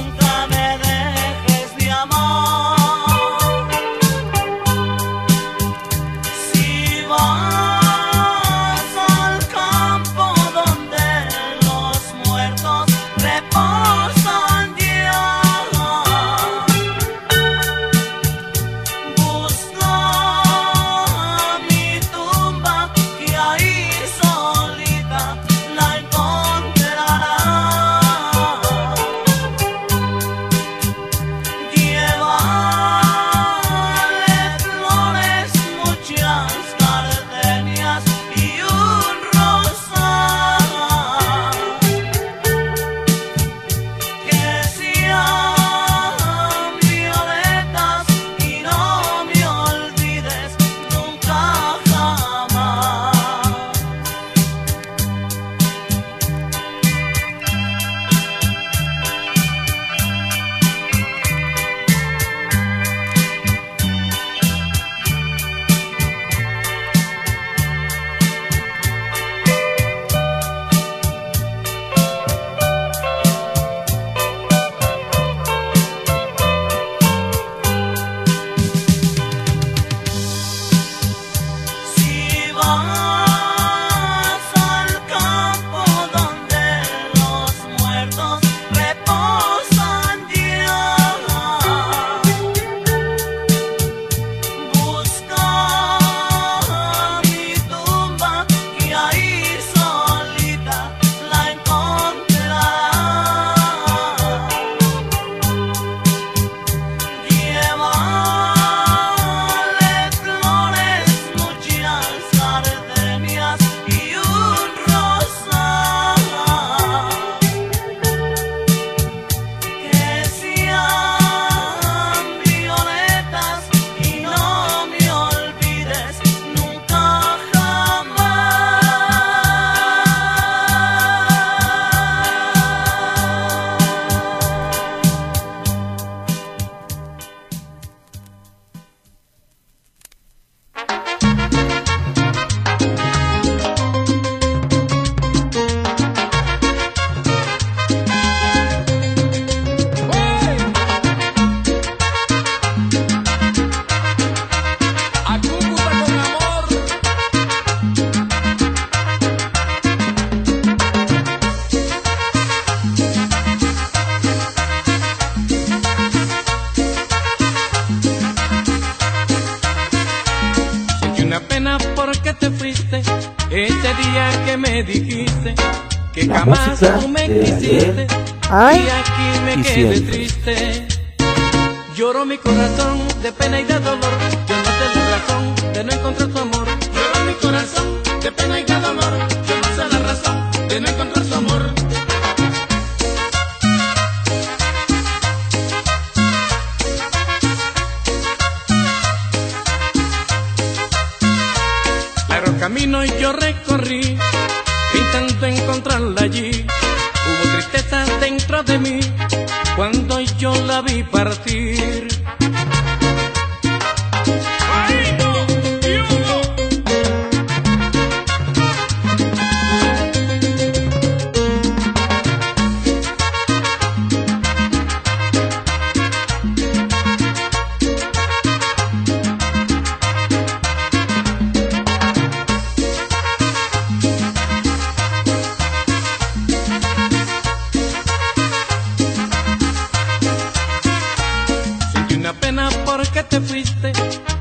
Porque 242.85 243.23
te 243.23 243.41
fuiste 243.41 243.91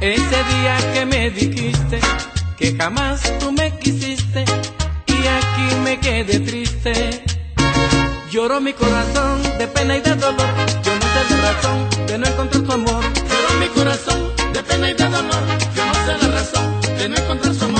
ese 0.01 0.45
día 0.53 0.76
que 0.95 1.07
me 1.07 1.31
dijiste 1.31 2.01
que 2.59 2.76
jamás 2.76 3.20
tú 3.39 3.53
me 3.53 3.79
quisiste 3.79 4.45
y 5.07 5.26
aquí 5.26 5.74
me 5.85 5.99
quedé 6.01 6.41
triste. 6.41 7.22
Lloró 8.31 8.61
mi 8.61 8.72
corazón 8.72 9.43
de 9.59 9.66
pena 9.68 9.97
y 9.97 10.01
de 10.01 10.14
dolor. 10.14 10.53
Yo 10.85 10.93
no 10.95 11.07
sé 11.14 11.20
la 11.31 11.53
razón 11.53 12.07
de 12.07 12.18
no 12.18 12.26
encontrar 12.26 12.62
tu 12.64 12.72
amor. 12.72 13.03
Lloró 13.03 13.61
mi 13.61 13.68
corazón 13.68 14.33
de 14.53 14.62
pena 14.62 14.91
y 14.91 14.95
de 14.95 15.09
dolor. 15.09 15.43
Yo 15.74 15.87
no 15.87 15.95
sé 15.95 16.26
la 16.26 16.35
razón 16.35 16.81
de 16.99 17.09
no 17.09 17.16
encontrar 17.16 17.55
su 17.55 17.64
amor. 17.64 17.78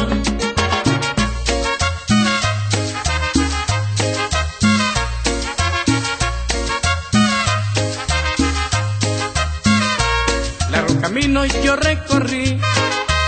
Largo 11.39 11.53
camino 11.53 11.65
yo 11.65 11.77
recorrí, 11.77 12.59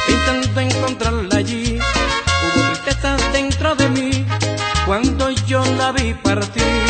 intento 0.08 0.60
encontrarla 0.60 1.36
allí. 1.36 1.78
Hubo 2.42 2.70
tristeza 2.70 3.16
dentro 3.32 3.74
de 3.76 3.88
mí 3.88 4.26
cuando 4.84 5.30
yo 5.30 5.64
la 5.76 5.92
vi 5.92 6.14
partir. 6.14 6.89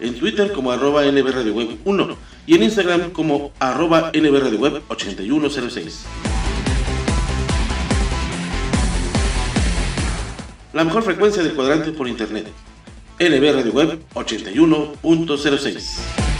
en 0.00 0.14
Twitter 0.14 0.52
como 0.52 0.72
arroba 0.72 1.04
NB 1.04 1.30
Radio 1.30 1.54
Web 1.54 1.78
1 1.84 2.16
y 2.46 2.54
en 2.54 2.62
Instagram 2.62 3.10
como 3.10 3.52
arroba 3.58 4.10
NB 4.14 4.42
Radio 4.42 4.58
Web 4.58 4.82
8106. 4.88 6.04
La 10.72 10.84
mejor 10.84 11.02
frecuencia 11.02 11.42
del 11.42 11.54
cuadrante 11.54 11.92
por 11.92 12.08
internet. 12.08 12.46
NB 13.18 13.54
Radio 13.54 13.72
Web 13.72 14.02
81.06. 14.14 16.39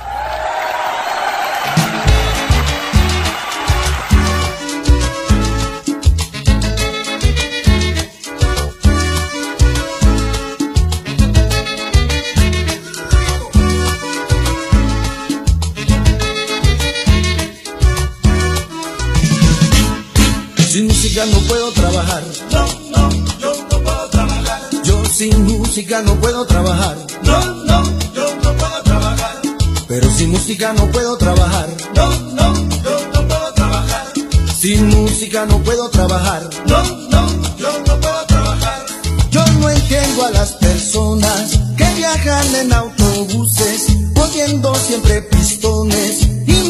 Sin 20.71 20.87
música 20.87 21.25
no 21.25 21.37
puedo 21.49 21.69
trabajar. 21.73 22.23
No, 22.49 22.65
no, 22.91 23.09
yo 23.41 23.53
no 23.69 23.83
puedo 23.83 24.09
trabajar. 24.09 24.69
Yo 24.85 25.03
sin 25.05 25.45
música 25.45 26.01
no 26.01 26.15
puedo 26.21 26.45
trabajar. 26.45 26.97
No, 27.23 27.55
no, 27.65 27.83
yo 28.15 28.35
no 28.41 28.55
puedo 28.55 28.81
trabajar. 28.81 29.41
Pero 29.89 30.09
sin 30.11 30.29
música 30.29 30.71
no 30.71 30.89
puedo 30.89 31.17
trabajar. 31.17 31.67
No, 31.93 32.09
no, 32.09 32.53
yo 32.85 33.05
no 33.13 33.27
puedo 33.27 33.53
trabajar. 33.53 34.13
Sin 34.57 34.87
música 34.87 35.45
no 35.45 35.61
puedo 35.61 35.89
trabajar. 35.89 36.49
No, 36.65 36.83
no, 37.09 37.57
yo 37.57 37.71
no 37.85 37.99
puedo 37.99 38.25
trabajar. 38.27 38.85
Yo 39.29 39.45
no 39.59 39.69
entiendo 39.69 40.25
a 40.25 40.31
las 40.31 40.53
personas 40.53 41.59
que 41.75 41.95
viajan 41.95 42.55
en 42.55 42.71
autobuses, 42.71 43.87
poniendo 44.15 44.73
siempre 44.75 45.21
pistones 45.23 46.20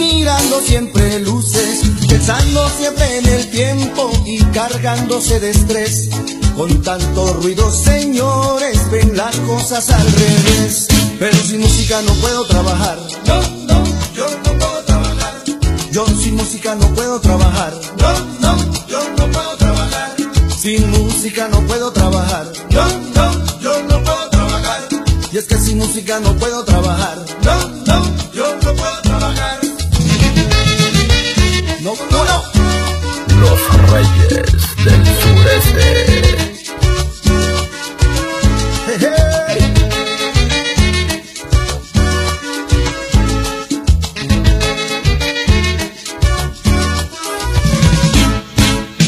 mirando 0.01 0.59
siempre 0.61 1.19
luces, 1.19 1.81
pensando 2.09 2.67
siempre 2.69 3.17
en 3.19 3.25
el 3.27 3.51
tiempo 3.51 4.11
y 4.25 4.43
cargándose 4.45 5.39
de 5.39 5.51
estrés. 5.51 6.09
Con 6.55 6.81
tanto 6.81 7.33
ruido, 7.33 7.71
señores, 7.71 8.89
ven 8.91 9.15
las 9.15 9.35
cosas 9.37 9.89
al 9.91 10.11
revés. 10.11 10.87
Pero 11.19 11.37
sin 11.43 11.61
música 11.61 12.01
no 12.01 12.13
puedo 12.15 12.45
trabajar. 12.45 12.97
No, 13.27 13.41
no, 13.67 13.83
yo 14.15 14.25
no 14.43 14.59
puedo 14.59 14.83
trabajar. 14.85 15.43
Yo 15.91 16.05
sin 16.07 16.35
música 16.35 16.75
no 16.75 16.87
puedo 16.95 17.21
trabajar. 17.21 17.73
No, 17.99 18.11
no, 18.41 18.87
yo 18.87 18.99
no 19.17 19.31
puedo 19.31 19.57
trabajar. 19.57 20.15
Sin 20.59 20.89
música 20.91 21.47
no 21.47 21.61
puedo 21.67 21.91
trabajar. 21.91 22.51
No, 22.71 22.85
no, 23.15 23.59
yo 23.61 23.83
no 23.83 24.03
puedo 24.03 24.29
trabajar. 24.29 24.81
Y 25.31 25.37
es 25.37 25.45
que 25.45 25.57
sin 25.57 25.77
música 25.77 26.19
no 26.19 26.35
puedo 26.35 26.63
trabajar. 26.65 27.17
No, 27.43 27.69
no, 27.85 28.31
yo 28.33 28.55
no 28.63 28.73
puedo 28.73 29.01
trabajar. 29.03 29.50
No, 31.91 31.97
no, 32.09 32.23
no. 32.23 32.37
Los 33.41 33.59
Reyes 33.91 34.45
del 34.85 35.05
Sureste. 35.21 35.87
Hey, 38.87 38.97
hey. 38.99 39.61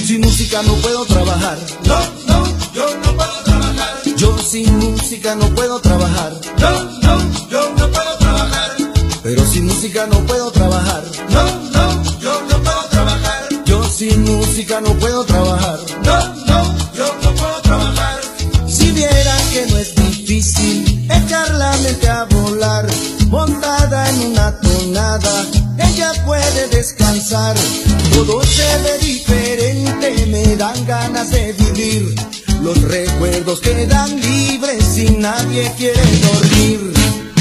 Sin 0.05 0.19
música 0.19 0.61
no 0.63 0.73
puedo 0.75 1.05
trabajar. 1.05 1.57
No, 1.85 1.99
no, 2.27 2.43
yo 2.73 2.85
no 2.97 3.15
puedo 3.15 3.43
trabajar. 3.45 4.01
Yo 4.17 4.37
sin 4.39 4.77
música 4.77 5.35
no 5.35 5.47
puedo 5.55 5.79
trabajar. 5.79 6.33
No, 6.59 6.83
no, 7.01 7.49
yo 7.49 7.61
no 7.77 7.89
puedo 7.91 8.17
trabajar. 8.19 8.71
Pero 9.23 9.45
sin 9.45 9.67
música 9.67 10.05
no 10.07 10.19
puedo 10.25 10.51
sin 14.09 14.23
música 14.23 14.81
no 14.81 14.93
puedo 14.99 15.23
trabajar. 15.23 15.79
No, 16.03 16.17
no, 16.49 16.59
yo 16.93 17.07
no 17.23 17.35
puedo 17.35 17.61
trabajar. 17.61 18.19
Si 18.67 18.91
vieran 18.91 19.43
que 19.53 19.65
no 19.67 19.77
es 19.77 19.95
difícil 19.95 21.07
echar 21.09 21.49
la 21.51 21.71
mente 21.77 22.09
a 22.09 22.25
volar, 22.25 22.85
montada 23.29 24.09
en 24.09 24.31
una 24.31 24.59
tonada, 24.59 25.45
ella 25.77 26.11
puede 26.25 26.67
descansar. 26.67 27.55
Todo 28.13 28.43
se 28.43 28.77
ve 28.83 28.97
diferente, 28.99 30.25
me 30.27 30.55
dan 30.57 30.85
ganas 30.85 31.31
de 31.31 31.53
vivir. 31.53 32.15
Los 32.61 32.81
recuerdos 32.81 33.61
quedan 33.61 34.19
libres 34.19 34.97
y 34.97 35.11
nadie 35.11 35.71
quiere 35.77 36.03
dormir. 36.27 36.93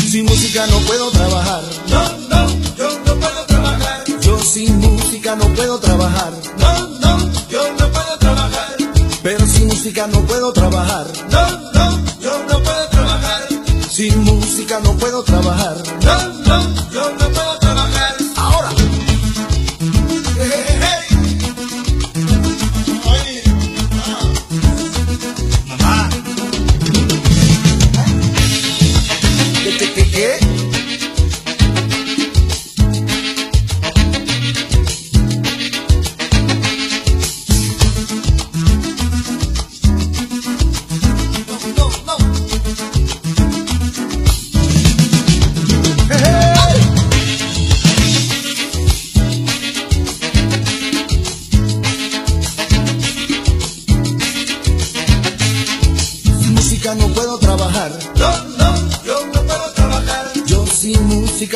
Sin 0.09 0.27
música 0.27 0.65
no 0.69 0.79
puedo 0.81 1.11
trabajar. 1.11 1.63
No, 1.89 2.03
no, 2.29 2.41
yo 2.77 2.89
no 3.05 3.15
puedo 3.19 3.47
trabajar. 3.47 4.05
Yo 4.21 4.39
sin 4.41 4.92
música 5.23 5.37
no 5.37 5.55
puedo 5.55 5.79
trabajar. 5.79 6.33
No, 6.59 6.89
no, 6.99 7.33
yo 7.49 7.61
no 7.79 7.93
puedo 7.93 8.19
trabajar. 8.19 8.77
Pero 9.23 9.47
sin 9.47 9.69
música 9.69 10.07
no 10.09 10.21
puedo 10.23 10.53
trabajar. 10.53 11.07
No, 11.31 11.71
no, 11.73 12.21
yo 12.21 12.45
no 12.49 12.61
puedo 12.61 12.89
trabajar. 12.89 13.43
Sin 13.89 14.19
música 14.25 14.81
no 14.83 14.97
puedo 14.97 15.23
trabajar. 15.23 15.77
No, 16.03 16.29
no, 16.45 16.91
yo 16.91 17.11
no 17.11 17.19
puedo 17.19 17.31
trabajar. 17.31 17.62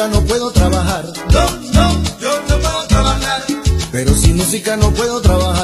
No 0.04 0.22
puedo 0.26 0.50
trabajar. 0.50 1.06
No, 1.32 1.50
no, 1.72 2.02
yo 2.20 2.40
no 2.50 2.58
puedo 2.60 2.86
trabajar. 2.86 3.42
Pero 3.90 4.14
sin 4.14 4.36
música 4.36 4.76
no 4.76 4.90
puedo 4.90 5.22
trabajar. 5.22 5.55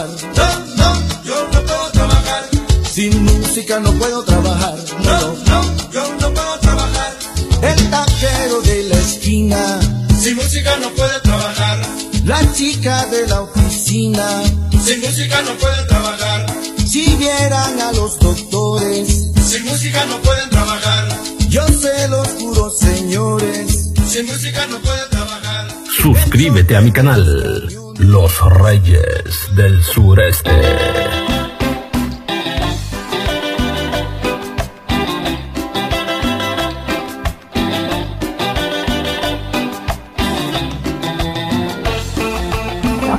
Suscríbete 26.73 26.77
a 26.77 26.81
mi 26.81 26.93
canal, 26.93 27.69
Los 27.99 28.41
Reyes 28.63 29.55
del 29.55 29.83
Sureste. 29.83 30.51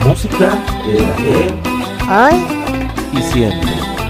música 0.03 0.57
de 0.85 1.05
ayer 1.05 1.53
Hoy 2.09 2.45
y 3.13 3.21
siempre. 3.21 4.02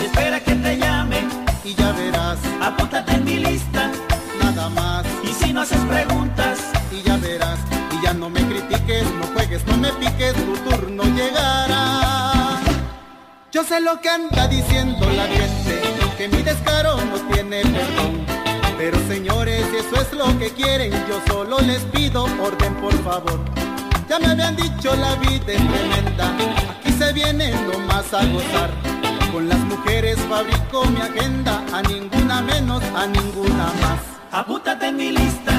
Y 0.00 0.04
espera 0.04 0.40
que 0.40 0.54
te 0.54 0.76
llame. 0.76 1.28
y 1.64 1.74
ya 1.74 1.92
verás. 1.92 2.38
Apúntate 2.60 3.12
en 3.14 3.24
mi 3.24 3.36
lista, 3.38 3.90
Nada 4.42 4.68
más 4.70 5.04
y 5.22 5.32
si 5.32 5.52
no 5.52 5.62
haces 5.62 5.80
preguntas, 5.80 6.58
y 6.92 7.02
ya 7.02 7.16
verás. 7.16 7.58
Y 7.92 8.04
ya 8.04 8.12
no 8.12 8.28
me 8.30 8.40
critiques, 8.40 9.04
no 9.18 9.26
juegues, 9.34 9.66
no 9.66 9.76
me 9.76 9.92
piques, 9.94 10.34
tu 10.34 10.56
turno 10.68 11.02
llegará. 11.04 12.60
Yo 13.52 13.64
sé 13.64 13.80
lo 13.80 14.00
que 14.00 14.10
anda 14.10 14.46
diciendo 14.48 15.08
la 15.10 15.26
gente, 15.26 15.80
que 16.18 16.28
mi 16.28 16.42
descaro 16.42 16.96
no 16.96 17.16
tiene 17.32 17.62
perdón. 17.62 18.26
Pero 18.78 18.98
señores, 19.08 19.64
si 19.70 19.76
eso 19.78 20.00
es 20.02 20.12
lo 20.12 20.38
que 20.38 20.50
quieren, 20.50 20.92
yo 21.08 21.20
solo 21.26 21.58
les 21.60 21.82
pido 21.84 22.24
orden 22.24 22.74
por 22.74 22.92
favor. 23.02 23.40
Ya 24.08 24.18
me 24.18 24.26
habían 24.26 24.54
dicho 24.56 24.94
la 24.94 25.16
vida 25.16 25.52
es 25.52 25.58
tremenda, 25.58 26.36
aquí 26.78 26.92
se 26.92 27.12
viene 27.12 27.50
nomás 27.72 28.12
a 28.12 28.24
gozar. 28.26 28.85
Con 29.36 29.50
las 29.50 29.58
mujeres 29.58 30.16
fabrico 30.30 30.86
mi 30.86 30.98
agenda, 30.98 31.62
a 31.70 31.82
ninguna 31.82 32.40
menos, 32.40 32.82
a 32.94 33.06
ninguna 33.06 33.66
más. 33.82 34.00
apúntate 34.32 34.86
en 34.88 34.96
mi 34.96 35.10
lista, 35.10 35.52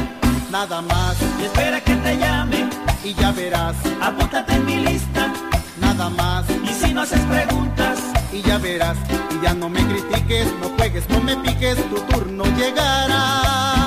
Nada 0.49 0.81
más 0.81 1.15
y 1.39 1.43
espera 1.43 1.79
que 1.81 1.93
te 1.97 2.17
llame. 2.17 2.67
y 3.03 3.13
ya 3.13 3.31
verás. 3.33 3.75
Apúntate 4.01 4.55
en 4.55 4.65
mi 4.65 4.77
lista, 4.77 5.31
Nada 5.79 6.09
más 6.09 6.45
y 6.63 6.69
si 6.73 6.91
no 6.91 7.01
haces 7.01 7.21
preguntas, 7.25 7.99
y 8.33 8.41
ya 8.41 8.57
verás. 8.57 8.97
Y 9.29 9.45
ya 9.45 9.53
no 9.53 9.69
me 9.69 9.85
critiques, 9.85 10.47
no 10.59 10.69
juegues, 10.75 11.07
no 11.09 11.21
me 11.21 11.35
piques, 11.35 11.77
tu 11.91 11.97
turno 12.11 12.45
llegará. 12.57 13.86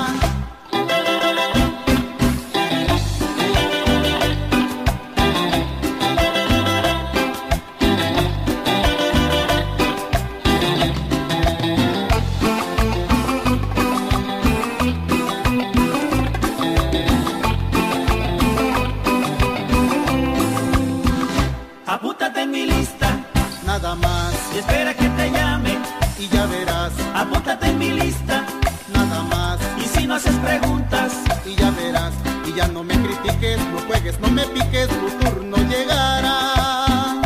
Y 24.53 24.57
espera 24.57 24.93
que 24.93 25.07
te 25.09 25.31
llame. 25.31 25.77
y 26.19 26.27
ya 26.27 26.45
verás. 26.45 26.91
Apúntate 27.13 27.67
en 27.67 27.77
mi 27.77 27.89
lista, 27.91 28.45
Nada 28.93 29.23
más 29.23 29.59
y 29.77 29.97
si 29.97 30.05
no 30.05 30.15
haces 30.15 30.35
preguntas, 30.35 31.13
y 31.45 31.55
ya 31.55 31.71
verás. 31.71 32.13
Y 32.47 32.53
ya 32.53 32.67
no 32.67 32.83
me 32.83 32.93
critiques, 32.95 33.57
no 33.71 33.79
juegues, 33.87 34.19
no 34.19 34.29
me 34.29 34.43
piques, 34.47 34.87
tu 34.89 35.09
turno 35.19 35.57
llegará. 35.57 37.21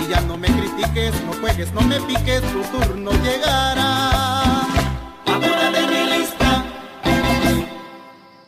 Y 0.00 0.10
ya 0.10 0.20
no 0.22 0.36
me 0.36 0.48
critiques, 0.48 1.12
no 1.26 1.32
juegues, 1.40 1.72
no 1.72 1.80
me 1.82 2.00
piques, 2.02 2.42
tu 2.52 2.62
turno 2.78 3.10
llegará. 3.24 4.10
apúntate 5.26 5.78
en 5.78 5.90
mi 5.90 6.18
lista. 6.18 6.64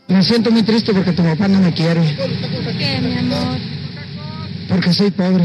Me 0.08 0.22
siento 0.22 0.50
muy 0.50 0.62
triste 0.62 0.92
porque 0.92 1.12
tu 1.12 1.22
papá 1.22 1.48
no 1.48 1.58
me 1.60 1.72
quiere. 1.72 2.16
¿Por 2.16 2.78
qué, 2.78 3.00
mi 3.00 3.18
amor? 3.18 3.58
Porque 4.68 4.92
soy 4.92 5.10
pobre. 5.10 5.44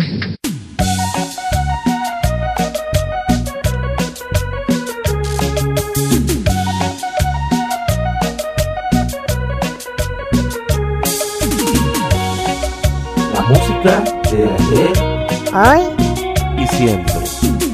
Música 13.86 14.02
de 14.32 14.50
ayer 14.50 15.26
Hoy 15.54 16.62
y 16.62 16.68
siempre. 16.68 17.24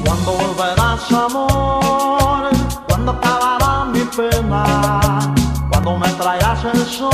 Cuando 0.04 0.32
volverás, 0.32 1.10
amor, 1.10 2.50
cuando 2.88 3.12
acabará 3.12 3.84
mi 3.86 4.00
pena, 4.00 5.34
cuando 5.70 5.98
me 5.98 6.08
traigas 6.10 6.64
el 6.64 6.84
sol 6.84 7.12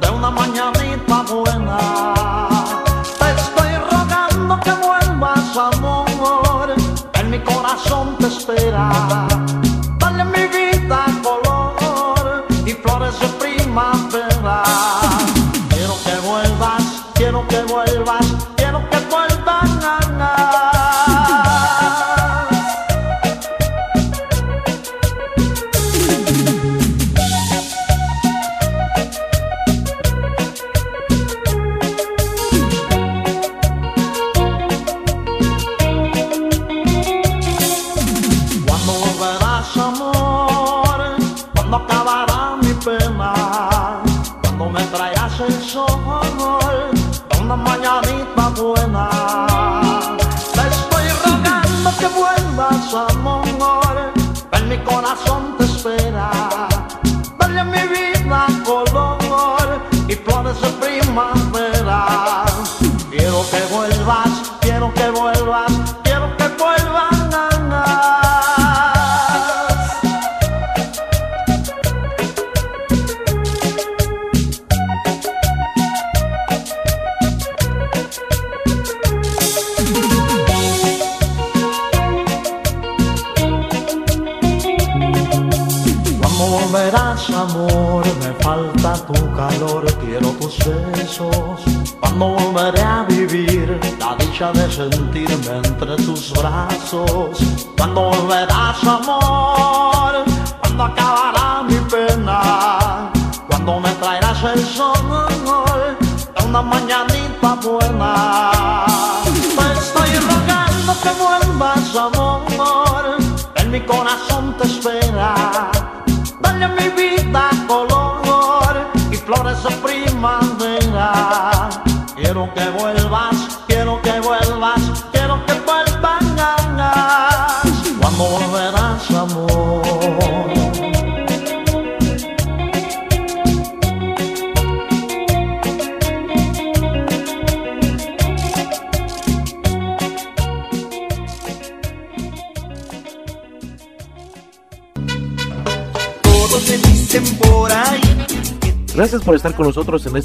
de 0.00 0.10
una 0.10 0.30
mañanita 0.30 1.22
buena. 1.22 1.78
Te 3.18 3.30
estoy 3.30 3.76
rogando 3.90 4.60
que 4.60 4.72
vuelvas, 4.72 5.56
amor, 5.56 6.74
en 7.14 7.30
mi 7.30 7.38
corazón 7.40 8.16
te 8.18 8.26
espera. 8.26 9.41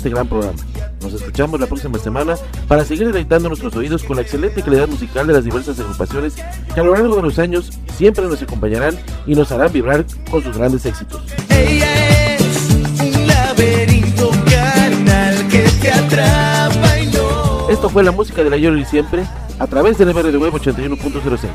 Este 0.08 0.16
gran 0.16 0.28
programa. 0.28 0.58
Nos 1.02 1.14
escuchamos 1.14 1.60
la 1.60 1.68
próxima 1.68 2.00
semana 2.00 2.36
para 2.68 2.86
seguir 2.86 3.08
deleitando 3.08 3.50
nuestros 3.50 3.76
oídos 3.76 4.04
con 4.04 4.16
la 4.16 4.22
excelente 4.22 4.62
calidad 4.62 4.88
musical 4.88 5.28
de 5.28 5.34
las 5.34 5.44
diversas 5.44 5.80
agrupaciones 5.80 6.36
que 6.74 6.80
a 6.80 6.84
lo 6.84 6.94
largo 6.94 7.18
de 7.18 7.22
los 7.22 7.40
años 7.40 7.72
siempre 7.96 8.26
nos 8.26 8.42
acompañarán 8.42 8.98
y 9.26 9.36
nos 9.36 9.52
harán 9.52 9.72
vibrar 9.72 10.06
con 10.32 10.42
sus 10.44 10.58
grandes 10.58 10.86
éxitos. 10.86 11.22
Ella 11.50 12.36
es 12.36 12.70
un 12.72 13.28
laberinto 13.28 14.32
carnal 14.50 15.48
que 15.50 15.64
te 15.82 15.92
atrapa 15.92 17.00
y 17.00 17.08
no. 17.08 17.70
Esto 17.70 17.90
fue 17.90 18.04
la 18.04 18.12
música 18.12 18.44
de 18.44 18.50
la 18.50 18.58
Yori 18.58 18.86
siempre 18.86 19.26
a 19.60 19.68
través 19.68 19.98
de 19.98 20.06
MRD 20.06 20.38
Web 20.38 20.54
81.06, 20.54 21.50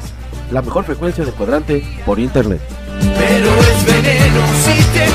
la 0.51 0.61
mejor 0.61 0.85
frecuencia 0.85 1.25
de 1.25 1.33
cuadrante 1.33 1.83
por 2.05 2.19
internet. 2.19 2.61
Pero 3.01 3.49
es 3.49 3.87
veneno 3.87 4.41
si 4.65 4.83
te 4.93 5.13